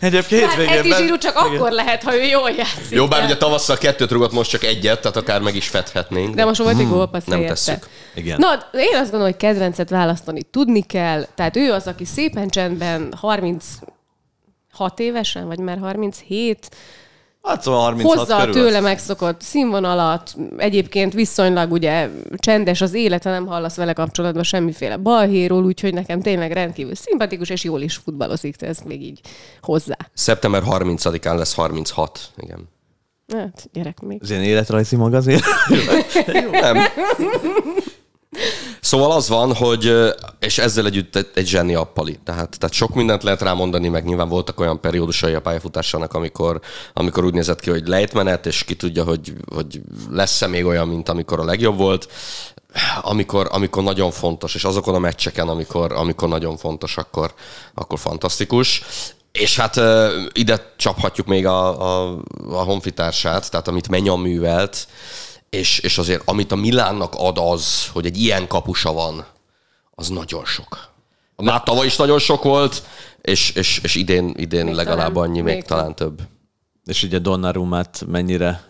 egyébként 0.00 0.44
hát, 0.44 0.64
Heti 0.64 0.92
zsíru 0.92 1.18
csak 1.18 1.36
akkor 1.36 1.70
lehet, 1.70 2.02
ha 2.02 2.16
ő 2.16 2.22
jól 2.22 2.50
játszik. 2.50 2.90
Jó, 2.90 3.08
bár 3.08 3.24
ugye 3.24 3.36
tavasszal 3.36 3.78
kettőt 3.78 4.10
rugott, 4.10 4.32
most 4.32 4.50
csak 4.50 4.64
egyet, 4.64 5.00
tehát 5.00 5.16
akár 5.16 5.40
meg 5.40 5.54
is 5.54 5.68
fedhetnénk. 5.68 6.34
De 6.34 6.44
most 6.44 6.62
volt 6.62 6.78
egy 6.78 6.88
gólpassz 6.88 7.24
Nem 7.24 7.46
tesszük. 7.46 7.88
Igen. 8.14 8.38
Na, 8.38 8.48
én 8.72 8.94
azt 8.94 9.10
gondolom, 9.10 9.26
hogy 9.26 9.36
kedvencet 9.36 9.90
választani 9.90 10.42
tudni 10.42 10.82
kell. 10.82 11.26
Tehát 11.34 11.56
ő 11.56 11.72
az, 11.72 11.86
aki 11.86 12.04
szépen 12.04 12.48
csendben 12.48 13.12
30 13.16 13.64
6 14.80 15.00
évesen, 15.00 15.46
vagy 15.46 15.58
már 15.58 15.78
37, 15.78 16.68
Hát 17.42 17.62
szóval 17.62 17.80
36 17.80 18.16
Hozza 18.16 18.38
körül 18.38 18.52
tőle 18.52 18.76
az. 18.76 18.82
megszokott 18.82 19.40
színvonalat, 19.40 20.34
egyébként 20.56 21.12
viszonylag 21.12 21.72
ugye 21.72 22.08
csendes 22.36 22.80
az 22.80 22.94
élete, 22.94 23.30
nem 23.30 23.46
hallasz 23.46 23.76
vele 23.76 23.92
kapcsolatban 23.92 24.42
semmiféle 24.42 24.96
balhéról, 24.96 25.64
úgyhogy 25.64 25.94
nekem 25.94 26.20
tényleg 26.20 26.52
rendkívül 26.52 26.94
szimpatikus, 26.94 27.48
és 27.48 27.64
jól 27.64 27.80
is 27.80 27.96
futballozik, 27.96 28.56
te 28.56 28.66
ezt 28.66 28.84
még 28.84 29.02
így 29.02 29.20
hozzá. 29.60 29.96
Szeptember 30.14 30.62
30-án 30.66 31.36
lesz 31.36 31.54
36, 31.54 32.20
igen. 32.36 32.68
Hát, 33.36 33.68
gyerek 33.72 34.00
még. 34.00 34.18
Az 34.22 34.30
ilyen 34.30 34.42
életrajzi 34.42 34.96
magazin? 34.96 35.38
nem. 36.52 36.76
Szóval 38.80 39.12
az 39.12 39.28
van, 39.28 39.54
hogy, 39.54 39.94
és 40.38 40.58
ezzel 40.58 40.86
együtt 40.86 41.16
egy, 41.16 41.30
egy 41.34 41.46
zseni 41.46 41.74
appali. 41.74 42.18
Tehát, 42.24 42.56
tehát 42.58 42.74
sok 42.74 42.94
mindent 42.94 43.22
lehet 43.22 43.42
rámondani, 43.42 43.88
meg 43.88 44.04
nyilván 44.04 44.28
voltak 44.28 44.60
olyan 44.60 44.80
periódusai 44.80 45.34
a 45.34 45.40
pályafutásának, 45.40 46.14
amikor, 46.14 46.60
amikor 46.92 47.24
úgy 47.24 47.34
nézett 47.34 47.60
ki, 47.60 47.70
hogy 47.70 47.88
lejtmenet, 47.88 48.46
és 48.46 48.64
ki 48.64 48.74
tudja, 48.74 49.04
hogy, 49.04 49.32
hogy 49.54 49.80
lesz-e 50.10 50.46
még 50.46 50.64
olyan, 50.64 50.88
mint 50.88 51.08
amikor 51.08 51.40
a 51.40 51.44
legjobb 51.44 51.76
volt 51.76 52.08
amikor, 53.00 53.48
amikor 53.50 53.82
nagyon 53.82 54.10
fontos, 54.10 54.54
és 54.54 54.64
azokon 54.64 54.94
a 54.94 54.98
meccseken, 54.98 55.48
amikor, 55.48 55.92
amikor 55.92 56.28
nagyon 56.28 56.56
fontos, 56.56 56.96
akkor, 56.96 57.34
akkor 57.74 57.98
fantasztikus. 57.98 58.82
És 59.32 59.56
hát 59.56 59.80
ide 60.32 60.72
csaphatjuk 60.76 61.26
még 61.26 61.46
a, 61.46 61.80
a, 61.80 62.20
a 62.50 62.62
honfitársát, 62.62 63.50
tehát 63.50 63.68
amit 63.68 63.88
Menyan 63.88 64.18
művelt, 64.18 64.86
és, 65.50 65.78
és 65.78 65.98
azért 65.98 66.22
amit 66.24 66.52
a 66.52 66.56
Milánnak 66.56 67.14
ad 67.16 67.38
az, 67.38 67.86
hogy 67.92 68.06
egy 68.06 68.16
ilyen 68.22 68.46
kapusa 68.46 68.92
van, 68.92 69.26
az 69.94 70.08
nagyon 70.08 70.44
sok. 70.44 70.88
Már 71.36 71.62
tavaly 71.62 71.86
is 71.86 71.96
nagyon 71.96 72.18
sok 72.18 72.42
volt, 72.42 72.82
és, 73.20 73.50
és, 73.50 73.80
és 73.82 73.94
idén, 73.94 74.34
idén 74.36 74.64
Még 74.64 74.74
legalább 74.74 75.12
talán- 75.12 75.28
annyi, 75.28 75.40
még, 75.40 75.54
még 75.54 75.64
talán 75.64 75.94
több. 75.94 76.20
És 76.84 77.02
ugye 77.02 77.18
Donnarumát 77.18 78.04
mennyire 78.06 78.69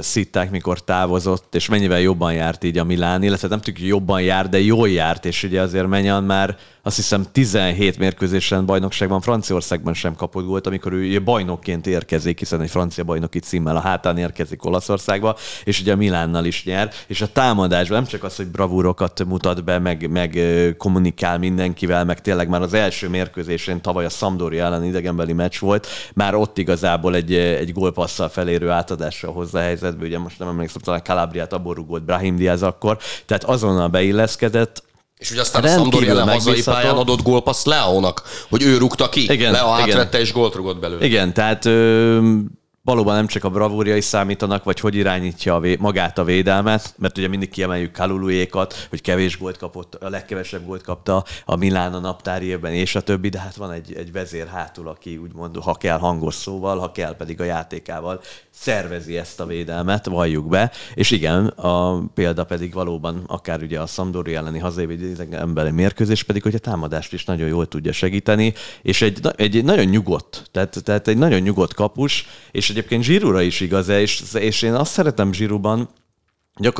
szitták, 0.00 0.50
mikor 0.50 0.84
távozott, 0.84 1.54
és 1.54 1.68
mennyivel 1.68 2.00
jobban 2.00 2.32
járt 2.32 2.64
így 2.64 2.78
a 2.78 2.84
Milán, 2.84 3.22
illetve 3.22 3.48
nem 3.48 3.60
tudjuk, 3.60 3.88
jobban 3.88 4.22
jár, 4.22 4.48
de 4.48 4.60
jól 4.60 4.88
járt, 4.88 5.24
és 5.24 5.42
ugye 5.42 5.60
azért 5.60 5.86
Menyan 5.86 6.24
már 6.24 6.56
azt 6.82 6.96
hiszem 6.96 7.26
17 7.32 7.98
mérkőzésen 7.98 8.66
bajnokságban 8.66 9.20
Franciaországban 9.20 9.94
sem 9.94 10.14
kapott 10.14 10.44
gólt, 10.44 10.66
amikor 10.66 10.92
ő 10.92 11.22
bajnokként 11.22 11.86
érkezik, 11.86 12.38
hiszen 12.38 12.60
egy 12.60 12.70
francia 12.70 13.04
bajnoki 13.04 13.38
címmel 13.38 13.76
a 13.76 13.80
hátán 13.80 14.18
érkezik 14.18 14.64
Olaszországba, 14.64 15.36
és 15.64 15.80
ugye 15.80 15.92
a 15.92 15.96
Milánnal 15.96 16.44
is 16.44 16.64
nyer, 16.64 16.90
és 17.06 17.20
a 17.20 17.32
támadásban 17.32 17.98
nem 17.98 18.06
csak 18.06 18.24
az, 18.24 18.36
hogy 18.36 18.46
bravúrokat 18.46 19.24
mutat 19.24 19.64
be, 19.64 19.78
meg, 19.78 20.10
meg 20.10 20.40
kommunikál 20.78 21.38
mindenkivel, 21.38 22.04
meg 22.04 22.20
tényleg 22.20 22.48
már 22.48 22.62
az 22.62 22.74
első 22.74 23.08
mérkőzésén 23.08 23.80
tavaly 23.80 24.04
a 24.04 24.08
Sampdoria 24.08 24.64
ellen 24.64 24.84
idegenbeli 24.84 25.32
meccs 25.32 25.58
volt, 25.58 25.86
már 26.14 26.34
ott 26.34 26.58
igazából 26.58 27.14
egy, 27.14 27.34
egy 27.34 27.72
gólpasszal 27.72 28.28
felérő 28.28 28.70
átadásra 28.70 29.30
hozza 29.30 29.59
a 29.60 29.64
helyzetbe, 29.64 30.04
ugye 30.04 30.18
most 30.18 30.38
nem 30.38 30.48
emlékszem, 30.48 30.82
talán 30.82 31.02
Calabriát 31.02 31.52
abból 31.52 31.74
rúgott 31.74 32.02
Brahim 32.02 32.36
Diaz 32.36 32.62
akkor, 32.62 32.98
tehát 33.26 33.44
azonnal 33.44 33.88
beilleszkedett, 33.88 34.82
És 35.18 35.30
ugye 35.30 35.40
aztán 35.40 35.62
a 35.62 35.66
Rendkívül 35.66 35.90
Sampdoria 35.92 36.22
ellen 36.22 36.34
hazai 36.34 36.62
pályán 36.62 36.96
adott 36.96 37.22
gólpassz 37.22 37.64
Leónak, 37.64 38.22
hogy 38.48 38.62
ő 38.62 38.78
rúgta 38.78 39.08
ki. 39.08 39.32
Igen, 39.32 39.52
Leo 39.52 39.78
igen. 39.78 39.90
átvette 39.90 40.20
és 40.20 40.32
gólt 40.32 40.54
rúgott 40.54 40.80
belőle. 40.80 41.04
Igen, 41.04 41.32
tehát 41.32 41.64
ö, 41.64 42.38
valóban 42.84 43.14
nem 43.14 43.26
csak 43.26 43.44
a 43.44 43.50
bravúrjai 43.50 44.00
számítanak, 44.00 44.64
vagy 44.64 44.80
hogy 44.80 44.94
irányítja 44.94 45.54
a 45.54 45.60
vé- 45.60 45.80
magát 45.80 46.18
a 46.18 46.24
védelmet, 46.24 46.94
mert 46.98 47.18
ugye 47.18 47.28
mindig 47.28 47.50
kiemeljük 47.50 47.92
Kalulujékat, 47.92 48.86
hogy 48.90 49.00
kevés 49.00 49.38
gólt 49.38 49.56
kapott, 49.56 49.94
a 49.94 50.08
legkevesebb 50.08 50.66
gólt 50.66 50.82
kapta 50.82 51.24
a 51.44 51.56
Milán 51.56 51.94
a 51.94 51.98
naptári 51.98 52.46
évben, 52.46 52.72
és 52.72 52.94
a 52.94 53.00
többi, 53.00 53.28
de 53.28 53.38
hát 53.38 53.56
van 53.56 53.72
egy, 53.72 53.94
egy 53.96 54.12
vezér 54.12 54.46
hátul, 54.46 54.88
aki 54.88 55.16
úgymond, 55.16 55.56
ha 55.56 55.74
kell 55.74 55.98
hangos 55.98 56.34
szóval, 56.34 56.78
ha 56.78 56.92
kell 56.92 57.16
pedig 57.16 57.40
a 57.40 57.44
játékával 57.44 58.20
szervezi 58.60 59.16
ezt 59.16 59.40
a 59.40 59.46
védelmet, 59.46 60.06
valljuk 60.06 60.48
be, 60.48 60.70
és 60.94 61.10
igen, 61.10 61.46
a 61.46 62.04
példa 62.14 62.44
pedig 62.44 62.72
valóban 62.72 63.24
akár 63.26 63.62
ugye 63.62 63.80
a 63.80 63.86
Sampdoria 63.86 64.38
elleni 64.38 64.58
hazai 64.58 64.98
emberi 65.30 65.70
mérkőzés 65.70 66.22
pedig, 66.22 66.42
hogy 66.42 66.54
a 66.54 66.58
támadást 66.58 67.12
is 67.12 67.24
nagyon 67.24 67.48
jól 67.48 67.66
tudja 67.66 67.92
segíteni, 67.92 68.54
és 68.82 69.02
egy, 69.02 69.20
egy 69.36 69.64
nagyon 69.64 69.84
nyugodt, 69.84 70.48
tehát, 70.52 70.82
tehát 70.84 71.08
egy 71.08 71.18
nagyon 71.18 71.40
nyugodt 71.40 71.74
kapus, 71.74 72.26
és 72.50 72.70
egyébként 72.70 73.02
Zsirúra 73.02 73.40
is 73.40 73.60
igaz 73.60 73.88
és, 73.88 74.22
és 74.34 74.62
én 74.62 74.74
azt 74.74 74.92
szeretem 74.92 75.32
Zsirúban, 75.32 75.88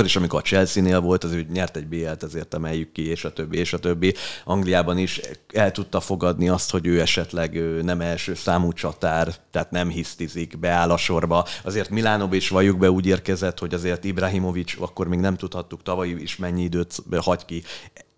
is, 0.05 0.17
amikor 0.17 0.39
a 0.39 0.43
Chelsea-nél 0.43 1.01
volt, 1.01 1.25
az, 1.25 1.33
hogy 1.33 1.49
nyert 1.49 1.77
egy 1.77 1.87
BL-t, 1.87 2.23
ezért 2.23 2.55
emeljük 2.55 2.93
ki, 2.93 3.07
és 3.07 3.25
a 3.25 3.33
többi, 3.33 3.59
és 3.59 3.73
a 3.73 3.79
többi. 3.79 4.15
Angliában 4.45 4.99
is 4.99 5.21
el 5.53 5.71
tudta 5.73 6.01
fogadni 6.01 6.49
azt, 6.49 6.71
hogy 6.71 6.87
ő 6.87 7.01
esetleg 7.01 7.83
nem 7.83 8.01
első 8.01 8.35
számú 8.35 8.73
csatár, 8.73 9.35
tehát 9.51 9.71
nem 9.71 9.89
hisztizik, 9.89 10.59
beáll 10.59 10.91
a 10.91 10.97
sorba. 10.97 11.47
Azért 11.65 11.91
Milánóba 11.91 12.35
is 12.35 12.49
valljuk 12.49 12.79
be 12.79 12.91
úgy 12.91 13.07
érkezett, 13.07 13.59
hogy 13.59 13.75
azért 13.75 14.05
Ibrahimovic, 14.05 14.81
akkor 14.81 15.09
még 15.09 15.19
nem 15.19 15.37
tudhattuk 15.37 15.83
tavaly 15.83 16.09
is 16.09 16.37
mennyi 16.37 16.63
időt 16.63 17.03
hagy 17.21 17.45
ki. 17.45 17.63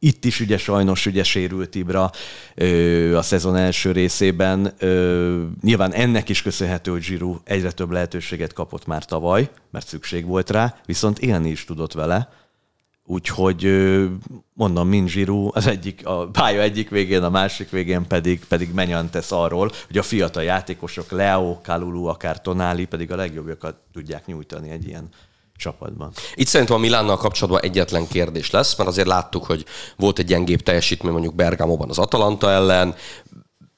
Itt 0.05 0.25
is 0.25 0.41
ugye 0.41 0.59
sajnos 0.59 1.07
ugye 1.07 1.23
sérült 1.23 1.75
Ibra 1.75 2.11
ö, 2.55 3.17
a 3.17 3.23
szezon 3.23 3.57
első 3.57 3.93
részében. 3.93 4.73
Ö, 4.79 5.43
nyilván 5.61 5.93
ennek 5.93 6.29
is 6.29 6.43
köszönhető, 6.43 6.91
hogy 6.91 7.05
Giroud 7.05 7.41
egyre 7.45 7.71
több 7.71 7.91
lehetőséget 7.91 8.53
kapott 8.53 8.87
már 8.87 9.05
tavaly, 9.05 9.51
mert 9.71 9.87
szükség 9.87 10.27
volt 10.27 10.51
rá, 10.51 10.77
viszont 10.87 11.19
élni 11.19 11.51
is 11.51 11.65
tudott 11.65 11.93
vele. 11.93 12.33
Úgyhogy 13.05 13.69
mondom, 14.53 14.89
mint 14.89 15.09
Zsirú, 15.09 15.51
az 15.53 15.67
egyik, 15.67 16.07
a 16.07 16.29
pálya 16.29 16.61
egyik 16.61 16.89
végén, 16.91 17.23
a 17.23 17.31
másik 17.31 17.71
végén 17.71 18.07
pedig, 18.07 18.45
pedig 18.45 18.73
menyan 18.73 19.11
tesz 19.11 19.33
arról, 19.33 19.71
hogy 19.87 19.99
a 19.99 20.03
fiatal 20.03 20.43
játékosok, 20.43 21.11
Leo, 21.11 21.61
Kalulu, 21.61 22.05
akár 22.05 22.41
Tonali 22.41 22.85
pedig 22.85 23.13
a 23.13 23.17
legjobbakat 23.17 23.77
tudják 23.93 24.27
nyújtani 24.27 24.71
egy 24.71 24.87
ilyen 24.87 25.09
csapatban. 25.57 26.13
Itt 26.35 26.47
szerintem 26.47 26.77
a 26.77 26.79
Milánnal 26.79 27.17
kapcsolatban 27.17 27.63
egyetlen 27.63 28.09
kérdés 28.09 28.51
lesz, 28.51 28.77
mert 28.77 28.89
azért 28.89 29.07
láttuk, 29.07 29.45
hogy 29.45 29.65
volt 29.97 30.19
egy 30.19 30.27
gyengébb 30.27 30.61
teljesítmény 30.61 31.13
mondjuk 31.13 31.35
Bergamóban 31.35 31.89
az 31.89 31.99
Atalanta 31.99 32.51
ellen, 32.51 32.95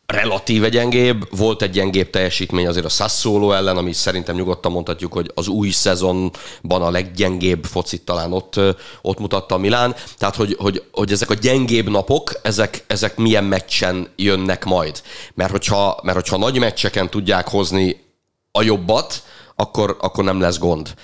relatíve 0.07 0.69
gyengébb, 0.69 1.37
volt 1.37 1.63
egy 1.63 1.71
gyengébb 1.71 2.11
teljesítmény 2.11 2.67
azért 2.67 2.85
a 2.85 2.89
Sassuolo 2.89 3.53
ellen, 3.53 3.77
ami 3.77 3.93
szerintem 3.93 4.37
nyugodtan 4.37 4.73
mondhatjuk, 4.73 5.13
hogy 5.13 5.31
az 5.35 5.49
új 5.49 5.71
szezonban 5.71 6.83
a 6.83 6.91
leggyengébb 6.91 7.65
focit 7.65 8.05
talán 8.05 8.33
ott, 8.33 8.61
ott 9.03 9.19
mutatta 9.19 9.55
a 9.55 9.59
Milán. 9.59 9.95
Tehát, 10.19 10.37
hogy, 10.37 10.57
hogy, 10.59 10.83
hogy 10.93 11.13
ezek 11.13 11.31
a 11.31 11.35
gyengébb 11.35 11.89
napok, 11.89 12.33
ezek, 12.43 12.85
ezek 12.87 13.17
milyen 13.17 13.45
meccsen 13.45 14.09
jönnek 14.17 14.65
majd. 14.65 15.03
Mert 15.35 15.51
hogyha, 15.51 16.01
mert 16.03 16.17
hogyha 16.17 16.37
nagy 16.37 16.59
meccseken 16.59 17.11
tudják 17.11 17.49
hozni 17.49 18.01
a 18.53 18.63
jobbat, 18.63 19.23
akkor, 19.57 19.97
akkor 20.01 20.25
nem 20.25 20.41
lesz 20.41 20.59
gond 20.59 20.95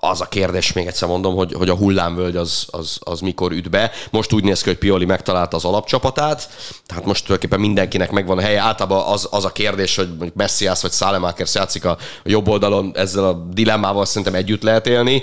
az 0.00 0.20
a 0.20 0.26
kérdés, 0.26 0.72
még 0.72 0.86
egyszer 0.86 1.08
mondom, 1.08 1.34
hogy, 1.34 1.52
hogy 1.52 1.68
a 1.68 1.74
hullámvölgy 1.74 2.36
az, 2.36 2.66
az, 2.70 2.98
az 3.00 3.20
mikor 3.20 3.52
üt 3.52 3.70
be. 3.70 3.90
Most 4.10 4.32
úgy 4.32 4.44
néz 4.44 4.62
ki, 4.62 4.68
hogy 4.68 4.78
Pioli 4.78 5.04
megtalálta 5.04 5.56
az 5.56 5.64
alapcsapatát, 5.64 6.48
tehát 6.86 7.04
most 7.04 7.24
tulajdonképpen 7.24 7.66
mindenkinek 7.66 8.10
megvan 8.10 8.38
a 8.38 8.40
helye. 8.40 8.60
Általában 8.60 9.12
az, 9.12 9.28
az 9.30 9.44
a 9.44 9.52
kérdés, 9.52 9.96
hogy 9.96 10.08
Messias 10.34 10.82
vagy 10.82 10.90
Szálemákers 10.90 11.54
játszik 11.54 11.84
a 11.84 11.98
jobb 12.24 12.48
oldalon, 12.48 12.92
ezzel 12.94 13.24
a 13.24 13.32
dilemmával 13.32 14.04
szerintem 14.04 14.34
együtt 14.34 14.62
lehet 14.62 14.86
élni, 14.86 15.22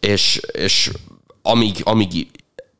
és, 0.00 0.40
és 0.52 0.90
amíg, 1.42 1.80
amíg 1.84 2.30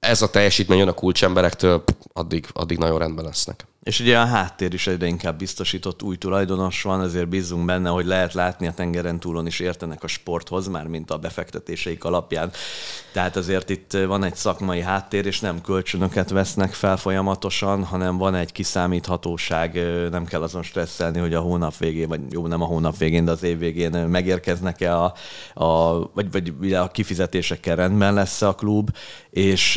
ez 0.01 0.23
a 0.23 0.31
teljesítmény 0.31 0.79
jön 0.79 0.89
a 0.89 0.93
kulcsemberektől, 0.93 1.85
addig, 2.13 2.47
addig 2.53 2.79
nagyon 2.79 2.99
rendben 2.99 3.25
lesznek. 3.25 3.67
És 3.83 4.01
ugye 4.01 4.19
a 4.19 4.25
háttér 4.25 4.75
is 4.75 4.87
egyre 4.87 5.07
inkább 5.07 5.39
biztosított 5.39 6.03
új 6.03 6.17
tulajdonos 6.17 6.83
van, 6.83 7.03
ezért 7.03 7.29
bízunk 7.29 7.65
benne, 7.65 7.89
hogy 7.89 8.07
lehet 8.07 8.33
látni 8.33 8.67
a 8.67 8.73
tengeren 8.73 9.21
túlon 9.21 9.47
is 9.47 9.61
értenek 9.61 10.03
a 10.03 10.07
sporthoz, 10.07 10.69
már 10.69 10.87
mint 10.87 11.11
a 11.11 11.19
befektetéseik 11.19 12.05
alapján. 12.05 12.51
Tehát 13.13 13.37
azért 13.37 13.71
itt 13.71 13.93
van 13.93 14.25
egy 14.25 14.35
szakmai 14.35 14.81
háttér, 14.81 15.27
és 15.27 15.41
nem 15.41 15.61
kölcsönöket 15.61 16.31
vesznek 16.31 16.73
fel 16.73 16.97
folyamatosan, 16.97 17.85
hanem 17.85 18.17
van 18.17 18.35
egy 18.35 18.53
kiszámíthatóság, 18.53 19.75
nem 20.11 20.25
kell 20.25 20.43
azon 20.43 20.63
stresszelni, 20.63 21.19
hogy 21.19 21.35
a 21.35 21.41
hónap 21.41 21.77
végén, 21.77 22.09
vagy 22.09 22.21
jó, 22.31 22.47
nem 22.47 22.63
a 22.63 22.67
hónap 22.67 22.97
végén, 22.97 23.25
de 23.25 23.31
az 23.31 23.43
év 23.43 23.59
végén 23.59 23.91
megérkeznek-e 23.91 24.97
a, 24.97 25.15
a 25.55 25.99
vagy, 26.15 26.57
vagy 26.59 26.73
a 26.73 26.89
kifizetésekkel 26.89 27.77
rendben 27.77 28.15
lesz 28.15 28.43
a 28.43 28.55
klub, 28.55 28.91
és 29.31 29.77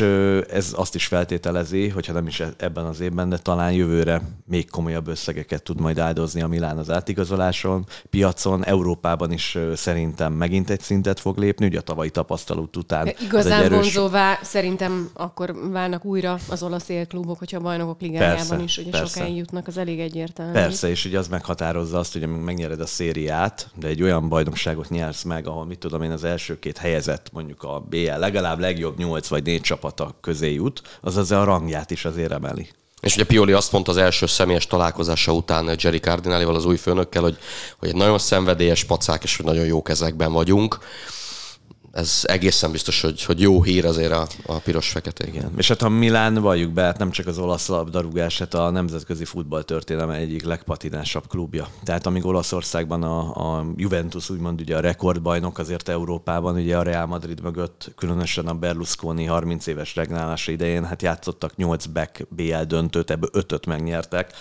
ez 0.50 0.72
azt 0.76 0.94
is 0.94 1.06
feltételezi, 1.06 1.88
hogyha 1.88 2.12
nem 2.12 2.26
is 2.26 2.42
ebben 2.56 2.84
az 2.84 3.00
évben, 3.00 3.28
de 3.28 3.38
talán 3.38 3.72
jövőre 3.96 4.22
még 4.46 4.70
komolyabb 4.70 5.08
összegeket 5.08 5.62
tud 5.62 5.80
majd 5.80 5.98
áldozni 5.98 6.42
a 6.42 6.46
Milán 6.46 6.78
az 6.78 6.90
átigazoláson, 6.90 7.86
piacon, 8.10 8.64
Európában 8.64 9.32
is 9.32 9.58
szerintem 9.74 10.32
megint 10.32 10.70
egy 10.70 10.80
szintet 10.80 11.20
fog 11.20 11.38
lépni, 11.38 11.66
ugye 11.66 11.78
a 11.78 11.82
tavalyi 11.82 12.10
tapasztalat 12.10 12.76
után. 12.76 13.12
Igazán 13.22 13.62
erős... 13.62 13.78
vonzóvá 13.78 14.38
szerintem 14.42 15.10
akkor 15.12 15.70
válnak 15.70 16.04
újra 16.04 16.38
az 16.48 16.62
olasz 16.62 16.88
élklubok, 16.88 17.38
hogyha 17.38 17.56
a 17.56 17.60
bajnokok 17.60 18.00
ligájában 18.00 18.46
persze, 18.48 18.62
is 18.62 18.78
ugye 18.78 18.90
persze. 18.90 19.06
sokáig 19.06 19.36
jutnak, 19.36 19.66
az 19.66 19.76
elég 19.76 20.00
egyértelmű. 20.00 20.52
Persze, 20.52 20.88
és 20.88 21.04
ugye 21.04 21.18
az 21.18 21.28
meghatározza 21.28 21.98
azt, 21.98 22.12
hogy 22.12 22.26
megnyered 22.26 22.80
a 22.80 22.86
szériát, 22.86 23.70
de 23.74 23.88
egy 23.88 24.02
olyan 24.02 24.28
bajnokságot 24.28 24.88
nyersz 24.88 25.22
meg, 25.22 25.46
ahol 25.46 25.66
mit 25.66 25.78
tudom 25.78 26.02
én 26.02 26.10
az 26.10 26.24
első 26.24 26.58
két 26.58 26.78
helyezett, 26.78 27.32
mondjuk 27.32 27.62
a 27.62 27.84
BL 27.88 28.18
legalább 28.18 28.58
legjobb 28.58 28.98
nyolc 28.98 29.28
vagy 29.28 29.44
négy 29.44 29.60
csapata 29.60 30.14
közé 30.20 30.52
jut, 30.52 30.82
az 31.00 31.16
az 31.16 31.30
a 31.30 31.44
rangját 31.44 31.90
is 31.90 32.04
azért 32.04 32.32
emeli. 32.32 32.68
És 33.06 33.14
ugye 33.14 33.24
Pioli 33.24 33.52
azt 33.52 33.72
mondta 33.72 33.90
az 33.90 33.96
első 33.96 34.26
személyes 34.26 34.66
találkozása 34.66 35.32
után 35.32 35.76
Jerry 35.78 35.98
Cardinalival, 35.98 36.54
az 36.54 36.64
új 36.64 36.76
főnökkel, 36.76 37.22
hogy, 37.22 37.36
hogy 37.78 37.88
egy 37.88 37.94
nagyon 37.94 38.18
szenvedélyes 38.18 38.84
pacák, 38.84 39.22
és 39.22 39.36
hogy 39.36 39.46
nagyon 39.46 39.64
jó 39.64 39.82
kezekben 39.82 40.32
vagyunk. 40.32 40.78
Ez 41.96 42.22
egészen 42.22 42.70
biztos, 42.70 43.00
hogy, 43.00 43.24
hogy 43.24 43.40
jó 43.40 43.62
hír 43.62 43.84
azért 43.86 44.12
a, 44.12 44.26
a 44.46 44.58
piros-fekete. 44.58 45.26
Igen. 45.26 45.52
És 45.56 45.68
hát 45.68 45.82
a 45.82 45.88
Milán, 45.88 46.34
valljuk 46.34 46.72
be, 46.72 46.82
hát 46.82 46.98
nem 46.98 47.10
csak 47.10 47.26
az 47.26 47.38
olasz 47.38 47.66
labdarúgás, 47.66 48.38
hát 48.38 48.54
a 48.54 48.70
nemzetközi 48.70 49.24
futball 49.24 49.62
történelme 49.62 50.14
egyik 50.14 50.44
legpatinásabb 50.44 51.26
klubja. 51.28 51.68
Tehát 51.84 52.06
amíg 52.06 52.26
Olaszországban 52.26 53.02
a, 53.02 53.18
a 53.58 53.66
Juventus 53.76 54.30
úgymond 54.30 54.60
ugye 54.60 54.76
a 54.76 54.80
rekordbajnok, 54.80 55.58
azért 55.58 55.88
Európában 55.88 56.54
ugye 56.54 56.76
a 56.76 56.82
Real 56.82 57.06
Madrid 57.06 57.42
mögött, 57.42 57.92
különösen 57.96 58.46
a 58.46 58.54
Berlusconi 58.54 59.24
30 59.24 59.66
éves 59.66 59.94
regnálása 59.94 60.52
idején, 60.52 60.84
hát 60.84 61.02
játszottak 61.02 61.56
8 61.56 61.86
back 61.86 62.26
BL 62.28 62.62
döntőt, 62.66 63.10
ebből 63.10 63.30
5-öt 63.32 63.66
megnyertek 63.66 64.32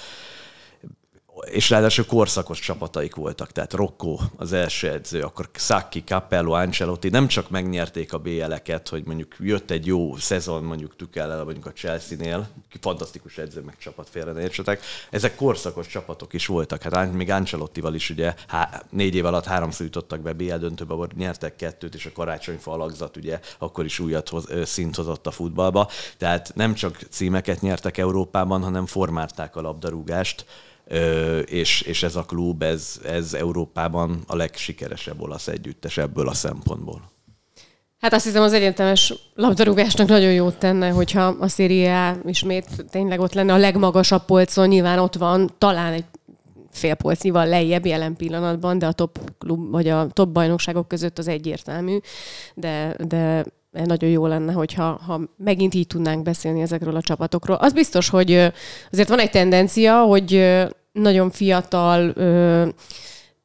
és 1.56 1.70
ráadásul 1.70 2.06
korszakos 2.06 2.60
csapataik 2.60 3.16
voltak, 3.16 3.51
tehát 3.51 3.74
Rocco 3.74 4.18
az 4.38 4.53
első 4.53 4.89
edző, 4.89 5.22
akkor 5.22 5.49
Sacchi, 5.53 6.03
Capello, 6.03 6.51
Ancelotti 6.51 7.10
nem 7.10 7.28
csak 7.28 7.49
megnyerték 7.49 8.14
a 8.14 8.18
BL-eket, 8.18 8.89
hogy 8.89 9.03
mondjuk 9.06 9.36
jött 9.39 9.72
egy 9.72 9.86
jó 9.86 10.16
szezon 10.18 10.64
mondjuk 10.64 10.95
Tükellel, 10.95 11.43
mondjuk 11.43 11.66
a 11.66 11.72
Chelsea-nél, 11.72 12.47
fantasztikus 12.82 13.38
edző, 13.38 13.62
meg 13.62 13.78
csapat 13.78 14.10
félre 14.10 14.32
ne 14.32 14.41
értsetek, 14.41 14.82
ezek 15.10 15.36
korszakos 15.36 15.88
csapatok 15.88 16.34
is 16.34 16.45
voltak, 16.45 16.82
hát 16.82 17.14
még 17.14 17.30
Ancelottival 17.30 17.93
is 17.93 18.10
ugye 18.10 18.34
há- 18.47 18.86
négy 18.89 19.16
év 19.16 19.26
alatt 19.26 19.45
háromszor 19.45 19.86
jutottak 19.86 20.22
be 20.22 20.34
BL 20.34 20.56
döntőbe, 20.56 20.93
ahol 20.93 21.10
nyertek 21.18 21.56
kettőt, 21.56 21.95
és 21.95 22.06
a 22.06 22.12
karácsonyfa 22.14 22.72
alakzat 22.72 23.18
ugye 23.18 23.39
akkor 23.58 23.86
is 23.86 23.99
újat 23.99 24.30
hoz, 24.30 24.47
szint 24.64 24.95
hozott 24.95 25.28
a 25.28 25.32
futballba, 25.32 25.89
tehát 26.18 26.51
nem 26.56 26.74
csak 26.74 26.99
címeket 27.10 27.62
nyertek 27.62 27.97
Európában, 27.97 28.64
hanem 28.64 28.86
formálták 28.86 29.56
a 29.56 29.62
labdarúgást, 29.62 30.45
és, 31.45 31.81
és 31.81 32.03
ez 32.03 32.15
a 32.15 32.23
klub, 32.23 32.63
ez, 32.63 32.99
ez 33.05 33.33
Európában 33.33 34.23
a 34.27 34.36
legsikeresebb 34.36 35.21
olasz 35.21 35.47
együttes 35.47 35.97
ebből 35.97 36.27
a 36.27 36.33
szempontból. 36.33 37.13
Hát 37.99 38.13
azt 38.13 38.25
hiszem 38.25 38.43
az 38.43 38.53
egyetemes 38.53 39.13
labdarúgásnak 39.36 40.07
nagyon 40.07 40.33
jót 40.33 40.57
tenne, 40.57 40.89
hogyha 40.89 41.23
a 41.23 41.47
Serie 41.47 42.19
ismét 42.25 42.86
tényleg 42.89 43.19
ott 43.19 43.33
lenne 43.33 43.53
a 43.53 43.57
legmagasabb 43.57 44.25
polcon, 44.25 44.67
nyilván 44.67 44.99
ott 44.99 45.15
van 45.15 45.51
talán 45.57 45.93
egy 45.93 46.05
fél 46.71 46.93
polcnyival 46.95 47.47
lejjebb 47.47 47.86
jelen 47.86 48.15
pillanatban, 48.15 48.79
de 48.79 48.86
a 48.86 48.91
top 48.91 49.19
klub, 49.38 49.71
vagy 49.71 49.88
a 49.88 50.07
top 50.07 50.29
bajnokságok 50.29 50.88
között 50.88 51.17
az 51.17 51.27
egyértelmű, 51.27 51.97
de, 52.55 52.95
de 53.07 53.45
nagyon 53.84 54.09
jó 54.09 54.28
lenne, 54.28 54.51
hogyha 54.51 54.99
ha 55.05 55.21
megint 55.38 55.73
így 55.73 55.88
tudnánk 55.88 56.23
beszélni 56.23 56.61
ezekről 56.61 56.95
a 56.95 57.01
csapatokról. 57.01 57.57
Az 57.57 57.73
biztos, 57.73 58.09
hogy 58.09 58.51
azért 58.91 59.09
van 59.09 59.19
egy 59.19 59.30
tendencia, 59.30 60.01
hogy 60.01 60.55
nagyon 60.91 61.32
fiatal 61.32 62.13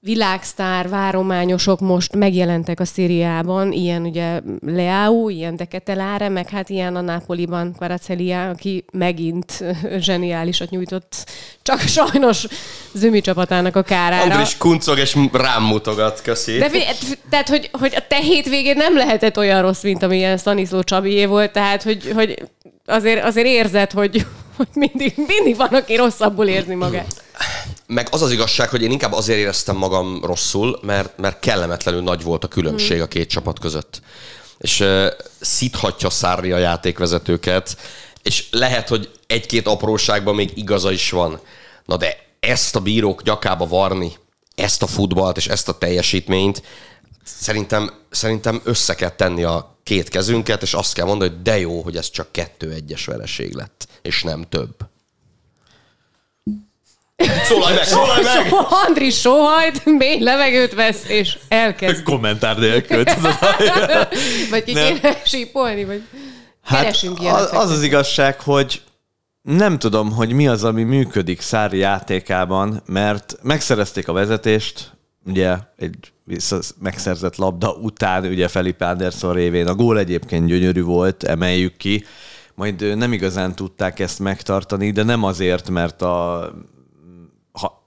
világsztár 0.03 0.89
várományosok 0.89 1.81
most 1.81 2.17
megjelentek 2.17 2.81
a 2.81 2.85
szériában, 2.85 3.73
ilyen 3.73 4.03
ugye 4.03 4.41
Leao, 4.67 5.29
ilyen 5.29 5.57
De 5.57 5.65
Ketelare, 5.65 6.29
meg 6.29 6.49
hát 6.49 6.69
ilyen 6.69 6.97
a 6.97 7.01
Napoliban 7.01 7.73
Kvaratskhelia, 7.77 8.49
aki 8.49 8.85
megint 8.93 9.65
zseniálisat 9.99 10.71
nyújtott, 10.71 11.31
csak 11.63 11.81
sajnos 11.97 12.47
Zümi 12.93 13.21
csapatának 13.21 13.77
a 13.77 13.83
kárára. 13.83 14.33
Andris 14.33 14.57
kuncog 14.57 14.99
és 14.99 15.17
rám 15.33 15.63
mutogat, 15.63 16.23
köszi. 16.23 16.59
De 16.59 16.71
tehát, 17.31 17.49
hogy, 17.49 17.71
hogy 17.73 17.95
a 17.97 18.07
te 18.09 18.17
hétvégén 18.17 18.77
nem 18.77 18.97
lehetett 18.97 19.37
olyan 19.37 19.63
rossz, 19.63 19.83
mint 19.83 20.03
amilyen 20.03 20.37
Stanisló 20.37 20.83
Csabié 20.83 21.25
volt, 21.25 21.53
tehát, 21.53 21.83
hogy, 21.83 22.11
hogy 22.15 22.43
azért, 22.87 23.25
azért 23.25 23.47
érzed, 23.47 23.91
hogy, 23.91 24.27
hogy 24.57 24.69
mindig, 24.75 25.15
mindig 25.17 25.57
van, 25.57 25.69
aki 25.69 25.97
rosszabbul 25.97 26.47
érzi 26.47 26.75
magát. 26.75 27.23
Meg 27.93 28.09
az 28.11 28.23
az 28.23 28.31
igazság, 28.31 28.69
hogy 28.69 28.83
én 28.83 28.91
inkább 28.91 29.13
azért 29.13 29.39
éreztem 29.39 29.77
magam 29.77 30.25
rosszul, 30.25 30.79
mert, 30.83 31.19
mert 31.19 31.41
kellemetlenül 31.41 32.03
nagy 32.03 32.23
volt 32.23 32.45
a 32.45 32.49
különbség 32.49 32.97
hmm. 32.97 33.03
a 33.03 33.07
két 33.07 33.29
csapat 33.29 33.59
között. 33.59 34.01
És 34.59 34.81
uh, 34.81 35.07
szíthatja 35.41 36.11
Szárri 36.11 36.53
a 36.53 36.59
játékvezetőket, 36.59 37.77
és 38.23 38.47
lehet, 38.51 38.89
hogy 38.89 39.11
egy-két 39.27 39.67
apróságban 39.67 40.35
még 40.35 40.53
igaza 40.55 40.91
is 40.91 41.11
van. 41.11 41.41
Na 41.85 41.97
de 41.97 42.17
ezt 42.41 42.77
a 42.77 42.81
bírók 42.81 43.23
nyakába 43.23 43.67
varni, 43.67 44.13
ezt 44.55 44.83
a 44.83 44.87
futballt 44.87 45.37
és 45.37 45.47
ezt 45.47 45.69
a 45.69 45.79
teljesítményt, 45.79 46.63
szerintem, 47.25 47.91
szerintem 48.11 48.61
össze 48.65 48.95
kell 48.95 49.11
tenni 49.11 49.43
a 49.43 49.79
két 49.83 50.09
kezünket, 50.09 50.63
és 50.63 50.75
azt 50.75 50.95
kell 50.95 51.07
mondani, 51.07 51.31
hogy 51.31 51.43
de 51.43 51.59
jó, 51.59 51.83
hogy 51.83 51.97
ez 51.97 52.11
csak 52.11 52.33
kettő 52.33 52.73
egyes 52.73 53.05
vereség 53.05 53.55
lett, 53.55 53.89
és 54.03 54.23
nem 54.23 54.47
több. 54.49 54.90
Szólalj 57.45 57.75
meg, 57.75 57.85
szólalj 57.85 58.23
meg! 58.23 58.53
Andris 58.87 59.21
sóhajt, 59.21 59.85
mély 59.85 60.23
levegőt 60.23 60.75
vesz, 60.75 61.05
és 61.09 61.39
elkezd. 61.49 62.03
Kommentár 62.03 62.59
nélkül. 62.59 63.03
vagy 64.51 64.65
ki 64.65 64.73
kéne 64.73 65.21
sípolni, 65.25 65.85
vagy 65.85 66.03
hát 66.63 66.83
keresünk 66.83 67.19
az, 67.21 67.49
az 67.53 67.71
az 67.71 67.83
igazság, 67.83 68.41
hogy 68.41 68.83
nem 69.43 69.79
tudom, 69.79 70.13
hogy 70.13 70.33
mi 70.33 70.49
az, 70.49 70.65
ami 70.65 70.83
működik 70.83 71.41
Szári 71.41 71.79
játékában, 71.79 72.83
mert 72.87 73.37
megszerezték 73.43 74.09
a 74.09 74.13
vezetést, 74.13 74.93
ugye 75.27 75.57
egy 75.77 75.97
megszerzett 76.79 77.37
labda 77.37 77.73
után, 77.73 78.25
ugye 78.25 78.49
Felipe 78.49 78.87
Anderson 78.87 79.33
révén. 79.33 79.67
A 79.67 79.75
gól 79.75 79.99
egyébként 79.99 80.47
gyönyörű 80.47 80.83
volt, 80.83 81.23
emeljük 81.23 81.77
ki, 81.77 82.05
majd 82.55 82.97
nem 82.97 83.13
igazán 83.13 83.55
tudták 83.55 83.99
ezt 83.99 84.19
megtartani, 84.19 84.91
de 84.91 85.03
nem 85.03 85.25
azért, 85.25 85.71
mert 85.71 86.03
a 86.03 86.51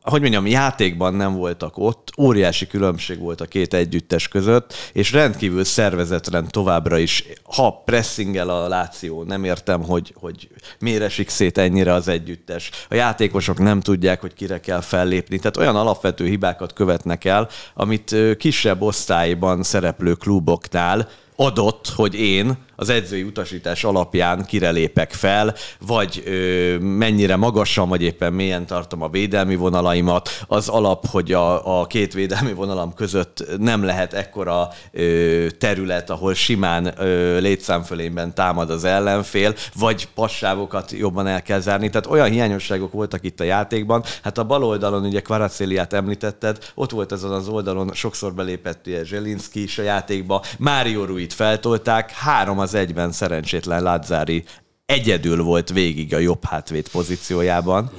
hogy 0.03 0.21
mondjam, 0.21 0.47
játékban 0.47 1.13
nem 1.13 1.35
voltak 1.35 1.77
ott, 1.77 2.09
óriási 2.17 2.67
különbség 2.67 3.19
volt 3.19 3.41
a 3.41 3.45
két 3.45 3.73
együttes 3.73 4.27
között, 4.27 4.73
és 4.93 5.11
rendkívül 5.11 5.63
szervezetlen 5.63 6.47
továbbra 6.47 6.97
is, 6.97 7.25
ha 7.43 7.81
pressingel 7.85 8.49
a 8.49 8.67
Láció, 8.67 9.23
nem 9.23 9.43
értem, 9.43 9.83
hogy, 9.83 10.13
hogy 10.19 10.47
miért 10.79 11.01
esik 11.01 11.29
szét 11.29 11.57
ennyire 11.57 11.93
az 11.93 12.07
együttes. 12.07 12.69
A 12.89 12.95
játékosok 12.95 13.59
nem 13.59 13.79
tudják, 13.79 14.21
hogy 14.21 14.33
kire 14.33 14.59
kell 14.59 14.81
fellépni, 14.81 15.37
tehát 15.37 15.57
olyan 15.57 15.75
alapvető 15.75 16.25
hibákat 16.25 16.73
követnek 16.73 17.25
el, 17.25 17.49
amit 17.73 18.15
kisebb 18.37 18.81
osztályban 18.81 19.63
szereplő 19.63 20.13
kluboknál 20.13 21.09
adott, 21.35 21.87
hogy 21.95 22.15
én 22.15 22.57
az 22.75 22.89
edzői 22.89 23.23
utasítás 23.23 23.83
alapján 23.83 24.45
kire 24.45 24.71
lépek 24.71 25.11
fel, 25.11 25.55
vagy 25.87 26.23
ö, 26.25 26.77
mennyire 26.79 27.35
magasan, 27.35 27.89
vagy 27.89 28.01
éppen 28.01 28.33
mélyen 28.33 28.65
tartom 28.65 29.01
a 29.01 29.09
védelmi 29.09 29.55
vonalaimat. 29.55 30.29
Az 30.47 30.69
alap, 30.69 31.07
hogy 31.07 31.31
a, 31.31 31.79
a 31.81 31.87
két 31.87 32.13
védelmi 32.13 32.53
vonalam 32.53 32.93
között 32.93 33.43
nem 33.57 33.83
lehet 33.83 34.13
ekkora 34.13 34.69
ö, 34.91 35.47
terület, 35.57 36.09
ahol 36.09 36.33
simán 36.33 36.93
ö, 36.97 37.39
létszámfölényben 37.39 38.33
támad 38.33 38.69
az 38.69 38.83
ellenfél, 38.83 39.53
vagy 39.75 40.07
passávokat 40.15 40.91
jobban 40.91 41.27
el 41.27 41.41
kell 41.41 41.59
zárni. 41.59 41.89
Tehát 41.89 42.07
olyan 42.07 42.29
hiányosságok 42.29 42.91
voltak 42.91 43.23
itt 43.23 43.39
a 43.39 43.43
játékban. 43.43 44.03
Hát 44.23 44.37
a 44.37 44.43
bal 44.43 44.63
oldalon 44.63 45.05
ugye 45.05 45.21
Kvaracéliát 45.21 45.93
említetted, 45.93 46.57
ott 46.75 46.91
volt 46.91 47.11
ezen 47.11 47.31
az 47.31 47.47
oldalon, 47.47 47.91
sokszor 47.93 48.33
belépett 48.33 48.89
Zselinski 49.03 49.63
is 49.63 49.77
a 49.77 49.81
játékba, 49.81 50.43
Mário 50.57 51.05
Ruit 51.05 51.33
feltolták, 51.33 52.11
három 52.11 52.59
az 52.63 52.73
egyben 52.73 53.11
szerencsétlen 53.11 53.83
Lazzári 53.83 54.43
egyedül 54.85 55.43
volt 55.43 55.69
végig 55.69 56.13
a 56.13 56.17
jobb 56.17 56.45
hátvét 56.45 56.89
pozíciójában. 56.89 57.91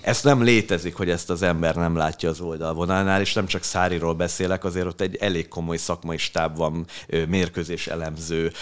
Ez 0.00 0.22
nem 0.22 0.42
létezik, 0.42 0.94
hogy 0.94 1.10
ezt 1.10 1.30
az 1.30 1.42
ember 1.42 1.74
nem 1.74 1.96
látja 1.96 2.28
az 2.28 2.40
oldalvonalnál, 2.40 3.20
és 3.20 3.32
nem 3.32 3.46
csak 3.46 3.62
Száriról 3.62 4.14
beszélek, 4.14 4.64
azért 4.64 4.86
ott 4.86 5.00
egy 5.00 5.16
elég 5.16 5.48
komoly 5.48 5.76
szakmai 5.76 6.16
stáb 6.16 6.56
van, 6.56 6.86
mérkőzés 7.28 7.86
elemző, 7.86 8.52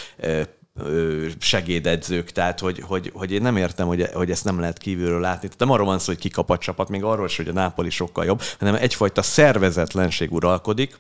segédedzők, 1.39 2.31
tehát 2.31 2.61
hogy, 2.61 2.81
hogy, 2.81 3.11
hogy 3.15 3.33
én 3.33 3.43
nem 3.43 3.57
értem, 3.57 3.87
hogy, 3.87 4.09
hogy 4.13 4.31
ezt 4.31 4.45
nem 4.45 4.61
lehet 4.61 4.79
kívülről 4.79 5.21
látni. 5.21 5.47
Tehát 5.47 5.59
nem 5.59 5.71
arról 5.71 5.87
van 5.87 5.99
szó, 5.99 6.13
hogy 6.13 6.19
kikap 6.21 6.51
a 6.51 6.59
csapat, 6.59 6.89
még 6.89 7.05
arról 7.05 7.27
is, 7.27 7.37
hogy 7.37 7.49
a 7.49 7.53
Nápoli 7.53 7.91
sokkal 7.91 8.25
jobb, 8.25 8.43
hanem 8.59 8.75
egyfajta 8.75 9.23
szervezetlenség 9.23 10.33
uralkodik, 10.33 10.99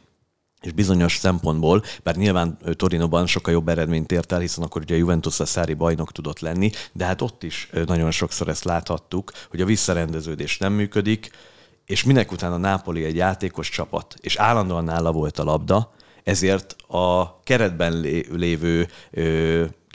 és 0.66 0.72
bizonyos 0.72 1.16
szempontból, 1.16 1.82
bár 2.02 2.16
nyilván 2.16 2.58
Torinoban 2.72 3.26
sokkal 3.26 3.52
jobb 3.52 3.68
eredményt 3.68 4.12
ért 4.12 4.32
el, 4.32 4.38
hiszen 4.38 4.64
akkor 4.64 4.82
ugye 4.82 4.94
a 4.94 4.98
Juventus 4.98 5.40
a 5.40 5.46
szári 5.46 5.74
bajnok 5.74 6.12
tudott 6.12 6.40
lenni, 6.40 6.70
de 6.92 7.04
hát 7.04 7.22
ott 7.22 7.42
is 7.42 7.70
nagyon 7.86 8.10
sokszor 8.10 8.48
ezt 8.48 8.64
láthattuk, 8.64 9.32
hogy 9.50 9.60
a 9.60 9.64
visszarendeződés 9.64 10.58
nem 10.58 10.72
működik, 10.72 11.30
és 11.86 12.04
minek 12.04 12.32
után 12.32 12.52
a 12.52 12.56
Nápoli 12.56 13.04
egy 13.04 13.16
játékos 13.16 13.68
csapat, 13.68 14.14
és 14.20 14.36
állandóan 14.36 14.84
nála 14.84 15.12
volt 15.12 15.38
a 15.38 15.44
labda, 15.44 15.94
ezért 16.24 16.76
a 16.88 17.42
keretben 17.42 18.00
lévő 18.30 18.88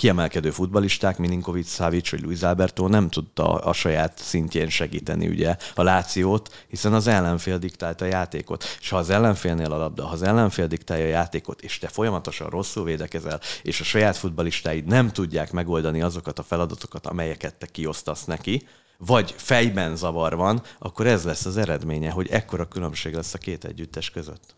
kiemelkedő 0.01 0.51
futbalisták, 0.51 1.17
Mininkovic, 1.17 1.73
Savic 1.73 2.11
vagy 2.11 2.21
Luis 2.21 2.41
Alberto 2.41 2.87
nem 2.87 3.09
tudta 3.09 3.53
a 3.53 3.73
saját 3.73 4.17
szintjén 4.17 4.69
segíteni 4.69 5.27
ugye 5.27 5.55
a 5.75 5.83
Lációt, 5.83 6.65
hiszen 6.67 6.93
az 6.93 7.07
ellenfél 7.07 7.57
diktálta 7.57 8.05
a 8.05 8.07
játékot. 8.07 8.77
És 8.79 8.89
ha 8.89 8.97
az 8.97 9.09
ellenfélnél 9.09 9.71
a 9.71 9.77
labda, 9.77 10.05
ha 10.05 10.11
az 10.11 10.21
ellenfél 10.21 10.67
diktálja 10.67 11.05
a 11.05 11.07
játékot, 11.07 11.61
és 11.61 11.77
te 11.77 11.87
folyamatosan 11.87 12.49
rosszul 12.49 12.83
védekezel, 12.83 13.39
és 13.61 13.79
a 13.79 13.83
saját 13.83 14.17
futbalistáid 14.17 14.85
nem 14.85 15.11
tudják 15.11 15.51
megoldani 15.51 16.01
azokat 16.01 16.39
a 16.39 16.43
feladatokat, 16.43 17.07
amelyeket 17.07 17.55
te 17.55 17.65
kiosztasz 17.65 18.25
neki, 18.25 18.67
vagy 18.97 19.33
fejben 19.37 19.95
zavar 19.95 20.35
van, 20.35 20.61
akkor 20.79 21.07
ez 21.07 21.23
lesz 21.23 21.45
az 21.45 21.57
eredménye, 21.57 22.11
hogy 22.11 22.29
ekkora 22.29 22.67
különbség 22.67 23.13
lesz 23.13 23.33
a 23.33 23.37
két 23.37 23.65
együttes 23.65 24.09
között. 24.09 24.55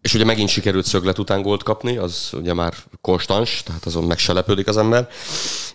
És 0.00 0.14
ugye 0.14 0.24
megint 0.24 0.48
sikerült 0.48 0.86
szöglet 0.86 1.18
után 1.18 1.42
gólt 1.42 1.62
kapni, 1.62 1.96
az 1.96 2.30
ugye 2.32 2.54
már 2.54 2.74
konstans, 3.00 3.62
tehát 3.64 3.84
azon 3.84 4.04
meg 4.04 4.18
se 4.18 4.32
lepődik 4.32 4.66
az 4.66 4.76
ember. 4.76 5.08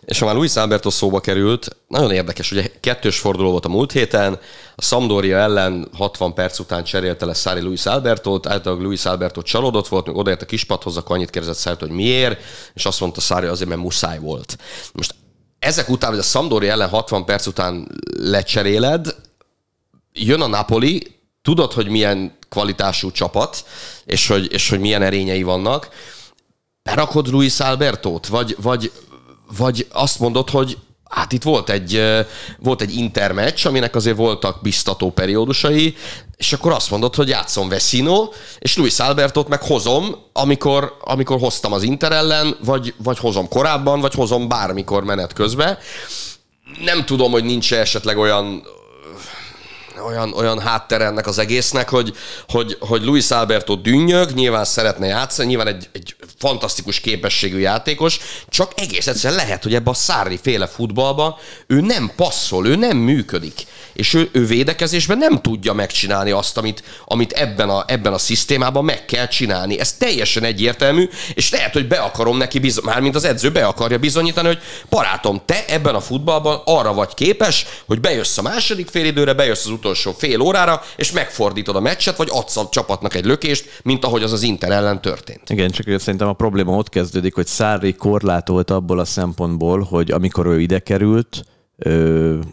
És 0.05 0.19
ha 0.19 0.25
már 0.25 0.35
Luis 0.35 0.55
Alberto 0.55 0.89
szóba 0.89 1.19
került, 1.19 1.77
nagyon 1.87 2.11
érdekes, 2.11 2.51
ugye 2.51 2.71
kettős 2.79 3.19
forduló 3.19 3.51
volt 3.51 3.65
a 3.65 3.69
múlt 3.69 3.91
héten, 3.91 4.39
a 4.75 4.81
Sampdoria 4.81 5.37
ellen 5.37 5.87
60 5.93 6.33
perc 6.33 6.59
után 6.59 6.83
cserélte 6.83 7.25
le 7.25 7.33
Szári 7.33 7.61
Luis 7.61 7.85
Albertot, 7.85 8.47
általában 8.47 8.85
Luis 8.85 9.05
Alberto 9.05 9.41
csalódott 9.41 9.87
volt, 9.87 10.07
még 10.07 10.15
odaért 10.15 10.41
a 10.41 10.45
kispadhoz, 10.45 10.97
akkor 10.97 11.15
annyit 11.15 11.29
kérdezett 11.29 11.57
Szári, 11.57 11.77
hogy 11.79 11.89
miért, 11.89 12.41
és 12.73 12.85
azt 12.85 12.99
mondta 12.99 13.21
Szári 13.21 13.45
azért, 13.45 13.69
mert 13.69 13.81
muszáj 13.81 14.19
volt. 14.19 14.57
Most 14.93 15.15
ezek 15.59 15.89
után, 15.89 16.09
hogy 16.09 16.19
a 16.19 16.23
Sampdoria 16.23 16.71
ellen 16.71 16.89
60 16.89 17.25
perc 17.25 17.45
után 17.45 17.87
lecseréled, 18.17 19.15
jön 20.13 20.41
a 20.41 20.47
Napoli, 20.47 21.19
tudod, 21.41 21.73
hogy 21.73 21.87
milyen 21.87 22.39
kvalitású 22.51 23.11
csapat, 23.11 23.65
és 24.05 24.27
hogy, 24.27 24.53
és 24.53 24.69
hogy 24.69 24.79
milyen 24.79 25.01
erényei 25.01 25.43
vannak, 25.43 25.89
berakod 26.83 27.27
Luis 27.27 27.59
Albertót, 27.59 28.27
vagy, 28.27 28.55
vagy, 28.61 28.91
vagy 29.57 29.87
azt 29.91 30.19
mondod, 30.19 30.49
hogy 30.49 30.77
Hát 31.11 31.31
itt 31.31 31.43
volt 31.43 31.69
egy, 31.69 32.03
volt 32.59 32.81
egy 32.81 32.95
intermeccs, 32.95 33.65
aminek 33.65 33.95
azért 33.95 34.15
voltak 34.15 34.61
biztató 34.61 35.11
periódusai, 35.11 35.95
és 36.37 36.53
akkor 36.53 36.71
azt 36.71 36.89
mondod, 36.89 37.15
hogy 37.15 37.27
játszom 37.27 37.69
Vecino, 37.69 38.29
és 38.59 38.77
Luis 38.77 38.99
Albertot 38.99 39.47
meg 39.47 39.61
hozom, 39.61 40.15
amikor, 40.33 40.97
amikor 41.01 41.39
hoztam 41.39 41.73
az 41.73 41.83
Inter 41.83 42.11
ellen, 42.11 42.55
vagy, 42.63 42.93
vagy 42.97 43.19
hozom 43.19 43.47
korábban, 43.47 43.99
vagy 43.99 44.13
hozom 44.13 44.47
bármikor 44.47 45.03
menet 45.03 45.33
közben. 45.33 45.77
Nem 46.83 47.05
tudom, 47.05 47.31
hogy 47.31 47.43
nincs 47.43 47.73
esetleg 47.73 48.17
olyan, 48.17 48.63
olyan, 49.99 50.33
olyan 50.33 50.59
háttere 50.59 51.05
ennek 51.05 51.27
az 51.27 51.37
egésznek, 51.37 51.89
hogy, 51.89 52.15
hogy, 52.49 52.77
hogy 52.79 53.03
Luis 53.03 53.31
Alberto 53.31 53.75
dünnyög, 53.75 54.31
nyilván 54.31 54.65
szeretne 54.65 55.07
játszani, 55.07 55.47
nyilván 55.47 55.67
egy, 55.67 55.89
egy 55.91 56.15
fantasztikus 56.37 56.99
képességű 56.99 57.57
játékos, 57.57 58.19
csak 58.49 58.71
egész 58.75 59.07
egyszerűen 59.07 59.39
lehet, 59.45 59.63
hogy 59.63 59.73
ebbe 59.73 59.89
a 59.89 59.93
Szári 59.93 60.39
féle 60.41 60.67
futballba 60.67 61.39
ő 61.67 61.81
nem 61.81 62.11
passzol, 62.15 62.67
ő 62.67 62.75
nem 62.75 62.97
működik 62.97 63.65
és 63.93 64.13
ő, 64.13 64.29
ő 64.31 64.45
védekezésben 64.45 65.17
nem 65.17 65.41
tudja 65.41 65.73
megcsinálni 65.73 66.31
azt, 66.31 66.57
amit, 66.57 66.83
amit 67.05 67.31
ebben, 67.31 67.69
a, 67.69 67.83
ebben 67.87 68.13
a 68.13 68.17
szisztémában 68.17 68.85
meg 68.85 69.05
kell 69.05 69.27
csinálni. 69.27 69.79
Ez 69.79 69.93
teljesen 69.93 70.43
egyértelmű, 70.43 71.09
és 71.33 71.51
lehet, 71.51 71.73
hogy 71.73 71.87
be 71.87 71.97
akarom 71.97 72.37
neki, 72.37 72.59
bizony, 72.59 72.83
mármint 72.83 73.15
az 73.15 73.23
edző 73.23 73.51
be 73.51 73.65
akarja 73.65 73.97
bizonyítani, 73.97 74.47
hogy 74.47 74.59
barátom, 74.89 75.41
te 75.45 75.65
ebben 75.67 75.95
a 75.95 76.01
futballban 76.01 76.61
arra 76.65 76.93
vagy 76.93 77.13
képes, 77.13 77.65
hogy 77.85 77.99
bejössz 77.99 78.37
a 78.37 78.41
második 78.41 78.87
félidőre, 78.87 79.33
bejössz 79.33 79.65
az 79.65 79.71
utolsó 79.81 80.11
fél 80.11 80.41
órára, 80.41 80.81
és 80.95 81.11
megfordítod 81.11 81.75
a 81.75 81.79
meccset, 81.79 82.17
vagy 82.17 82.29
adsz 82.31 82.57
a 82.57 82.69
csapatnak 82.71 83.15
egy 83.15 83.25
lökést, 83.25 83.81
mint 83.83 84.05
ahogy 84.05 84.23
az 84.23 84.31
az 84.31 84.41
Inter 84.41 84.71
ellen 84.71 85.01
történt. 85.01 85.49
Igen, 85.49 85.71
csak 85.71 85.99
szerintem 85.99 86.27
a 86.27 86.33
probléma 86.33 86.75
ott 86.75 86.89
kezdődik, 86.89 87.35
hogy 87.35 87.47
Szári 87.47 87.93
korlátolt 87.93 88.71
abból 88.71 88.99
a 88.99 89.05
szempontból, 89.05 89.81
hogy 89.81 90.11
amikor 90.11 90.45
ő 90.45 90.61
ide 90.61 90.79
került, 90.79 91.43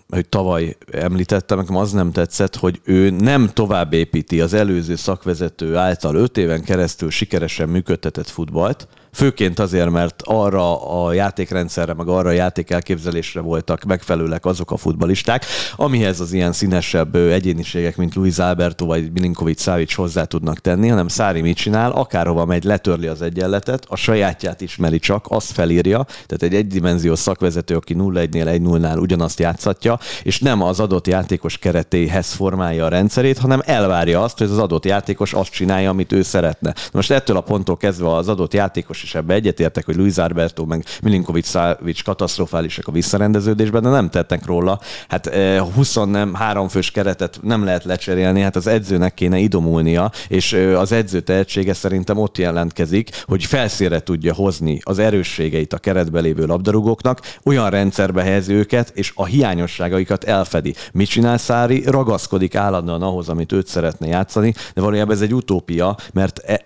hogy 0.09 0.29
tavaly 0.29 0.77
említettem, 0.93 1.59
nekem 1.59 1.77
az 1.77 1.93
nem 1.93 2.13
tetszett, 2.13 2.57
hogy 2.57 2.81
ő 2.85 3.11
nem 3.11 3.51
tovább 3.55 3.93
építi 3.93 4.41
az 4.41 4.55
előző 4.55 4.97
szakvezető 4.97 5.77
által 5.77 6.15
öt 6.15 6.37
éven 6.37 6.65
keresztül 6.65 7.11
sikeresen 7.11 7.69
működtetett 7.69 8.29
futballt, 8.29 8.89
Főként 9.13 9.59
azért, 9.59 9.91
mert 9.91 10.23
arra 10.25 11.03
a 11.05 11.13
játékrendszerre, 11.13 11.95
meg 11.95 12.09
arra 12.09 12.29
a 12.29 12.33
játék 12.33 12.71
elképzelésre 12.71 13.41
voltak 13.41 13.85
megfelelőek 13.85 14.45
azok 14.45 14.71
a 14.71 14.77
futbalisták, 14.77 15.45
amihez 15.77 16.21
az 16.21 16.33
ilyen 16.33 16.53
színesebb 16.53 17.15
egyéniségek, 17.15 17.97
mint 17.97 18.15
Luis 18.15 18.39
Alberto 18.39 18.87
vagy 18.87 19.13
Milinkovic 19.13 19.63
Savic 19.63 19.95
hozzá 19.95 20.25
tudnak 20.25 20.59
tenni, 20.59 20.89
hanem 20.89 21.09
Szári 21.09 21.41
mit 21.41 21.57
csinál, 21.57 21.91
akárhova 21.91 22.45
megy, 22.45 22.65
letörli 22.65 23.07
az 23.07 23.23
egyenletet, 23.23 23.85
a 23.89 23.97
sajátját 23.97 24.61
ismeri 24.61 24.99
csak, 24.99 25.27
azt 25.29 25.53
felírja, 25.53 26.05
tehát 26.05 26.43
egy 26.43 26.55
egydimenziós 26.55 27.19
szakvezető, 27.19 27.77
aki 27.77 27.95
0-1-nél 27.99 28.59
1-0-nál 28.63 28.99
ugyanazt 28.99 29.39
játszatja, 29.39 29.99
és 30.23 30.39
nem 30.41 30.63
az 30.63 30.81
adott 30.81 31.07
játékos 31.07 31.59
keretéhez 31.59 32.33
formálja 32.33 32.85
a 32.85 32.89
rendszerét, 32.89 33.39
hanem 33.39 33.63
elvárja 33.65 34.23
azt, 34.23 34.39
hogy 34.39 34.51
az 34.51 34.59
adott 34.59 34.85
játékos 34.85 35.33
azt 35.33 35.51
csinálja, 35.51 35.91
amit 35.91 36.13
ő 36.13 36.23
szeretne. 36.23 36.75
Most 36.93 37.11
ettől 37.11 37.37
a 37.37 37.41
ponttól 37.41 37.77
kezdve 37.77 38.15
az 38.15 38.29
adott 38.29 38.55
játékos 38.55 38.98
és 39.03 39.15
ebbe 39.15 39.35
egyetértek, 39.35 39.85
hogy 39.85 39.97
Luis 39.97 40.17
Alberto 40.17 40.65
meg 40.65 40.85
Milinkovic 41.03 41.49
Savic 41.49 42.03
katasztrofálisak 42.03 42.87
a 42.87 42.93
visszarendeződésben, 42.93 43.83
de 43.83 43.89
nem 43.89 44.11
tettek 44.11 44.47
róla. 44.47 44.81
Hát 45.09 45.35
20 45.75 45.97
eh, 45.97 46.07
nem, 46.07 46.35
három 46.35 46.69
fős 46.69 46.91
keretet 46.91 47.39
nem 47.43 47.65
lehet 47.65 47.85
lecserélni, 47.85 48.41
hát 48.41 48.57
az 48.57 48.67
edzőnek 48.67 49.15
kéne 49.15 49.39
idomulnia, 49.39 50.11
és 50.29 50.53
eh, 50.53 50.81
az 50.81 50.93
edző 50.93 51.21
tehetsége 51.21 51.75
szerintem 51.75 52.19
ott 52.19 52.39
jelentkezik, 52.39 53.11
hogy 53.25 53.45
felszére 53.45 54.01
tudja 54.01 54.35
hozni 54.35 54.81
az 54.83 54.99
erősségeit 54.99 55.73
a 55.73 55.79
keretbe 55.79 56.21
lévő 56.21 56.47
labdarúgóknak, 56.47 57.21
olyan 57.45 57.71
rendszerbe 57.71 58.23
helyezi 58.23 58.53
őket, 58.53 58.93
és 58.95 59.13
a 59.15 59.25
hiányosságaikat 59.25 60.25
elfedi. 60.25 60.75
Mit 60.93 61.09
csinál 61.09 61.39
Szári? 61.39 61.83
Ragaszkodik 61.87 62.55
állandóan 62.55 63.03
ahhoz, 63.03 63.29
amit 63.29 63.53
őt 63.53 63.67
szeretne 63.67 64.07
játszani, 64.07 64.55
de 64.75 64.81
valójában 64.81 65.15
ez 65.15 65.21
egy 65.21 65.35
utópia, 65.35 65.97
mert 66.13 66.39
e, 66.39 66.61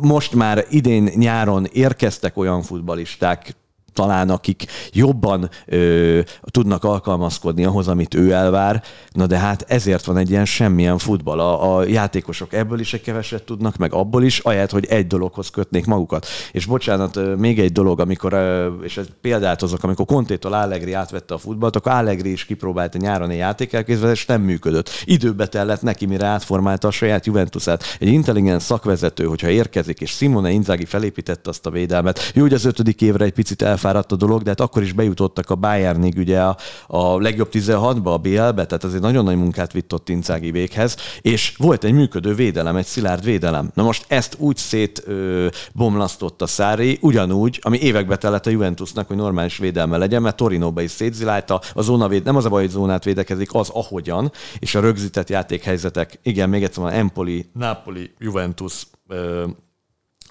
most 0.00 0.34
már 0.34 0.64
idén 0.70 1.02
nyáron 1.14 1.66
érkeztek 1.72 2.36
olyan 2.36 2.62
futbalisták, 2.62 3.54
talán 3.92 4.30
akik 4.30 4.64
jobban 4.92 5.50
ö, 5.66 6.20
tudnak 6.50 6.84
alkalmazkodni 6.84 7.64
ahhoz, 7.64 7.88
amit 7.88 8.14
ő 8.14 8.32
elvár. 8.32 8.82
Na 9.10 9.26
de 9.26 9.38
hát 9.38 9.64
ezért 9.68 10.04
van 10.04 10.16
egy 10.16 10.30
ilyen 10.30 10.44
semmilyen 10.44 10.98
futball. 10.98 11.40
A, 11.40 11.76
a 11.76 11.84
játékosok 11.86 12.52
ebből 12.52 12.80
is 12.80 12.94
egy 12.94 13.00
keveset 13.00 13.42
tudnak, 13.42 13.76
meg 13.76 13.92
abból 13.92 14.24
is, 14.24 14.38
ahelyett, 14.38 14.70
hogy 14.70 14.84
egy 14.84 15.06
dologhoz 15.06 15.50
kötnék 15.50 15.86
magukat. 15.86 16.26
És 16.52 16.66
bocsánat, 16.66 17.36
még 17.36 17.60
egy 17.60 17.72
dolog, 17.72 18.00
amikor, 18.00 18.36
és 18.82 18.96
ez 18.96 19.06
példát 19.20 19.60
hozok, 19.60 19.82
amikor 19.82 20.06
Kontétól 20.06 20.52
Allegri 20.52 20.92
átvette 20.92 21.34
a 21.34 21.38
futballt, 21.38 21.76
akkor 21.76 21.92
Allegri 21.92 22.30
is 22.32 22.44
kipróbálta 22.44 22.98
nyáron 22.98 23.30
egy 23.30 23.36
játékelkészvet, 23.36 24.12
és 24.12 24.26
nem 24.26 24.40
működött. 24.42 24.90
Időbe 25.04 25.46
tellett 25.46 25.82
neki, 25.82 26.06
mire 26.06 26.26
átformálta 26.26 26.88
a 26.88 26.90
saját 26.90 27.26
Juventusát. 27.26 27.84
Egy 27.98 28.08
intelligens 28.08 28.62
szakvezető, 28.62 29.24
hogyha 29.24 29.48
érkezik, 29.48 30.00
és 30.00 30.10
Simone 30.10 30.50
Inzaghi 30.50 30.84
felépítette 30.84 31.50
azt 31.50 31.66
a 31.66 31.70
védelmet, 31.70 32.30
jó, 32.34 32.42
hogy 32.42 32.52
az 32.52 32.64
ötödik 32.64 33.00
évre 33.00 33.24
egy 33.24 33.32
picit 33.32 33.62
el 33.62 33.76
elfáradt 33.84 34.12
a 34.12 34.16
dolog, 34.16 34.42
de 34.42 34.48
hát 34.48 34.60
akkor 34.60 34.82
is 34.82 34.92
bejutottak 34.92 35.50
a 35.50 35.54
Bayernig 35.54 36.18
ugye 36.18 36.40
a, 36.40 36.56
a 36.86 37.20
legjobb 37.20 37.48
16-ba, 37.52 38.04
a 38.04 38.18
BL-be, 38.18 38.66
tehát 38.66 38.84
azért 38.84 39.02
nagyon 39.02 39.24
nagy 39.24 39.36
munkát 39.36 39.72
vitt 39.72 39.92
ott 39.92 40.08
Inzági 40.08 40.50
véghez, 40.50 40.96
és 41.20 41.54
volt 41.56 41.84
egy 41.84 41.92
működő 41.92 42.34
védelem, 42.34 42.76
egy 42.76 42.86
szilárd 42.86 43.24
védelem. 43.24 43.70
Na 43.74 43.82
most 43.82 44.04
ezt 44.08 44.36
úgy 44.38 44.56
szét 44.56 45.02
ö, 45.06 45.46
bomlasztotta 45.72 46.46
Szári, 46.46 46.98
ugyanúgy, 47.00 47.58
ami 47.62 47.78
évekbe 47.78 48.16
tellett 48.16 48.46
a 48.46 48.50
Juventusnak, 48.50 49.06
hogy 49.06 49.16
normális 49.16 49.58
védelme 49.58 49.96
legyen, 49.96 50.22
mert 50.22 50.36
Torinóba 50.36 50.80
is 50.80 50.90
szétzilálta, 50.90 51.60
a 51.74 51.82
zónavéd, 51.82 52.24
nem 52.24 52.36
az 52.36 52.44
a 52.44 52.48
baj, 52.48 52.62
hogy 52.62 52.70
zónát 52.70 53.04
védekezik, 53.04 53.54
az 53.54 53.68
ahogyan, 53.68 54.32
és 54.58 54.74
a 54.74 54.80
rögzített 54.80 55.28
játékhelyzetek, 55.28 56.18
igen, 56.22 56.48
még 56.48 56.62
egyszer 56.62 56.82
van 56.82 56.92
Empoli, 56.92 57.50
Napoli, 57.52 58.10
Juventus, 58.18 58.86
ö, 59.08 59.44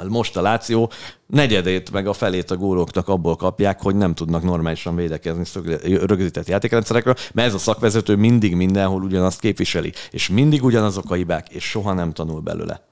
most 0.07 0.37
a 0.37 0.41
Láció 0.41 0.91
negyedét, 1.27 1.91
meg 1.91 2.07
a 2.07 2.13
felét 2.13 2.51
a 2.51 2.55
góloknak 2.55 3.07
abból 3.07 3.35
kapják, 3.35 3.81
hogy 3.81 3.95
nem 3.95 4.13
tudnak 4.13 4.43
normálisan 4.43 4.95
védekezni 4.95 5.43
rögzített 5.83 6.47
játékrendszerekről, 6.47 7.15
mert 7.33 7.47
ez 7.47 7.53
a 7.53 7.57
szakvezető 7.57 8.15
mindig 8.15 8.55
mindenhol 8.55 9.03
ugyanazt 9.03 9.39
képviseli, 9.39 9.93
és 10.11 10.29
mindig 10.29 10.63
ugyanazok 10.63 11.11
a 11.11 11.13
hibák, 11.13 11.49
és 11.49 11.63
soha 11.63 11.93
nem 11.93 12.13
tanul 12.13 12.39
belőle. 12.39 12.89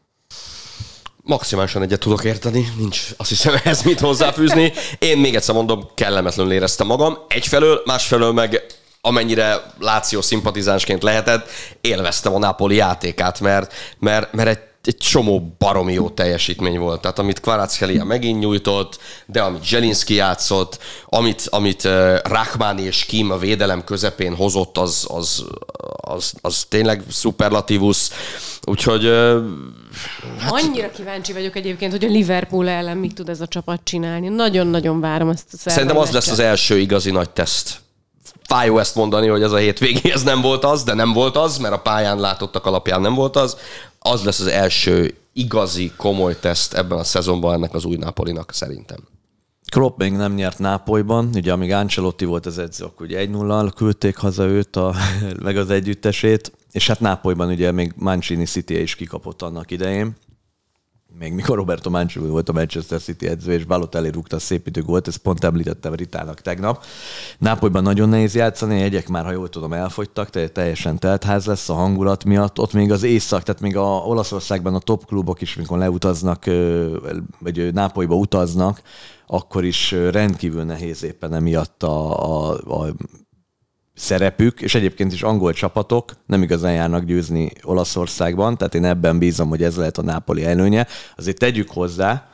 Maximálisan 1.23 1.81
egyet 1.81 1.99
tudok 1.99 2.23
érteni, 2.23 2.67
nincs 2.77 3.07
azt 3.17 3.29
hiszem 3.29 3.55
ez 3.63 3.81
mit 3.83 3.99
hozzáfűzni. 3.99 4.71
Én 4.99 5.17
még 5.17 5.35
egyszer 5.35 5.55
mondom, 5.55 5.87
kellemetlenül 5.95 6.51
éreztem 6.51 6.87
magam. 6.87 7.17
Egyfelől, 7.27 7.81
másfelől 7.85 8.31
meg 8.31 8.65
amennyire 9.01 9.73
Láció 9.79 10.21
szimpatizánsként 10.21 11.03
lehetett, 11.03 11.49
élveztem 11.81 12.35
a 12.35 12.39
Napoli 12.39 12.75
játékát, 12.75 13.39
mert, 13.39 13.73
mert, 13.99 14.33
mert 14.33 14.49
egy 14.49 14.59
egy 14.89 14.97
csomó 14.97 15.55
baromi 15.57 15.93
jó 15.93 16.09
teljesítmény 16.09 16.79
volt. 16.79 17.01
Tehát 17.01 17.19
amit 17.19 17.39
Kvaratskhelia 17.39 18.03
megint 18.03 18.39
nyújtott, 18.39 18.99
de 19.25 19.41
amit 19.41 19.63
Zselinski 19.63 20.13
játszott, 20.13 20.79
amit, 21.05 21.47
amit 21.49 21.83
Rachmani 22.23 22.81
és 22.81 23.05
Kim 23.05 23.31
a 23.31 23.37
védelem 23.37 23.83
közepén 23.83 24.35
hozott, 24.35 24.77
az, 24.77 25.05
az, 25.09 25.45
az, 26.01 26.33
az 26.41 26.65
tényleg 26.69 27.03
superlatívus. 27.11 28.09
Úgyhogy 28.63 29.03
Hát... 30.39 30.51
Annyira 30.51 30.91
kíváncsi 30.91 31.33
vagyok 31.33 31.55
egyébként, 31.55 31.91
hogy 31.91 32.05
a 32.05 32.07
Liverpool 32.07 32.69
ellen 32.69 32.97
mit 32.97 33.13
tud 33.13 33.29
ez 33.29 33.41
a 33.41 33.47
csapat 33.47 33.79
csinálni. 33.83 34.27
Nagyon-nagyon 34.27 34.99
várom 34.99 35.29
ezt 35.29 35.45
a 35.51 35.69
Szerintem 35.69 35.97
az 35.97 36.11
lesz 36.11 36.31
az 36.31 36.39
első 36.39 36.77
igazi 36.77 37.11
nagy 37.11 37.29
teszt. 37.29 37.79
Fájó 38.43 38.77
ezt 38.77 38.95
mondani, 38.95 39.27
hogy 39.27 39.41
ez 39.41 39.51
a 39.51 39.57
hétvégi 39.57 40.11
ez 40.11 40.23
nem 40.23 40.41
volt 40.41 40.63
az, 40.63 40.83
de 40.83 40.93
nem 40.93 41.13
volt 41.13 41.37
az, 41.37 41.57
mert 41.57 41.73
a 41.73 41.79
pályán 41.79 42.19
látottak 42.19 42.65
alapján 42.65 43.01
nem 43.01 43.13
volt 43.13 43.35
az 43.35 43.57
az 43.99 44.23
lesz 44.23 44.39
az 44.39 44.47
első 44.47 45.17
igazi, 45.33 45.91
komoly 45.97 46.39
teszt 46.39 46.73
ebben 46.73 46.97
a 46.97 47.03
szezonban 47.03 47.53
ennek 47.53 47.73
az 47.73 47.85
új 47.85 47.95
Napolinak 47.95 48.53
szerintem. 48.53 48.97
Klopp 49.71 49.97
még 49.97 50.11
nem 50.11 50.33
nyert 50.33 50.59
Nápolyban, 50.59 51.29
ugye 51.35 51.51
amíg 51.51 51.71
Ancelotti 51.71 52.25
volt 52.25 52.45
az 52.45 52.57
edző, 52.57 52.85
akkor 52.85 53.05
ugye 53.05 53.17
1 53.17 53.29
0 53.29 53.71
küldték 53.71 54.17
haza 54.17 54.45
őt, 54.45 54.75
a, 54.75 54.95
meg 55.43 55.57
az 55.57 55.69
együttesét, 55.69 56.51
és 56.71 56.87
hát 56.87 56.99
Nápolyban 56.99 57.49
ugye 57.49 57.71
még 57.71 57.93
Mancini 57.95 58.45
City 58.45 58.81
is 58.81 58.95
kikapott 58.95 59.41
annak 59.41 59.71
idején, 59.71 60.15
még 61.17 61.33
mikor 61.33 61.55
Roberto 61.55 61.89
Mancini 61.89 62.27
volt 62.27 62.49
a 62.49 62.53
Manchester 62.53 63.01
City 63.01 63.27
edző, 63.27 63.51
és 63.51 63.65
Balotelli 63.65 64.11
rúgta 64.11 64.35
a 64.35 64.39
szép 64.39 64.67
idő 64.67 64.83
ezt 65.05 65.17
pont 65.17 65.43
említettem 65.43 65.93
Ritának 65.93 66.41
tegnap. 66.41 66.83
Nápolyban 67.37 67.83
nagyon 67.83 68.09
nehéz 68.09 68.35
játszani, 68.35 68.79
jegyek 68.79 69.07
már, 69.07 69.25
ha 69.25 69.31
jól 69.31 69.49
tudom, 69.49 69.73
elfogytak, 69.73 70.29
tehát 70.29 70.51
teljesen 70.51 70.99
teltház 70.99 71.45
lesz 71.45 71.69
a 71.69 71.73
hangulat 71.73 72.23
miatt. 72.23 72.59
Ott 72.59 72.73
még 72.73 72.91
az 72.91 73.03
észak, 73.03 73.43
tehát 73.43 73.61
még 73.61 73.75
a 73.75 74.03
Olaszországban 74.05 74.75
a 74.75 74.79
top 74.79 75.05
klubok 75.05 75.41
is, 75.41 75.55
mikor 75.55 75.77
leutaznak, 75.77 76.45
vagy 77.39 77.73
Nápolyba 77.73 78.15
utaznak, 78.15 78.81
akkor 79.27 79.63
is 79.65 79.91
rendkívül 79.91 80.63
nehéz 80.63 81.03
éppen 81.03 81.33
emiatt 81.33 81.83
a, 81.83 82.23
a, 82.23 82.51
a 82.51 82.93
szerepük, 83.99 84.61
és 84.61 84.75
egyébként 84.75 85.13
is 85.13 85.23
angol 85.23 85.53
csapatok 85.53 86.11
nem 86.25 86.41
igazán 86.41 86.73
járnak 86.73 87.03
győzni 87.03 87.51
Olaszországban, 87.63 88.57
tehát 88.57 88.75
én 88.75 88.85
ebben 88.85 89.19
bízom, 89.19 89.49
hogy 89.49 89.63
ez 89.63 89.75
lehet 89.75 89.97
a 89.97 90.01
Nápoli 90.01 90.45
előnye. 90.45 90.87
Azért 91.15 91.39
tegyük 91.39 91.69
hozzá, 91.69 92.29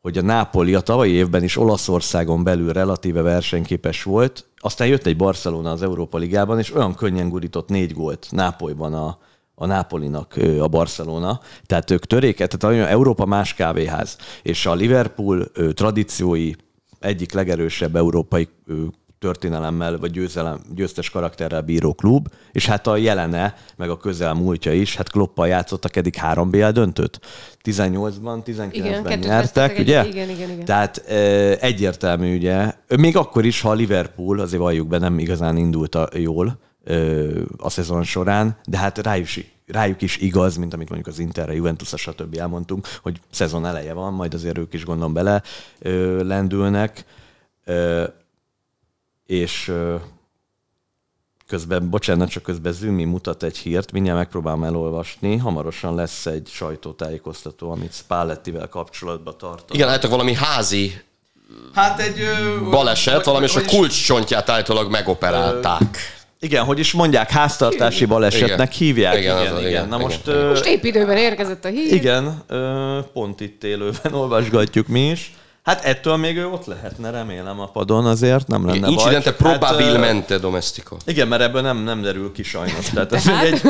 hogy 0.00 0.18
a 0.18 0.22
Nápoli 0.22 0.74
a 0.74 0.80
tavalyi 0.80 1.12
évben 1.12 1.42
is 1.42 1.56
Olaszországon 1.56 2.44
belül 2.44 2.72
relatíve 2.72 3.22
versenyképes 3.22 4.02
volt, 4.02 4.48
aztán 4.56 4.88
jött 4.88 5.06
egy 5.06 5.16
Barcelona 5.16 5.70
az 5.70 5.82
Európa 5.82 6.18
Ligában, 6.18 6.58
és 6.58 6.74
olyan 6.74 6.94
könnyen 6.94 7.28
gurított 7.28 7.68
négy 7.68 7.92
gólt 7.92 8.26
Nápolyban 8.30 8.94
a, 8.94 9.18
a 9.54 9.66
Nápolinak 9.66 10.34
a 10.60 10.68
Barcelona. 10.68 11.40
Tehát 11.66 11.90
ők 11.90 12.06
töréket, 12.06 12.56
tehát 12.58 12.88
Európa 12.88 13.24
más 13.24 13.54
kávéház, 13.54 14.16
és 14.42 14.66
a 14.66 14.74
Liverpool 14.74 15.50
tradíciói 15.74 16.52
egyik 17.00 17.32
legerősebb 17.32 17.96
európai 17.96 18.48
történelemmel 19.20 19.98
vagy 19.98 20.10
győzelem, 20.10 20.60
győztes 20.74 21.10
karakterrel 21.10 21.60
bíró 21.60 21.94
klub, 21.94 22.28
és 22.52 22.66
hát 22.66 22.86
a 22.86 22.96
jelene, 22.96 23.54
meg 23.76 23.90
a 23.90 23.96
közelmúltja 23.96 24.72
is, 24.72 24.96
hát 24.96 25.10
Kloppal 25.10 25.48
játszottak 25.48 25.96
eddig 25.96 26.14
három 26.14 26.50
BL 26.50 26.68
döntőt. 26.68 27.20
18-ban, 27.64 28.42
19-ben 28.46 29.18
nyertek, 29.18 29.78
ugye? 29.78 30.06
Igen, 30.06 30.28
igen, 30.28 30.50
igen. 30.50 30.64
Tehát 30.64 30.98
e, 30.98 31.14
egyértelmű, 31.60 32.36
ugye, 32.36 32.72
még 32.96 33.16
akkor 33.16 33.44
is, 33.44 33.60
ha 33.60 33.70
a 33.70 33.74
Liverpool, 33.74 34.40
azért 34.40 34.62
valljuk 34.62 34.88
be, 34.88 34.98
nem 34.98 35.18
igazán 35.18 35.56
indult 35.56 35.94
a, 35.94 36.08
jól 36.14 36.58
e, 36.84 36.94
a 37.56 37.70
szezon 37.70 38.02
során, 38.02 38.56
de 38.64 38.78
hát 38.78 38.98
rájuk 38.98 39.28
rájuk 39.66 40.02
is 40.02 40.16
igaz, 40.16 40.56
mint 40.56 40.74
amit 40.74 40.88
mondjuk 40.88 41.14
az 41.14 41.20
Interre, 41.20 41.54
Juventus, 41.54 41.92
stb. 41.96 42.36
elmondtunk, 42.38 42.86
hogy 43.02 43.20
szezon 43.30 43.66
eleje 43.66 43.92
van, 43.92 44.12
majd 44.12 44.34
azért 44.34 44.58
ők 44.58 44.72
is 44.72 44.84
gondolom 44.84 45.12
bele 45.12 45.42
ö, 45.78 46.22
lendülnek. 46.24 47.04
Ö, 47.64 48.04
és 49.30 49.72
közben, 51.46 51.90
bocsánat, 51.90 52.28
csak 52.28 52.42
közben 52.42 52.72
Zümi 52.72 53.04
mutat 53.04 53.42
egy 53.42 53.56
hírt, 53.56 53.92
mindjárt 53.92 54.18
megpróbálom 54.18 54.64
elolvasni. 54.64 55.36
Hamarosan 55.36 55.94
lesz 55.94 56.26
egy 56.26 56.48
sajtótájékoztató, 56.52 57.70
amit 57.70 57.92
Spallettivel 57.92 58.68
kapcsolatban 58.68 59.34
tart. 59.38 59.74
Igen, 59.74 59.88
hát 59.88 60.06
valami 60.06 60.34
házi 60.34 61.02
Hát 61.74 62.00
egy... 62.00 62.16
baleset, 62.70 63.14
vagy, 63.14 63.24
valami, 63.24 63.44
és 63.44 63.56
a 63.56 63.64
kulcscsontját 63.64 64.48
állítólag 64.48 64.90
megoperálták. 64.90 65.98
Igen, 66.40 66.64
hogy 66.64 66.78
is 66.78 66.92
mondják, 66.92 67.30
háztartási 67.30 68.04
balesetnek 68.04 68.80
igen. 68.80 68.88
hívják. 68.88 69.18
Igen, 69.18 69.40
igen, 69.40 69.56
igen. 69.56 69.68
igen. 69.68 69.88
Na 69.88 69.96
igen. 69.96 70.00
most... 70.00 70.26
Igen. 70.26 70.46
Most 70.46 70.64
épp 70.64 70.84
időben 70.84 71.16
érkezett 71.16 71.64
a 71.64 71.68
hír. 71.68 71.92
Igen, 71.92 72.44
pont 73.12 73.40
itt 73.40 73.64
élőben 73.64 74.14
olvasgatjuk 74.22 74.86
mi 74.86 75.10
is. 75.10 75.32
Hát 75.62 75.84
ettől 75.84 76.16
még 76.16 76.36
ő 76.36 76.46
ott 76.46 76.66
lehetne, 76.66 77.10
remélem 77.10 77.60
a 77.60 77.66
padon 77.66 78.06
azért, 78.06 78.46
nem 78.46 78.66
lenne 78.66 78.80
baj. 78.80 78.90
Incidente 78.90 79.32
probabilmente 79.32 80.32
hát, 80.32 80.42
domestico. 80.42 80.96
Igen, 81.06 81.28
mert 81.28 81.42
ebből 81.42 81.62
nem, 81.62 81.82
nem 81.82 82.02
derül 82.02 82.32
ki 82.32 82.42
sajnos. 82.42 82.88
Tehát, 82.90 83.12
ez 83.12 83.26
egy, 83.26 83.60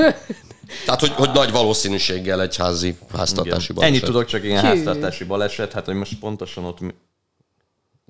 tehát 0.84 1.01
hogy, 1.01 1.12
hogy 1.12 1.30
nagy 1.32 1.51
valószínűséggel 1.51 2.43
egy 2.43 2.57
házi 2.57 2.97
háztartási 3.16 3.72
baleset. 3.72 3.95
Ennyit 3.95 4.05
tudok 4.05 4.24
csak 4.24 4.45
ilyen 4.45 4.62
háztartási 4.62 5.24
baleset, 5.24 5.72
hát 5.72 5.84
hogy 5.84 5.95
most 5.95 6.18
pontosan 6.18 6.64
ott 6.64 6.78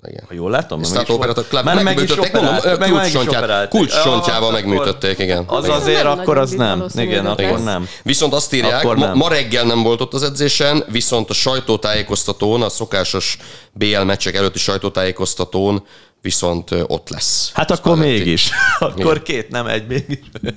igen. 0.07 0.23
Ha 0.27 0.33
jól 0.33 0.51
látom, 0.51 0.79
nem 0.79 1.01
is 1.01 1.07
volt. 1.07 1.63
Már 1.63 1.83
meg 1.83 1.99
is 1.99 2.17
operált, 2.17 3.69
kulcscsontjával 3.69 4.51
megműtötték, 4.51 5.19
igen. 5.19 5.43
Az 5.47 5.69
azért 5.69 6.05
akkor 6.05 6.37
az 6.37 6.51
nem. 6.51 6.85
Igen, 6.95 7.25
akkor 7.25 7.63
nem. 7.63 7.87
Viszont 8.03 8.33
azt 8.33 8.53
írják, 8.53 8.83
ma, 8.83 9.13
ma 9.13 9.29
reggel 9.29 9.63
nem 9.63 9.83
volt 9.83 10.01
ott 10.01 10.13
az 10.13 10.23
edzésen, 10.23 10.83
viszont 10.91 11.29
a 11.29 11.33
sajtótájékoztatón, 11.33 12.61
a 12.61 12.69
szokásos 12.69 13.37
BL 13.71 14.01
meccsek 14.01 14.35
előtti 14.35 14.59
sajtótájékoztatón 14.59 15.83
viszont 16.21 16.71
ott 16.87 17.09
lesz. 17.09 17.51
Hát 17.53 17.71
akkor 17.71 17.95
Spalletti. 17.95 18.17
mégis. 18.17 18.49
akkor 18.79 19.21
két, 19.21 19.49
nem 19.49 19.67
egy 19.67 19.87
mégis. 19.87 20.19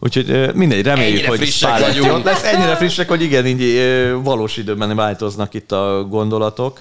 Úgyhogy 0.00 0.54
mindegy, 0.54 0.82
reméljük, 0.82 1.12
ennyire 1.12 1.28
hogy 1.28 1.38
frissek 1.38 1.78
vagyunk. 1.78 2.12
ott 2.12 2.24
lesz. 2.24 2.44
Ennyire 2.44 2.76
frissek, 2.76 3.08
hogy 3.08 3.22
igen, 3.22 3.46
így 3.46 3.82
valós 4.22 4.56
időben 4.56 4.96
változnak 4.96 5.54
itt 5.54 5.72
a 5.72 6.06
gondolatok. 6.08 6.80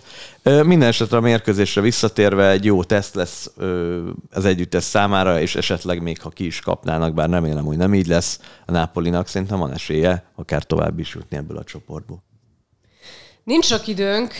Minden 0.49 0.87
esetre 0.87 1.17
a 1.17 1.21
mérkőzésre 1.21 1.81
visszatérve 1.81 2.49
egy 2.49 2.65
jó 2.65 2.83
teszt 2.83 3.15
lesz 3.15 3.51
az 4.31 4.45
együttes 4.45 4.83
számára, 4.83 5.41
és 5.41 5.55
esetleg 5.55 6.01
még 6.01 6.21
ha 6.21 6.29
ki 6.29 6.45
is 6.45 6.59
kapnának, 6.59 7.13
bár 7.13 7.29
remélem, 7.29 7.65
hogy 7.65 7.77
nem 7.77 7.93
így 7.93 8.07
lesz, 8.07 8.39
a 8.65 8.71
Nápolinak 8.71 9.27
szerintem 9.27 9.59
van 9.59 9.73
esélye 9.73 10.23
akár 10.35 10.63
tovább 10.63 10.99
is 10.99 11.13
jutni 11.13 11.37
ebből 11.37 11.57
a 11.57 11.63
csoportból. 11.63 12.23
Nincs 13.43 13.65
sok 13.65 13.87
időnk, 13.87 14.33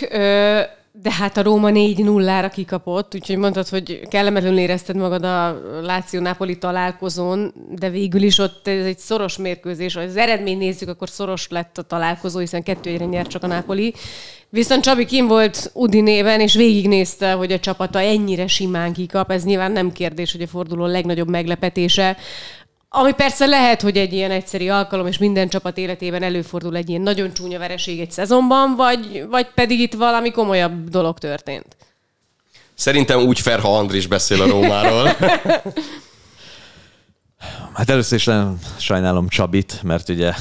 de 1.02 1.12
hát 1.12 1.38
a 1.38 1.42
Róma 1.42 1.70
4-0-ra 1.72 2.50
kikapott, 2.54 3.16
úgyhogy 3.16 3.38
mondtad, 3.38 3.68
hogy 3.68 4.00
kellemetlenül 4.10 4.58
érezted 4.58 4.96
magad 4.96 5.24
a 5.24 5.62
Láció-Napoli 5.82 6.58
találkozón, 6.58 7.54
de 7.76 7.90
végül 7.90 8.22
is 8.22 8.38
ott 8.38 8.68
ez 8.68 8.86
egy 8.86 8.98
szoros 8.98 9.38
mérkőzés. 9.38 9.94
Ha 9.94 10.02
az 10.02 10.16
eredmény 10.16 10.58
nézzük, 10.58 10.90
akkor 10.90 11.10
szoros 11.10 11.48
lett 11.50 11.78
a 11.78 11.82
találkozó, 11.82 12.40
hiszen 12.40 12.64
kettő 12.64 12.90
egyre 12.90 13.06
nyert 13.06 13.30
csak 13.30 13.44
a 13.44 13.48
Napoli. 13.48 13.94
Viszont 14.50 14.84
Csabi 14.84 15.06
kim 15.06 15.28
volt 15.28 15.72
Udinében, 15.74 16.40
és 16.40 16.56
végignézte, 16.56 17.32
hogy 17.32 17.52
a 17.52 17.60
csapata 17.60 18.00
ennyire 18.02 18.48
simán 18.48 18.94
kikap. 18.94 19.32
Ez 19.32 19.44
nyilván 19.44 19.72
nem 19.72 19.92
kérdés, 19.92 20.32
hogy 20.32 20.42
a 20.42 20.48
forduló 20.48 20.86
legnagyobb 20.86 21.30
meglepetése. 21.30 22.18
Ami 22.92 23.14
persze 23.14 23.46
lehet, 23.46 23.82
hogy 23.82 23.98
egy 23.98 24.14
ilyen 24.14 24.32
egyszeri 24.32 24.70
alkalom, 24.70 25.08
és 25.08 25.18
minden 25.18 25.50
csapat 25.50 25.78
életében 25.78 26.24
előfordul 26.24 26.76
egy 26.76 26.90
ilyen 26.90 27.02
nagyon 27.02 27.34
csúnya 27.34 27.60
vereség 27.60 28.00
egy 28.00 28.12
szezonban, 28.12 28.76
vagy, 28.76 29.26
vagy 29.30 29.48
pedig 29.54 29.80
itt 29.80 29.94
valami 29.94 30.32
komolyabb 30.32 30.90
dolog 30.90 31.18
történt. 31.18 31.76
Szerintem 32.74 33.20
úgy 33.20 33.40
Ferha 33.40 33.78
Andris 33.78 34.08
beszél 34.08 34.42
a 34.42 34.48
Rómáról. 34.48 35.04
hát 37.74 37.90
először 37.90 38.18
is 38.18 38.26
nem 38.26 38.60
sajnálom 38.78 39.28
Csabit, 39.28 39.80
mert 39.84 40.10
ugye 40.10 40.34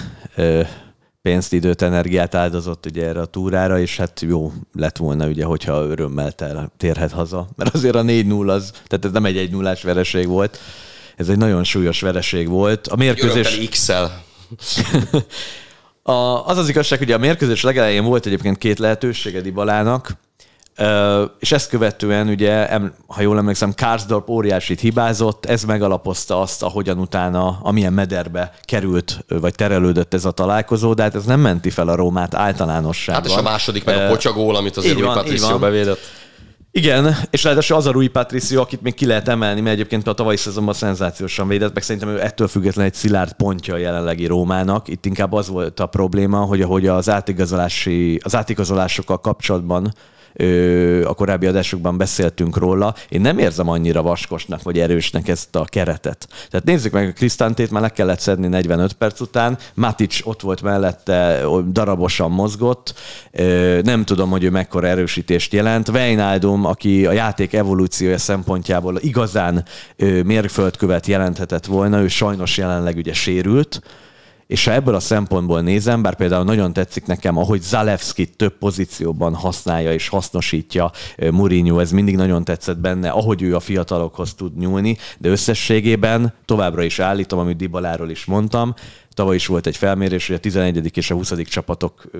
pénzt, 1.22 1.52
időt, 1.52 1.82
energiát 1.82 2.34
áldozott 2.34 2.86
ugye 2.86 3.06
erre 3.06 3.20
a 3.20 3.26
túrára, 3.26 3.80
és 3.80 3.96
hát 3.96 4.20
jó 4.20 4.52
lett 4.72 4.96
volna 4.96 5.26
ugye, 5.26 5.44
hogyha 5.44 5.84
örömmel 5.84 6.32
térhet 6.76 7.12
haza. 7.12 7.48
Mert 7.56 7.74
azért 7.74 7.94
a 7.94 8.02
4-0 8.02 8.48
az, 8.48 8.70
tehát 8.70 9.04
ez 9.04 9.10
nem 9.10 9.24
egy 9.24 9.36
1 9.36 9.50
0 9.50 9.76
vereség 9.82 10.26
volt, 10.26 10.58
ez 11.18 11.28
egy 11.28 11.36
nagyon 11.36 11.64
súlyos 11.64 12.00
vereség 12.00 12.48
volt. 12.48 12.86
A 12.86 12.96
mérkőzés... 12.96 13.68
X-el. 13.70 14.22
a, 16.02 16.46
az 16.46 16.58
az 16.58 16.68
igazság, 16.68 16.98
hogy 16.98 17.12
a 17.12 17.18
mérkőzés 17.18 17.62
legelején 17.62 18.04
volt 18.04 18.26
egyébként 18.26 18.58
két 18.58 18.78
lehetősége 18.78 19.40
Dibalának, 19.40 20.16
és 21.38 21.52
ezt 21.52 21.68
követően 21.68 22.28
ugye, 22.28 22.68
ha 23.06 23.20
jól 23.20 23.38
emlékszem, 23.38 23.74
Karsdorp 23.76 24.28
óriásit 24.28 24.80
hibázott, 24.80 25.46
ez 25.46 25.62
megalapozta 25.62 26.40
azt, 26.40 26.62
ahogyan 26.62 26.98
utána, 26.98 27.58
amilyen 27.62 27.92
mederbe 27.92 28.52
került, 28.62 29.24
vagy 29.28 29.54
terelődött 29.54 30.14
ez 30.14 30.24
a 30.24 30.30
találkozó, 30.30 30.94
de 30.94 31.02
hát 31.02 31.14
ez 31.14 31.24
nem 31.24 31.40
menti 31.40 31.70
fel 31.70 31.88
a 31.88 31.94
Rómát 31.94 32.34
általánosságban. 32.34 33.30
Hát 33.30 33.32
és 33.32 33.46
a 33.46 33.50
második 33.50 33.84
meg 33.84 33.96
a 33.96 34.08
pocsagól, 34.08 34.56
amit 34.56 34.76
az 34.76 34.92
Rui 34.92 35.02
Patricio 35.02 35.58
bevédett. 35.58 35.98
Igen, 36.78 37.16
és 37.30 37.44
ráadásul 37.44 37.76
az 37.76 37.86
a 37.86 37.90
Rui 37.90 38.08
Patricio, 38.08 38.60
akit 38.60 38.82
még 38.82 38.94
ki 38.94 39.06
lehet 39.06 39.28
emelni, 39.28 39.60
mert 39.60 39.74
egyébként 39.74 40.06
a 40.06 40.12
tavalyi 40.12 40.36
szezonban 40.36 40.74
szenzációsan 40.74 41.48
védett, 41.48 41.74
meg 41.74 41.82
szerintem 41.82 42.10
ő 42.10 42.22
ettől 42.22 42.48
függetlenül 42.48 42.90
egy 42.90 42.96
szilárd 42.96 43.32
pontja 43.32 43.74
a 43.74 43.76
jelenlegi 43.76 44.26
Rómának. 44.26 44.88
Itt 44.88 45.06
inkább 45.06 45.32
az 45.32 45.48
volt 45.48 45.80
a 45.80 45.86
probléma, 45.86 46.38
hogy 46.38 46.62
ahogy 46.62 46.86
az 46.86 47.08
átigazolási, 47.08 48.20
az 48.24 48.36
átigazolásokkal 48.36 49.20
kapcsolatban 49.20 49.94
a 51.04 51.14
korábbi 51.14 51.46
adásokban 51.46 51.96
beszéltünk 51.96 52.56
róla. 52.56 52.94
Én 53.08 53.20
nem 53.20 53.38
érzem 53.38 53.68
annyira 53.68 54.02
vaskosnak 54.02 54.62
vagy 54.62 54.78
erősnek 54.78 55.28
ezt 55.28 55.56
a 55.56 55.64
keretet. 55.64 56.28
Tehát 56.50 56.66
nézzük 56.66 56.92
meg, 56.92 57.08
a 57.08 57.12
Krisztántét 57.12 57.70
már 57.70 57.82
le 57.82 57.88
kellett 57.88 58.20
szedni 58.20 58.46
45 58.46 58.92
perc 58.92 59.20
után, 59.20 59.58
Matic 59.74 60.26
ott 60.26 60.40
volt 60.40 60.62
mellette, 60.62 61.42
darabosan 61.70 62.30
mozgott, 62.30 62.94
nem 63.82 64.04
tudom, 64.04 64.30
hogy 64.30 64.44
ő 64.44 64.50
mekkora 64.50 64.86
erősítést 64.86 65.52
jelent. 65.52 65.88
Wijnaldum, 65.88 66.64
aki 66.64 67.06
a 67.06 67.12
játék 67.12 67.52
evolúciója 67.52 68.18
szempontjából 68.18 68.98
igazán 69.00 69.64
mérföldkövet 70.24 71.06
jelenthetett 71.06 71.66
volna, 71.66 72.00
ő 72.00 72.08
sajnos 72.08 72.56
jelenleg 72.56 72.96
ugye 72.96 73.12
sérült, 73.12 73.82
és 74.48 74.64
ha 74.64 74.72
ebből 74.72 74.94
a 74.94 75.00
szempontból 75.00 75.60
nézem, 75.60 76.02
bár 76.02 76.14
például 76.16 76.44
nagyon 76.44 76.72
tetszik 76.72 77.06
nekem, 77.06 77.36
ahogy 77.36 77.60
Zalewski 77.60 78.26
több 78.26 78.58
pozícióban 78.58 79.34
használja 79.34 79.92
és 79.92 80.08
hasznosítja 80.08 80.90
Mourinho, 81.30 81.78
ez 81.78 81.90
mindig 81.90 82.16
nagyon 82.16 82.44
tetszett 82.44 82.78
benne, 82.78 83.10
ahogy 83.10 83.42
ő 83.42 83.54
a 83.54 83.60
fiatalokhoz 83.60 84.34
tud 84.34 84.58
nyúlni, 84.58 84.96
de 85.18 85.28
összességében 85.28 86.32
továbbra 86.44 86.82
is 86.82 86.98
állítom, 86.98 87.38
amit 87.38 87.56
Dibaláról 87.56 88.10
is 88.10 88.24
mondtam, 88.24 88.74
tavaly 89.14 89.34
is 89.34 89.46
volt 89.46 89.66
egy 89.66 89.76
felmérés, 89.76 90.26
hogy 90.26 90.36
a 90.36 90.40
11. 90.40 90.96
és 90.96 91.10
a 91.10 91.14
20. 91.14 91.32
csapatok 91.42 92.10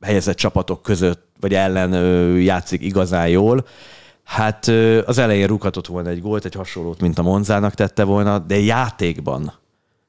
helyezett 0.00 0.36
csapatok 0.36 0.82
között, 0.82 1.26
vagy 1.40 1.54
ellen 1.54 1.92
játszik 2.40 2.82
igazán 2.82 3.28
jól. 3.28 3.66
Hát 4.24 4.66
az 5.06 5.18
elején 5.18 5.46
rúghatott 5.46 5.86
volna 5.86 6.08
egy 6.08 6.20
gólt, 6.20 6.44
egy 6.44 6.54
hasonlót, 6.54 7.00
mint 7.00 7.18
a 7.18 7.22
Monzának 7.22 7.74
tette 7.74 8.04
volna, 8.04 8.38
de 8.38 8.60
játékban 8.60 9.52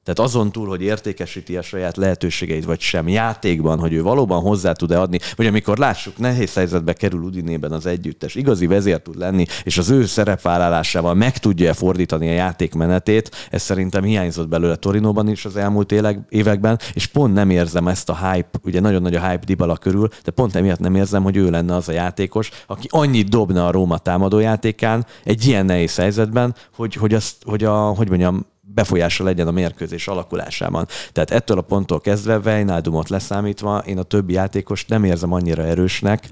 Tehát 0.10 0.32
azon 0.32 0.52
túl, 0.52 0.68
hogy 0.68 0.82
értékesíti 0.82 1.58
a 1.58 1.62
saját 1.62 1.98
lehetőségeit, 1.98 2.66
vagy 2.66 2.80
sem 2.80 3.08
játékban, 3.08 3.80
hogy 3.80 3.94
ő 3.94 4.02
valóban 4.02 4.42
hozzá 4.42 4.72
tud-e 4.72 5.00
adni, 5.00 5.20
vagy 5.36 5.46
amikor 5.46 5.78
lássuk, 5.78 6.18
nehéz 6.18 6.54
helyzetbe 6.54 6.94
kerül 6.94 7.22
Udinében 7.22 7.72
az 7.72 7.86
együttes, 7.86 8.36
igazi 8.36 8.68
vezér 8.68 9.02
tud 9.02 9.18
lenni, 9.18 9.46
és 9.64 9.78
az 9.78 9.90
ő 9.90 10.06
szerepvállalásával 10.06 11.14
meg 11.14 11.38
tudja 11.38 11.74
fordítani 11.74 12.30
a 12.30 12.34
játék 12.34 12.74
menetét, 12.74 13.48
ez 13.50 13.62
szerintem 13.62 14.04
hiányzott 14.04 14.48
belőle 14.48 14.76
Torinóban 14.76 15.30
is 15.30 15.46
az 15.46 15.56
elmúlt 15.56 15.92
években, 16.30 16.80
és 16.94 17.06
pont 17.06 17.34
nem 17.34 17.50
érzem 17.50 17.88
ezt 17.88 18.10
a 18.10 18.32
hype, 18.32 18.60
ugye 18.64 18.80
nagyon 18.80 19.02
nagy 19.02 19.16
a 19.16 19.30
hype 19.30 19.46
Dybala 19.46 19.78
körül, 19.78 20.08
de 20.24 20.32
pont 20.32 20.56
emiatt 20.56 20.80
nem 20.80 20.96
érzem, 20.96 21.24
hogy 21.24 21.38
ő 21.38 21.50
lenne 21.50 21.76
az 21.76 21.90
a 21.90 21.92
játékos, 21.92 22.50
aki 22.68 22.88
annyit 22.92 23.30
dobna 23.30 23.68
a 23.68 23.72
Róma 23.72 23.98
támadójátékán 23.98 25.06
egy 25.24 25.48
ilyen 25.48 25.66
nehéz 25.66 25.96
helyzetben, 25.96 26.56
hogy, 26.76 26.94
hogy, 26.94 27.14
azt, 27.14 27.36
hogy 27.46 27.64
a, 27.64 27.78
hogy 27.78 28.10
mondjam, 28.10 28.46
befolyása 28.74 29.24
legyen 29.24 29.48
a 29.48 29.52
mérkőzés 29.52 30.08
alakulásában. 30.08 30.88
Tehát 31.12 31.32
ettől 31.32 31.58
a 31.58 31.62
ponttól 31.62 32.00
kezdve 32.00 32.40
Vejnádumot 32.40 33.10
leszámítva 33.10 33.78
én 33.78 33.98
a 33.98 34.04
többi 34.04 34.34
játékost 34.34 34.90
nem 34.90 35.04
érzem 35.04 35.34
annyira 35.34 35.64
erősnek, 35.64 36.30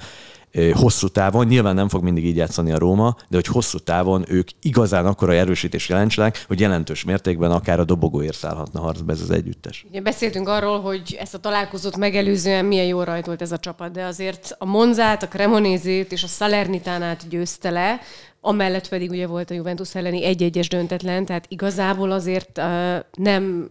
hosszú 0.73 1.07
távon, 1.07 1.45
nyilván 1.45 1.75
nem 1.75 1.89
fog 1.89 2.03
mindig 2.03 2.25
így 2.25 2.35
játszani 2.35 2.71
a 2.71 2.77
Róma, 2.77 3.15
de 3.29 3.35
hogy 3.35 3.45
hosszú 3.45 3.77
távon 3.77 4.25
ők 4.27 4.49
igazán 4.61 5.05
akkora 5.05 5.33
erősítés 5.33 5.89
jelentsenek, 5.89 6.45
hogy 6.47 6.59
jelentős 6.59 7.03
mértékben 7.03 7.51
akár 7.51 7.79
a 7.79 7.83
dobogóért 7.83 8.37
szállhatna 8.37 8.79
harcba 8.79 9.11
ez 9.11 9.21
az 9.21 9.31
együttes. 9.31 9.85
Ugye 9.89 10.01
beszéltünk 10.01 10.47
arról, 10.47 10.81
hogy 10.81 11.17
ezt 11.19 11.33
a 11.33 11.37
találkozót 11.37 11.97
megelőzően 11.97 12.65
milyen 12.65 12.85
jól 12.85 13.05
rajtolt 13.05 13.41
ez 13.41 13.51
a 13.51 13.57
csapat, 13.57 13.91
de 13.91 14.03
azért 14.03 14.55
a 14.59 14.65
Monzát, 14.65 15.23
a 15.23 15.27
Cremonézét 15.27 16.11
és 16.11 16.23
a 16.23 16.27
Salernitánát 16.27 17.29
győzte 17.29 17.69
le, 17.69 17.99
amellett 18.41 18.89
pedig 18.89 19.09
ugye 19.09 19.27
volt 19.27 19.51
a 19.51 19.53
Juventus 19.53 19.95
elleni 19.95 20.23
egy-egyes 20.23 20.67
döntetlen, 20.67 21.25
tehát 21.25 21.45
igazából 21.47 22.11
azért 22.11 22.57
uh, 22.57 22.95
nem 23.13 23.67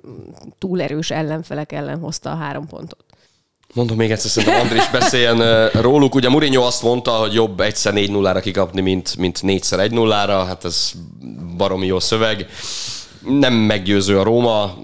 túl 0.59 0.83
erős 0.83 1.11
ellenfelek 1.11 1.73
ellen 1.73 1.99
hozta 1.99 2.31
a 2.31 2.35
három 2.35 2.67
pontot. 2.67 3.05
Mondom 3.75 3.97
még 3.97 4.11
egyszer, 4.11 4.31
szerintem 4.31 4.61
Andris 4.61 4.91
beszéljen 4.91 5.69
róluk. 5.69 6.15
Ugye 6.15 6.29
Mourinho 6.29 6.63
azt 6.63 6.83
mondta, 6.83 7.11
hogy 7.11 7.33
jobb 7.33 7.61
egyszer 7.61 7.93
4 7.93 8.11
0 8.11 8.33
ra 8.33 8.41
kikapni, 8.41 8.81
mint, 8.81 9.17
mint 9.17 9.43
négyszer 9.43 9.79
1 9.79 9.91
0 9.91 10.25
ra 10.25 10.45
Hát 10.45 10.65
ez 10.65 10.93
baromi 11.57 11.87
jó 11.87 12.01
szöveg. 12.01 12.47
Nem 13.21 13.53
meggyőző 13.55 14.19
a 14.19 14.23
Róma, 14.23 14.75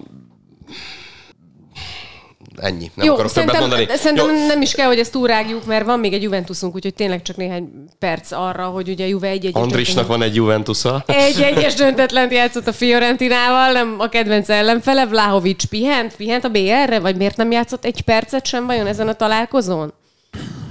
ennyi. 2.62 2.90
Nem 2.94 3.06
Jó, 3.06 3.12
akarok 3.12 3.32
többet 3.32 3.60
mondani. 3.60 3.86
Szerintem 3.88 4.36
Jó. 4.36 4.46
nem 4.46 4.62
is 4.62 4.72
kell, 4.72 4.86
hogy 4.86 4.98
ezt 4.98 5.12
túrágjuk, 5.12 5.64
mert 5.66 5.84
van 5.84 5.98
még 5.98 6.12
egy 6.12 6.22
Juventusunk, 6.22 6.74
úgyhogy 6.74 6.94
tényleg 6.94 7.22
csak 7.22 7.36
néhány 7.36 7.70
perc 7.98 8.32
arra, 8.32 8.64
hogy 8.64 8.88
ugye 8.88 9.06
Juve 9.06 9.28
egy 9.28 9.46
egy 9.46 9.52
Andrisnak 9.54 10.06
van 10.06 10.22
egy 10.22 10.34
Juventusa. 10.34 11.04
Egy 11.06 11.40
egyes 11.40 11.74
döntetlent 11.74 12.32
játszott 12.32 12.66
a 12.66 12.72
Fiorentinával, 12.72 13.72
nem 13.72 13.96
a 13.98 14.08
kedvenc 14.08 14.48
ellenfele, 14.48 15.06
Vlahovics 15.06 15.66
pihent, 15.66 16.16
pihent 16.16 16.44
a 16.44 16.48
BR-re, 16.48 16.98
vagy 16.98 17.16
miért 17.16 17.36
nem 17.36 17.50
játszott 17.50 17.84
egy 17.84 18.00
percet 18.00 18.46
sem 18.46 18.66
vajon 18.66 18.86
ezen 18.86 19.08
a 19.08 19.14
találkozón? 19.14 19.92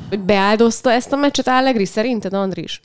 Hogy 0.10 0.20
beáldozta 0.20 0.92
ezt 0.92 1.12
a 1.12 1.16
meccset 1.16 1.48
Allegri 1.48 1.86
szerinted, 1.86 2.34
Andris? 2.34 2.82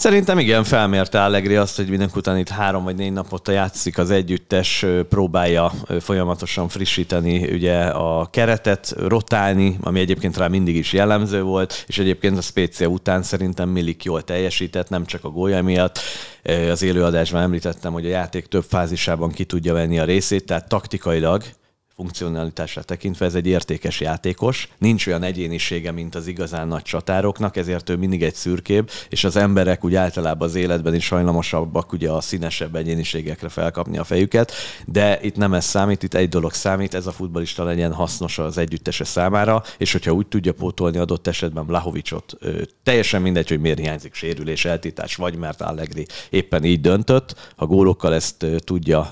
Szerintem 0.00 0.38
igen, 0.38 0.64
felmérte 0.64 1.22
Allegri 1.22 1.56
azt, 1.56 1.76
hogy 1.76 1.88
mindenki 1.88 2.18
után 2.18 2.38
itt 2.38 2.48
három 2.48 2.84
vagy 2.84 2.96
négy 2.96 3.12
napot 3.12 3.48
játszik 3.48 3.98
az 3.98 4.10
együttes, 4.10 4.86
próbálja 5.08 5.72
folyamatosan 6.00 6.68
frissíteni 6.68 7.52
ugye 7.52 7.80
a 7.82 8.28
keretet, 8.30 8.94
rotálni, 8.98 9.76
ami 9.80 10.00
egyébként 10.00 10.36
rá 10.36 10.48
mindig 10.48 10.76
is 10.76 10.92
jellemző 10.92 11.42
volt, 11.42 11.84
és 11.86 11.98
egyébként 11.98 12.38
a 12.38 12.40
Spécia 12.40 12.86
után 12.86 13.22
szerintem 13.22 13.68
Milik 13.68 14.04
jól 14.04 14.22
teljesített, 14.22 14.88
nem 14.88 15.04
csak 15.06 15.24
a 15.24 15.28
gólya 15.28 15.62
miatt. 15.62 15.98
Az 16.70 16.82
élőadásban 16.82 17.42
említettem, 17.42 17.92
hogy 17.92 18.06
a 18.06 18.08
játék 18.08 18.46
több 18.46 18.64
fázisában 18.68 19.30
ki 19.30 19.44
tudja 19.44 19.72
venni 19.72 19.98
a 19.98 20.04
részét, 20.04 20.46
tehát 20.46 20.68
taktikailag 20.68 21.42
funkcionalitásra 22.00 22.82
tekintve 22.82 23.24
ez 23.24 23.34
egy 23.34 23.46
értékes 23.46 24.00
játékos. 24.00 24.68
Nincs 24.78 25.06
olyan 25.06 25.22
egyénisége, 25.22 25.92
mint 25.92 26.14
az 26.14 26.26
igazán 26.26 26.68
nagy 26.68 26.82
csatároknak, 26.82 27.56
ezért 27.56 27.88
ő 27.88 27.96
mindig 27.96 28.22
egy 28.22 28.34
szürkébb, 28.34 28.90
és 29.08 29.24
az 29.24 29.36
emberek 29.36 29.84
úgy 29.84 29.94
általában 29.94 30.48
az 30.48 30.54
életben 30.54 30.94
is 30.94 31.08
hajlamosabbak 31.08 31.92
ugye 31.92 32.10
a 32.10 32.20
színesebb 32.20 32.76
egyéniségekre 32.76 33.48
felkapni 33.48 33.98
a 33.98 34.04
fejüket, 34.04 34.52
de 34.86 35.18
itt 35.22 35.36
nem 35.36 35.54
ez 35.54 35.64
számít, 35.64 36.02
itt 36.02 36.14
egy 36.14 36.28
dolog 36.28 36.52
számít, 36.52 36.94
ez 36.94 37.06
a 37.06 37.12
futbalista 37.12 37.64
legyen 37.64 37.92
hasznos 37.92 38.38
az 38.38 38.58
együttese 38.58 39.04
számára, 39.04 39.62
és 39.78 39.92
hogyha 39.92 40.12
úgy 40.12 40.26
tudja 40.26 40.52
pótolni 40.52 40.98
adott 40.98 41.26
esetben 41.26 41.66
Blahovicsot, 41.66 42.38
teljesen 42.82 43.22
mindegy, 43.22 43.48
hogy 43.48 43.60
miért 43.60 43.78
hiányzik 43.78 44.14
sérülés, 44.14 44.64
eltítás, 44.64 45.16
vagy 45.16 45.36
mert 45.36 45.60
Allegri 45.60 46.06
éppen 46.30 46.64
így 46.64 46.80
döntött, 46.80 47.52
ha 47.56 47.66
gólokkal 47.66 48.14
ezt 48.14 48.46
tudja, 48.58 49.08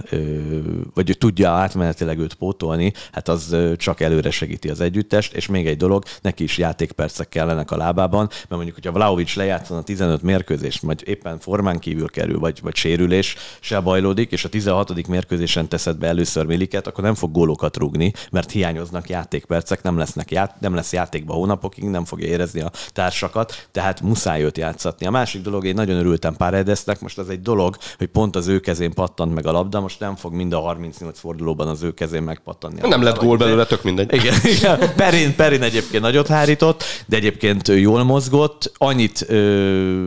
vagy 0.94 1.16
tudja 1.18 1.50
átmenetileg 1.50 2.18
őt 2.18 2.34
pótolni, 2.34 2.76
gyakorolni, 2.78 2.92
hát 3.12 3.28
az 3.28 3.56
csak 3.76 4.00
előre 4.00 4.30
segíti 4.30 4.68
az 4.68 4.80
együttest, 4.80 5.34
és 5.34 5.46
még 5.46 5.66
egy 5.66 5.76
dolog, 5.76 6.04
neki 6.22 6.42
is 6.42 6.58
játékpercek 6.58 7.28
kellenek 7.28 7.70
a 7.70 7.76
lábában, 7.76 8.26
mert 8.28 8.48
mondjuk, 8.48 8.74
hogyha 8.74 8.92
Vlaovic 8.92 9.34
lejátszana 9.34 9.82
15 9.82 10.22
mérkőzést, 10.22 10.82
vagy 10.82 11.08
éppen 11.08 11.38
formán 11.38 11.78
kívül 11.78 12.08
kerül, 12.08 12.38
vagy, 12.38 12.60
vagy 12.62 12.76
sérülés, 12.76 13.36
se 13.60 13.80
bajlódik, 13.80 14.30
és 14.30 14.44
a 14.44 14.48
16. 14.48 15.06
mérkőzésen 15.06 15.68
teszed 15.68 15.96
be 15.96 16.06
először 16.06 16.46
Miliket, 16.46 16.86
akkor 16.86 17.04
nem 17.04 17.14
fog 17.14 17.32
gólokat 17.32 17.76
rúgni, 17.76 18.12
mert 18.30 18.50
hiányoznak 18.50 19.08
játékpercek, 19.08 19.82
nem, 19.82 19.98
lesznek 19.98 20.30
ját, 20.30 20.60
nem 20.60 20.74
lesz 20.74 20.92
játékba 20.92 21.32
hónapokig, 21.32 21.84
nem 21.84 22.04
fogja 22.04 22.26
érezni 22.26 22.60
a 22.60 22.70
társakat, 22.92 23.68
tehát 23.72 24.00
muszáj 24.00 24.42
őt 24.42 24.58
játszatni. 24.58 25.06
A 25.06 25.10
másik 25.10 25.42
dolog, 25.42 25.64
én 25.64 25.74
nagyon 25.74 25.96
örültem 25.96 26.36
Paredesnek, 26.36 27.00
most 27.00 27.18
az 27.18 27.28
egy 27.28 27.42
dolog, 27.42 27.76
hogy 27.98 28.06
pont 28.06 28.36
az 28.36 28.46
ő 28.46 28.60
kezén 28.60 28.94
pattant 28.94 29.34
meg 29.34 29.46
a 29.46 29.52
labda, 29.52 29.80
most 29.80 30.00
nem 30.00 30.16
fog 30.16 30.32
mind 30.32 30.52
a 30.52 30.60
38 30.60 31.18
fordulóban 31.18 31.68
az 31.68 31.82
ő 31.82 31.94
kezén 31.94 32.22
megpattanni 32.22 32.57
pattanni. 32.58 32.88
Nem 32.88 33.02
lett 33.02 33.18
gól 33.18 33.36
belőle, 33.36 33.64
tök 33.64 33.82
mindegy. 33.82 34.14
Igen, 34.14 34.34
igen. 34.56 34.94
Perin, 34.96 35.36
Perin 35.36 35.62
egyébként 35.62 36.02
nagyot 36.02 36.26
hárított, 36.26 36.84
de 37.06 37.16
egyébként 37.16 37.68
jól 37.68 38.02
mozgott. 38.02 38.72
Annyit 38.76 39.24
ö, 39.28 40.06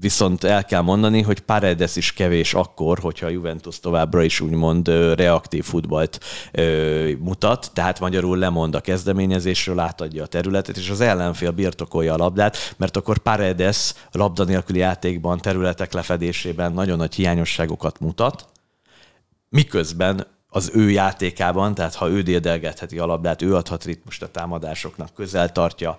viszont 0.00 0.44
el 0.44 0.64
kell 0.64 0.80
mondani, 0.80 1.22
hogy 1.22 1.40
Paredes 1.40 1.96
is 1.96 2.12
kevés 2.12 2.54
akkor, 2.54 2.98
hogyha 2.98 3.26
a 3.26 3.30
Juventus 3.30 3.80
továbbra 3.80 4.22
is 4.22 4.40
úgymond 4.40 4.88
reaktív 5.14 5.64
futballt 5.64 6.20
ö, 6.52 7.10
mutat, 7.18 7.70
tehát 7.74 8.00
magyarul 8.00 8.38
lemond 8.38 8.74
a 8.74 8.80
kezdeményezésről, 8.80 9.78
átadja 9.78 10.22
a 10.22 10.26
területet, 10.26 10.76
és 10.76 10.90
az 10.90 11.00
ellenfél 11.00 11.50
birtokolja 11.50 12.14
a 12.14 12.16
labdát, 12.16 12.74
mert 12.76 12.96
akkor 12.96 13.18
Paredes 13.18 13.94
labda 14.12 14.44
nélküli 14.44 14.78
játékban, 14.78 15.38
területek 15.38 15.92
lefedésében 15.92 16.72
nagyon 16.72 16.96
nagy 16.96 17.14
hiányosságokat 17.14 18.00
mutat, 18.00 18.46
miközben 19.48 20.26
az 20.50 20.70
ő 20.74 20.90
játékában, 20.90 21.74
tehát 21.74 21.94
ha 21.94 22.08
ő 22.08 22.22
déldelgetheti 22.22 22.98
a 22.98 23.06
labdát, 23.06 23.42
ő 23.42 23.54
adhat 23.54 23.84
ritmust 23.84 24.22
a 24.22 24.30
támadásoknak, 24.30 25.14
közel 25.14 25.52
tartja 25.52 25.96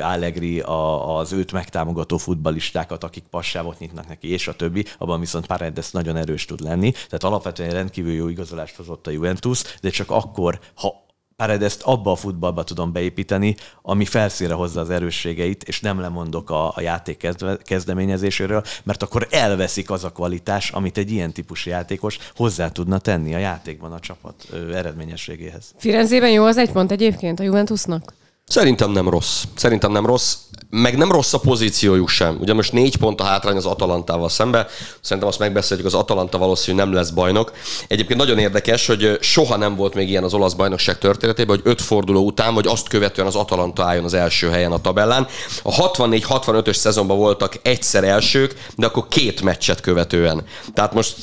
Allegri 0.00 0.60
a, 0.60 1.16
az 1.16 1.32
őt 1.32 1.52
megtámogató 1.52 2.16
futbalistákat, 2.16 3.04
akik 3.04 3.24
passávot 3.30 3.78
nyitnak 3.78 4.08
neki, 4.08 4.28
és 4.28 4.48
a 4.48 4.56
többi, 4.56 4.84
abban 4.98 5.20
viszont 5.20 5.46
Paredes 5.46 5.90
nagyon 5.90 6.16
erős 6.16 6.44
tud 6.44 6.60
lenni. 6.60 6.90
Tehát 6.90 7.24
alapvetően 7.24 7.70
rendkívül 7.70 8.12
jó 8.12 8.28
igazolást 8.28 8.76
hozott 8.76 9.06
a 9.06 9.10
Juventus, 9.10 9.62
de 9.80 9.90
csak 9.90 10.10
akkor, 10.10 10.60
ha 10.74 11.03
Paredeszt 11.36 11.82
abba 11.82 12.10
a 12.10 12.16
futballba 12.16 12.64
tudom 12.64 12.92
beépíteni, 12.92 13.56
ami 13.82 14.04
felszínre 14.04 14.54
hozza 14.54 14.80
az 14.80 14.90
erősségeit, 14.90 15.62
és 15.62 15.80
nem 15.80 16.00
lemondok 16.00 16.50
a, 16.50 16.68
a 16.76 16.80
játék 16.80 17.28
kezdeményezéséről, 17.62 18.62
mert 18.82 19.02
akkor 19.02 19.26
elveszik 19.30 19.90
az 19.90 20.04
a 20.04 20.12
kvalitás, 20.12 20.70
amit 20.70 20.98
egy 20.98 21.10
ilyen 21.10 21.32
típusú 21.32 21.70
játékos 21.70 22.18
hozzá 22.36 22.68
tudna 22.68 22.98
tenni 22.98 23.34
a 23.34 23.38
játékban 23.38 23.92
a 23.92 24.00
csapat 24.00 24.48
eredményességéhez. 24.74 25.74
Firenzében 25.76 26.30
jó 26.30 26.44
az 26.44 26.56
egy 26.56 26.72
pont 26.72 26.92
egyébként 26.92 27.40
a 27.40 27.42
Juventusnak? 27.42 28.14
Szerintem 28.46 28.90
nem 28.90 29.08
rossz. 29.08 29.42
Szerintem 29.56 29.92
nem 29.92 30.06
rossz 30.06 30.36
meg 30.82 30.96
nem 30.96 31.12
rossz 31.12 31.32
a 31.32 31.38
pozíciójuk 31.38 32.08
sem. 32.08 32.36
Ugye 32.40 32.54
most 32.54 32.72
négy 32.72 32.96
pont 32.96 33.20
a 33.20 33.24
hátrány 33.24 33.56
az 33.56 33.66
Atalantával 33.66 34.28
szembe. 34.28 34.66
Szerintem 35.00 35.28
azt 35.28 35.38
megbeszéljük, 35.38 35.86
az 35.86 35.94
Atalanta 35.94 36.38
valószínűleg 36.38 36.86
nem 36.86 36.94
lesz 36.94 37.10
bajnok. 37.10 37.52
Egyébként 37.88 38.18
nagyon 38.18 38.38
érdekes, 38.38 38.86
hogy 38.86 39.18
soha 39.20 39.56
nem 39.56 39.76
volt 39.76 39.94
még 39.94 40.08
ilyen 40.08 40.24
az 40.24 40.34
olasz 40.34 40.52
bajnokság 40.52 40.98
történetében, 40.98 41.56
hogy 41.56 41.70
öt 41.70 41.82
forduló 41.82 42.24
után, 42.24 42.54
vagy 42.54 42.66
azt 42.66 42.88
követően 42.88 43.26
az 43.26 43.34
Atalanta 43.34 43.84
álljon 43.84 44.04
az 44.04 44.14
első 44.14 44.48
helyen 44.48 44.72
a 44.72 44.80
tabellán. 44.80 45.26
A 45.62 45.90
64-65-ös 45.90 46.76
szezonban 46.76 47.16
voltak 47.16 47.58
egyszer 47.62 48.04
elsők, 48.04 48.54
de 48.76 48.86
akkor 48.86 49.08
két 49.08 49.42
meccset 49.42 49.80
követően. 49.80 50.44
Tehát 50.74 50.94
most 50.94 51.16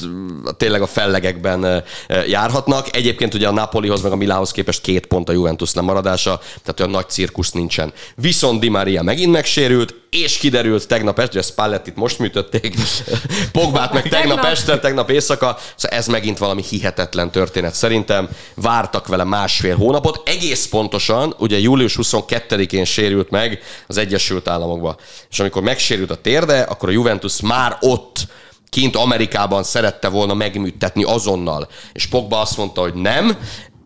tényleg 0.58 0.82
a 0.82 0.88
fellegekben 0.88 1.84
járhatnak. 2.28 2.96
Egyébként 2.96 3.34
ugye 3.34 3.48
a 3.48 3.52
Napolihoz 3.52 4.02
meg 4.02 4.12
a 4.12 4.16
Milánhoz 4.16 4.52
képest 4.52 4.82
két 4.82 5.06
pont 5.06 5.30
a 5.30 5.32
Juventus 5.32 5.74
lemaradása, 5.74 6.40
tehát 6.62 6.80
olyan 6.80 6.92
nagy 6.92 7.10
cirkusz 7.12 7.52
nincsen. 7.52 7.94
Viszont 8.16 8.60
Di 8.60 8.70
Maria 8.70 9.02
megint 9.02 9.32
megsérült, 9.32 9.94
és 10.10 10.38
kiderült 10.38 10.88
tegnap 10.88 11.20
este, 11.20 11.32
hogy 11.32 11.42
a 11.42 11.52
Spallettit 11.52 11.96
most 11.96 12.20
műtötték, 12.20 12.76
Pogbát 13.52 13.94
meg 13.94 14.10
tegnap 14.10 14.44
este, 14.44 14.80
tegnap 14.80 15.10
éjszaka, 15.10 15.58
szóval 15.76 15.98
ez 15.98 16.08
megint 16.08 16.38
valami 16.38 16.64
hihetetlen 16.70 17.32
történet. 17.32 17.74
Szerintem 17.74 18.30
vártak 18.56 19.08
vele 19.08 19.24
másfél 19.24 19.76
hónapot, 19.76 20.30
egész 20.30 20.68
pontosan, 20.68 21.36
ugye 21.38 21.60
július 21.60 21.98
22-én 22.02 22.86
sérült 22.86 23.30
meg 23.30 23.62
az 23.88 23.98
Egyesült 23.98 24.48
Államokba. 24.48 24.96
És 25.30 25.40
amikor 25.40 25.62
megsérült 25.62 26.12
a 26.12 26.22
térde, 26.22 26.62
akkor 26.62 26.90
a 26.90 26.92
Juventus 26.92 27.42
már 27.42 27.78
ott 27.80 28.28
kint 28.70 28.96
Amerikában 28.96 29.64
szerette 29.64 30.08
volna 30.08 30.34
megműtetni 30.34 31.04
azonnal, 31.04 31.68
és 31.94 32.06
Pogba 32.06 32.42
azt 32.42 32.58
mondta, 32.58 32.82
hogy 32.82 32.94
nem, 32.94 33.38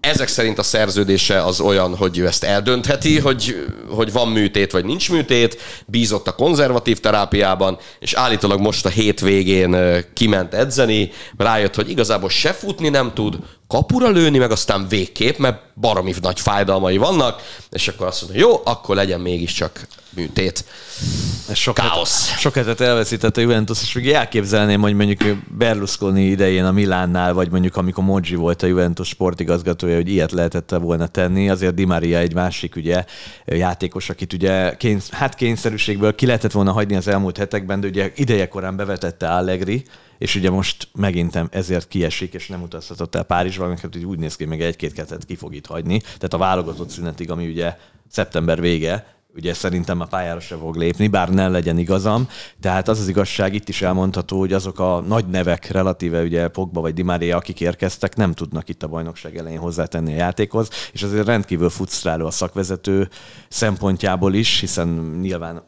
ezek 0.06 0.28
szerint 0.28 0.60
a 0.60 0.64
szerződése 0.64 1.44
az 1.44 1.60
olyan, 1.60 1.96
hogy 1.96 2.18
ő 2.18 2.28
ezt 2.28 2.44
eldöntheti, 2.44 3.20
hogy, 3.20 3.66
hogy 3.90 4.12
van 4.12 4.28
műtét 4.28 4.72
vagy 4.72 4.86
nincs 4.86 5.12
műtét, 5.12 5.62
bízott 5.86 6.28
a 6.28 6.36
konzervatív 6.36 7.00
terápiában, 7.00 7.78
és 8.00 8.14
állítólag 8.14 8.60
most 8.60 8.86
a 8.86 8.90
hétvégén 8.90 10.04
kiment 10.14 10.54
edzeni, 10.54 11.12
rájött, 11.38 11.76
hogy 11.76 11.90
igazából 11.90 12.30
se 12.30 12.54
futni 12.54 12.90
nem 12.90 13.14
tud, 13.14 13.38
kapura 13.68 14.10
lőni, 14.10 14.38
meg 14.38 14.52
aztán 14.52 14.88
végképp, 14.88 15.38
mert 15.38 15.62
baromi 15.76 16.14
nagy 16.22 16.40
fájdalmai 16.40 16.98
vannak, 16.98 17.42
és 17.70 17.88
akkor 17.88 18.08
azt 18.08 18.22
mondja, 18.22 18.40
jó, 18.40 18.62
akkor 18.64 18.96
legyen 18.96 19.20
mégiscsak 19.20 19.88
műtét. 20.16 20.66
Ez 21.50 21.58
sok, 21.58 21.74
Káosz. 21.74 22.30
Het, 22.30 22.40
sok 22.40 22.54
hetet 22.54 22.82
elveszített 22.82 23.38
a 23.38 23.42
Juventus, 23.42 23.82
és 23.82 23.94
még 23.94 24.12
elképzelném, 24.12 24.82
hogy 24.82 24.94
mondjuk 24.94 25.38
Berlusconi 25.58 26.26
idején 26.26 26.66
a 26.66 26.72
Milánnál, 26.72 27.34
vagy 27.34 27.52
mondjuk 27.52 27.76
amikor 27.76 28.04
Moggi 28.04 28.36
volt 28.36 28.64
a 28.64 28.68
Juventus 28.68 29.08
sportigazgatója, 29.08 29.96
hogy 29.96 30.10
ilyet 30.10 30.32
lehetett 30.32 30.70
volna 30.70 31.08
tenni. 31.08 31.50
Azért 31.50 31.74
Di 31.74 31.86
Maria 31.86 32.18
egy 32.18 32.34
másik 32.34 32.76
ugye, 32.76 33.06
játékos, 33.46 34.10
akit 34.10 34.34
ugye 34.34 34.76
kénysz, 34.78 35.10
hát 35.10 35.36
kényszerűségből 35.36 36.16
ki 36.16 36.26
lehetett 36.26 36.52
volna 36.52 36.72
hagyni 36.72 36.96
az 36.96 37.08
elmúlt 37.08 37.38
hetekben, 37.38 37.80
de 37.80 37.88
ugye 37.88 38.12
idejekorán 38.16 38.76
bevetette 38.76 39.30
Allegri, 39.30 39.86
és 40.18 40.36
ugye 40.36 40.50
most 40.50 40.88
megintem 40.96 41.48
ezért 41.52 41.88
kiesik, 41.88 42.34
és 42.34 42.48
nem 42.48 42.62
utazhatott 42.62 43.16
el 43.16 43.24
Párizsba, 43.24 43.68
mert 43.68 43.96
úgy 44.06 44.20
néz 44.20 44.36
ki, 44.36 44.46
még 44.46 44.62
egy-két 44.62 44.94
ketet 44.94 45.26
ki 45.26 45.36
fog 45.36 45.56
itt 45.56 45.66
hagyni. 45.66 46.00
Tehát 46.00 46.34
a 46.34 46.38
válogatott 46.38 46.90
szünetig, 46.90 47.32
ami 47.32 47.48
ugye 47.48 47.78
szeptember 48.08 48.62
vége, 48.62 49.16
ugye 49.36 49.54
szerintem 49.54 50.00
a 50.00 50.06
pályára 50.06 50.40
se 50.40 50.56
fog 50.56 50.76
lépni, 50.76 51.08
bár 51.08 51.30
ne 51.30 51.48
legyen 51.48 51.78
igazam. 51.78 52.28
Tehát 52.62 52.88
az 52.88 53.00
az 53.00 53.08
igazság 53.08 53.54
itt 53.54 53.70
is 53.70 53.82
elmondható, 53.82 54.40
hogy 54.40 54.54
azok 54.54 54.80
a 54.80 55.04
nagy 55.08 55.28
nevek, 55.28 55.68
relatíve 55.68 56.22
ugye 56.22 56.48
Pogba 56.48 56.82
vagy 56.82 56.94
Di 56.94 57.02
Maria, 57.02 57.38
akik 57.38 57.62
érkeztek, 57.62 58.16
nem 58.16 58.34
tudnak 58.34 58.70
itt 58.70 58.84
a 58.84 58.88
bajnokság 58.88 59.38
elején 59.38 59.60
hozzátenni 59.60 60.14
a 60.14 60.18
játékhoz, 60.18 60.70
és 60.92 61.04
azért 61.04 61.26
rendkívül 61.26 61.70
futsztráló 61.70 62.26
a 62.26 62.32
szakvezető 62.32 63.10
szempontjából 63.50 64.34
is, 64.34 64.60
hiszen 64.60 65.18
nyilván 65.22 65.64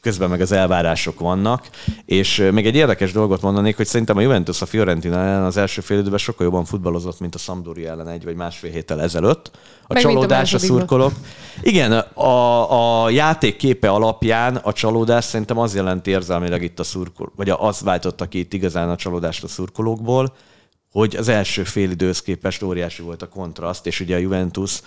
közben 0.00 0.30
meg 0.30 0.40
az 0.40 0.52
elvárások 0.52 1.20
vannak, 1.20 1.68
és 2.04 2.48
még 2.52 2.66
egy 2.66 2.74
érdekes 2.74 3.12
dolgot 3.12 3.42
mondanék, 3.42 3.76
hogy 3.76 3.86
szerintem 3.86 4.16
a 4.16 4.20
Juventus 4.20 4.62
a 4.62 4.66
Fiorentina 4.66 5.16
ellen 5.16 5.44
az 5.44 5.56
első 5.56 5.80
fél 5.80 5.98
időben 5.98 6.18
sokkal 6.18 6.46
jobban 6.46 6.64
futballozott, 6.64 7.20
mint 7.20 7.34
a 7.34 7.38
Sampdoria 7.38 7.90
ellen 7.90 8.08
egy 8.08 8.24
vagy 8.24 8.36
másfél 8.36 8.70
héttel 8.70 9.00
ezelőtt. 9.00 9.50
A 9.86 9.92
meg 9.92 10.02
csalódás 10.02 10.52
a, 10.52 10.56
a 10.56 10.58
szurkolók. 10.58 11.12
Igen, 11.60 11.92
a, 11.92 13.04
a 13.04 13.10
játék 13.10 13.56
képe 13.56 13.90
alapján 13.90 14.56
a 14.56 14.72
csalódás 14.72 15.24
szerintem 15.24 15.58
az 15.58 15.74
jelenti 15.74 16.10
érzelmileg 16.10 16.62
itt 16.62 16.78
a 16.78 16.84
szurkol, 16.84 17.32
vagy 17.36 17.50
az 17.50 17.80
váltotta 17.80 18.28
ki 18.28 18.38
itt 18.38 18.52
igazán 18.52 18.90
a 18.90 18.96
csalódást 18.96 19.44
a 19.44 19.48
szurkolókból, 19.48 20.34
hogy 20.92 21.16
az 21.16 21.28
első 21.28 21.64
fél 21.64 21.90
időhöz 21.90 22.22
képest 22.22 22.62
óriási 22.62 23.02
volt 23.02 23.22
a 23.22 23.28
kontraszt, 23.28 23.86
és 23.86 24.00
ugye 24.00 24.14
a 24.14 24.18
Juventus 24.18 24.80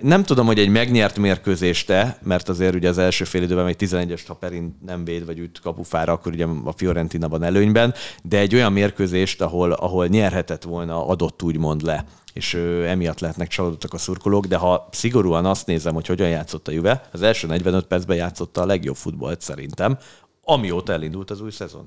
nem 0.00 0.22
tudom, 0.22 0.46
hogy 0.46 0.58
egy 0.58 0.68
megnyert 0.68 1.18
mérkőzéste, 1.18 2.18
mert 2.22 2.48
azért 2.48 2.74
ugye 2.74 2.88
az 2.88 2.98
első 2.98 3.24
fél 3.24 3.42
időben 3.42 3.64
még 3.64 3.76
11-es 3.78 4.22
Taperin 4.22 4.78
nem 4.86 5.04
véd, 5.04 5.26
vagy 5.26 5.38
üt 5.38 5.60
kapufára, 5.60 6.12
akkor 6.12 6.32
ugye 6.32 6.46
a 6.64 6.72
Fiorentina 6.76 7.28
van 7.28 7.42
előnyben, 7.42 7.94
de 8.22 8.38
egy 8.38 8.54
olyan 8.54 8.72
mérkőzést, 8.72 9.40
ahol, 9.40 9.72
ahol 9.72 10.06
nyerhetett 10.06 10.62
volna, 10.62 11.06
adott 11.06 11.42
úgymond 11.42 11.82
le 11.82 12.04
és 12.32 12.54
emiatt 12.86 13.20
lehetnek 13.20 13.48
csalódottak 13.48 13.92
a 13.92 13.98
szurkolók, 13.98 14.46
de 14.46 14.56
ha 14.56 14.88
szigorúan 14.90 15.46
azt 15.46 15.66
nézem, 15.66 15.94
hogy 15.94 16.06
hogyan 16.06 16.28
játszott 16.28 16.68
a 16.68 16.72
Juve, 16.72 17.08
az 17.12 17.22
első 17.22 17.46
45 17.46 17.86
percben 17.86 18.16
játszotta 18.16 18.60
a 18.60 18.66
legjobb 18.66 18.96
futballt 18.96 19.40
szerintem, 19.40 19.98
amióta 20.44 20.92
elindult 20.92 21.30
az 21.30 21.40
új 21.40 21.50
szezon. 21.50 21.86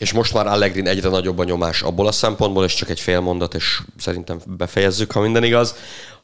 És 0.00 0.12
most 0.12 0.34
már 0.34 0.46
Allegrin 0.46 0.86
egyre 0.86 1.08
nagyobb 1.08 1.38
a 1.38 1.44
nyomás 1.44 1.82
abból 1.82 2.06
a 2.06 2.12
szempontból, 2.12 2.64
és 2.64 2.74
csak 2.74 2.90
egy 2.90 3.00
fél 3.00 3.20
mondat, 3.20 3.54
és 3.54 3.80
szerintem 3.98 4.40
befejezzük, 4.46 5.12
ha 5.12 5.20
minden 5.20 5.44
igaz, 5.44 5.74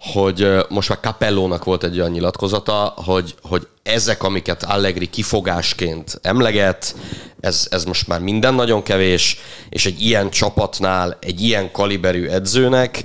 hogy 0.01 0.49
most 0.69 0.89
már 0.89 0.99
Capellónak 1.01 1.65
volt 1.65 1.85
egy 1.85 1.99
olyan 1.99 2.11
nyilatkozata, 2.11 2.95
hogy, 2.97 3.35
hogy 3.43 3.69
ezek, 3.83 4.23
amiket 4.23 4.63
Allegri 4.63 5.07
kifogásként 5.07 6.19
emleget, 6.23 6.95
ez, 7.41 7.67
ez 7.71 7.85
most 7.85 8.09
már 8.09 8.21
minden 8.21 8.55
nagyon 8.55 8.83
kevés, 8.83 9.39
és 9.69 9.87
egy 9.87 10.01
ilyen 10.01 10.31
csapatnál, 10.31 11.17
egy 11.21 11.43
ilyen 11.43 11.73
kaliberű 11.73 12.27
edzőnek 12.27 13.05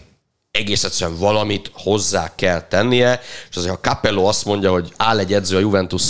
egész 0.51 0.83
egyszerűen 0.83 1.17
valamit 1.17 1.71
hozzá 1.73 2.35
kell 2.35 2.61
tennie, 2.61 3.19
és 3.49 3.55
azért 3.55 3.73
ha 3.73 3.79
Capello 3.79 4.23
azt 4.23 4.45
mondja, 4.45 4.71
hogy 4.71 4.93
áll 4.97 5.19
egy 5.19 5.33
edző 5.33 5.55
a 5.55 5.59
Juventus 5.59 6.03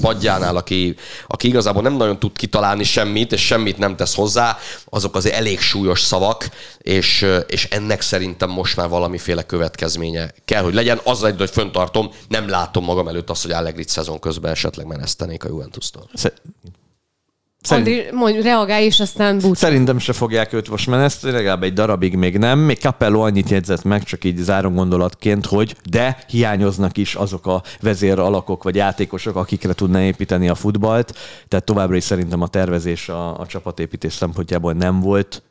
padjánál, 0.00 0.56
aki, 0.56 0.96
aki 1.26 1.48
igazából 1.48 1.82
nem 1.82 1.96
nagyon 1.96 2.18
tud 2.18 2.36
kitalálni 2.36 2.84
semmit, 2.84 3.32
és 3.32 3.46
semmit 3.46 3.78
nem 3.78 3.96
tesz 3.96 4.14
hozzá, 4.14 4.58
azok 4.84 5.16
azért 5.16 5.34
elég 5.34 5.60
súlyos 5.60 6.00
szavak, 6.00 6.48
és, 6.78 7.26
és 7.46 7.64
ennek 7.64 8.00
szerintem 8.00 8.50
most 8.50 8.76
már 8.76 8.88
valamiféle 8.88 9.42
következménye 9.42 10.32
kell, 10.44 10.62
hogy 10.62 10.74
legyen. 10.74 11.00
Azzal 11.02 11.28
egy, 11.28 11.38
hogy 11.38 11.50
föntartom, 11.50 12.10
nem 12.28 12.48
látom 12.48 12.84
magam 12.84 13.08
előtt 13.08 13.30
azt, 13.30 13.42
hogy 13.42 13.52
Allegri 13.52 13.84
szezon 13.86 14.18
közben 14.18 14.50
esetleg 14.50 14.86
menesztenék 14.86 15.44
a 15.44 15.48
Juventus-tól. 15.48 16.08
Szerint... 17.66 17.88
Andri, 17.88 18.16
mondj, 18.16 18.40
reagálj, 18.40 18.84
és 18.84 19.00
aztán 19.00 19.38
búcsú. 19.38 19.54
Szerintem 19.54 19.98
se 19.98 20.12
fogják 20.12 20.52
őt 20.52 20.70
most 20.70 20.86
meneszteni, 20.86 21.32
legalább 21.32 21.62
egy 21.62 21.72
darabig 21.72 22.14
még 22.16 22.38
nem. 22.38 22.58
Még 22.58 22.78
Capello 22.78 23.20
annyit 23.20 23.50
jegyzett 23.50 23.84
meg, 23.84 24.02
csak 24.02 24.24
így 24.24 24.36
zárom 24.36 24.74
gondolatként, 24.74 25.46
hogy 25.46 25.76
de 25.90 26.18
hiányoznak 26.28 26.96
is 26.96 27.14
azok 27.14 27.46
a 27.46 27.62
vezér 27.80 28.18
alakok 28.18 28.62
vagy 28.62 28.74
játékosok, 28.74 29.36
akikre 29.36 29.72
tudna 29.72 30.00
építeni 30.00 30.48
a 30.48 30.54
futballt. 30.54 31.14
Tehát 31.48 31.64
továbbra 31.64 31.96
is 31.96 32.04
szerintem 32.04 32.42
a 32.42 32.48
tervezés 32.48 33.08
a, 33.08 33.40
a 33.40 33.46
csapatépítés 33.46 34.12
szempontjából 34.12 34.72
nem 34.72 35.00
volt 35.00 35.42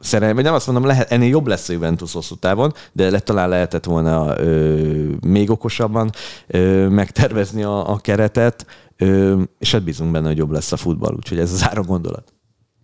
Szerintem, 0.00 0.44
nem 0.44 0.54
azt 0.54 0.66
mondom, 0.66 0.86
lehet, 0.86 1.10
ennél 1.10 1.28
jobb 1.28 1.46
lesz 1.46 1.68
a 1.68 1.72
Juventus 1.72 2.12
hosszú 2.12 2.34
távon, 2.34 2.72
de 2.92 3.10
le, 3.10 3.18
talán 3.18 3.48
lehetett 3.48 3.84
volna 3.84 4.38
ö, 4.38 5.10
még 5.26 5.50
okosabban 5.50 6.10
ö, 6.46 6.88
megtervezni 6.88 7.62
a, 7.62 7.90
a 7.90 7.96
keretet 7.96 8.66
Ö, 8.98 9.42
és 9.58 9.72
hát 9.72 9.82
bízunk 9.82 10.12
benne, 10.12 10.26
hogy 10.26 10.36
jobb 10.36 10.50
lesz 10.50 10.72
a 10.72 10.76
futball, 10.76 11.14
úgyhogy 11.16 11.38
ez 11.38 11.52
az 11.52 11.64
ára 11.68 11.82
gondolat. 11.82 12.34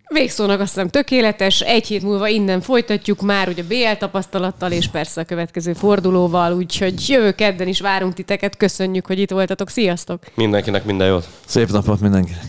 Végszónak 0.07 0.59
azt 0.59 0.73
hiszem 0.73 0.89
tökéletes, 0.89 1.61
egy 1.61 1.87
hét 1.87 2.01
múlva 2.01 2.27
innen 2.27 2.61
folytatjuk 2.61 3.21
már 3.21 3.47
ugye 3.47 3.63
BL 3.63 3.97
tapasztalattal, 3.99 4.71
és 4.71 4.87
persze 4.87 5.21
a 5.21 5.23
következő 5.23 5.73
fordulóval, 5.73 6.53
úgyhogy 6.53 7.09
jövő 7.09 7.31
kedden 7.31 7.67
is 7.67 7.81
várunk 7.81 8.13
titeket, 8.13 8.57
köszönjük, 8.57 9.05
hogy 9.05 9.19
itt 9.19 9.31
voltatok, 9.31 9.69
sziasztok! 9.69 10.19
Mindenkinek 10.35 10.85
minden 10.85 11.07
jót! 11.07 11.27
Szép 11.45 11.69
napot 11.69 11.99
mindenkinek! 11.99 12.43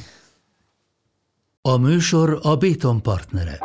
A 1.63 1.77
műsor 1.77 2.39
a 2.43 2.57
Béton 2.57 3.03
partnere. 3.03 3.59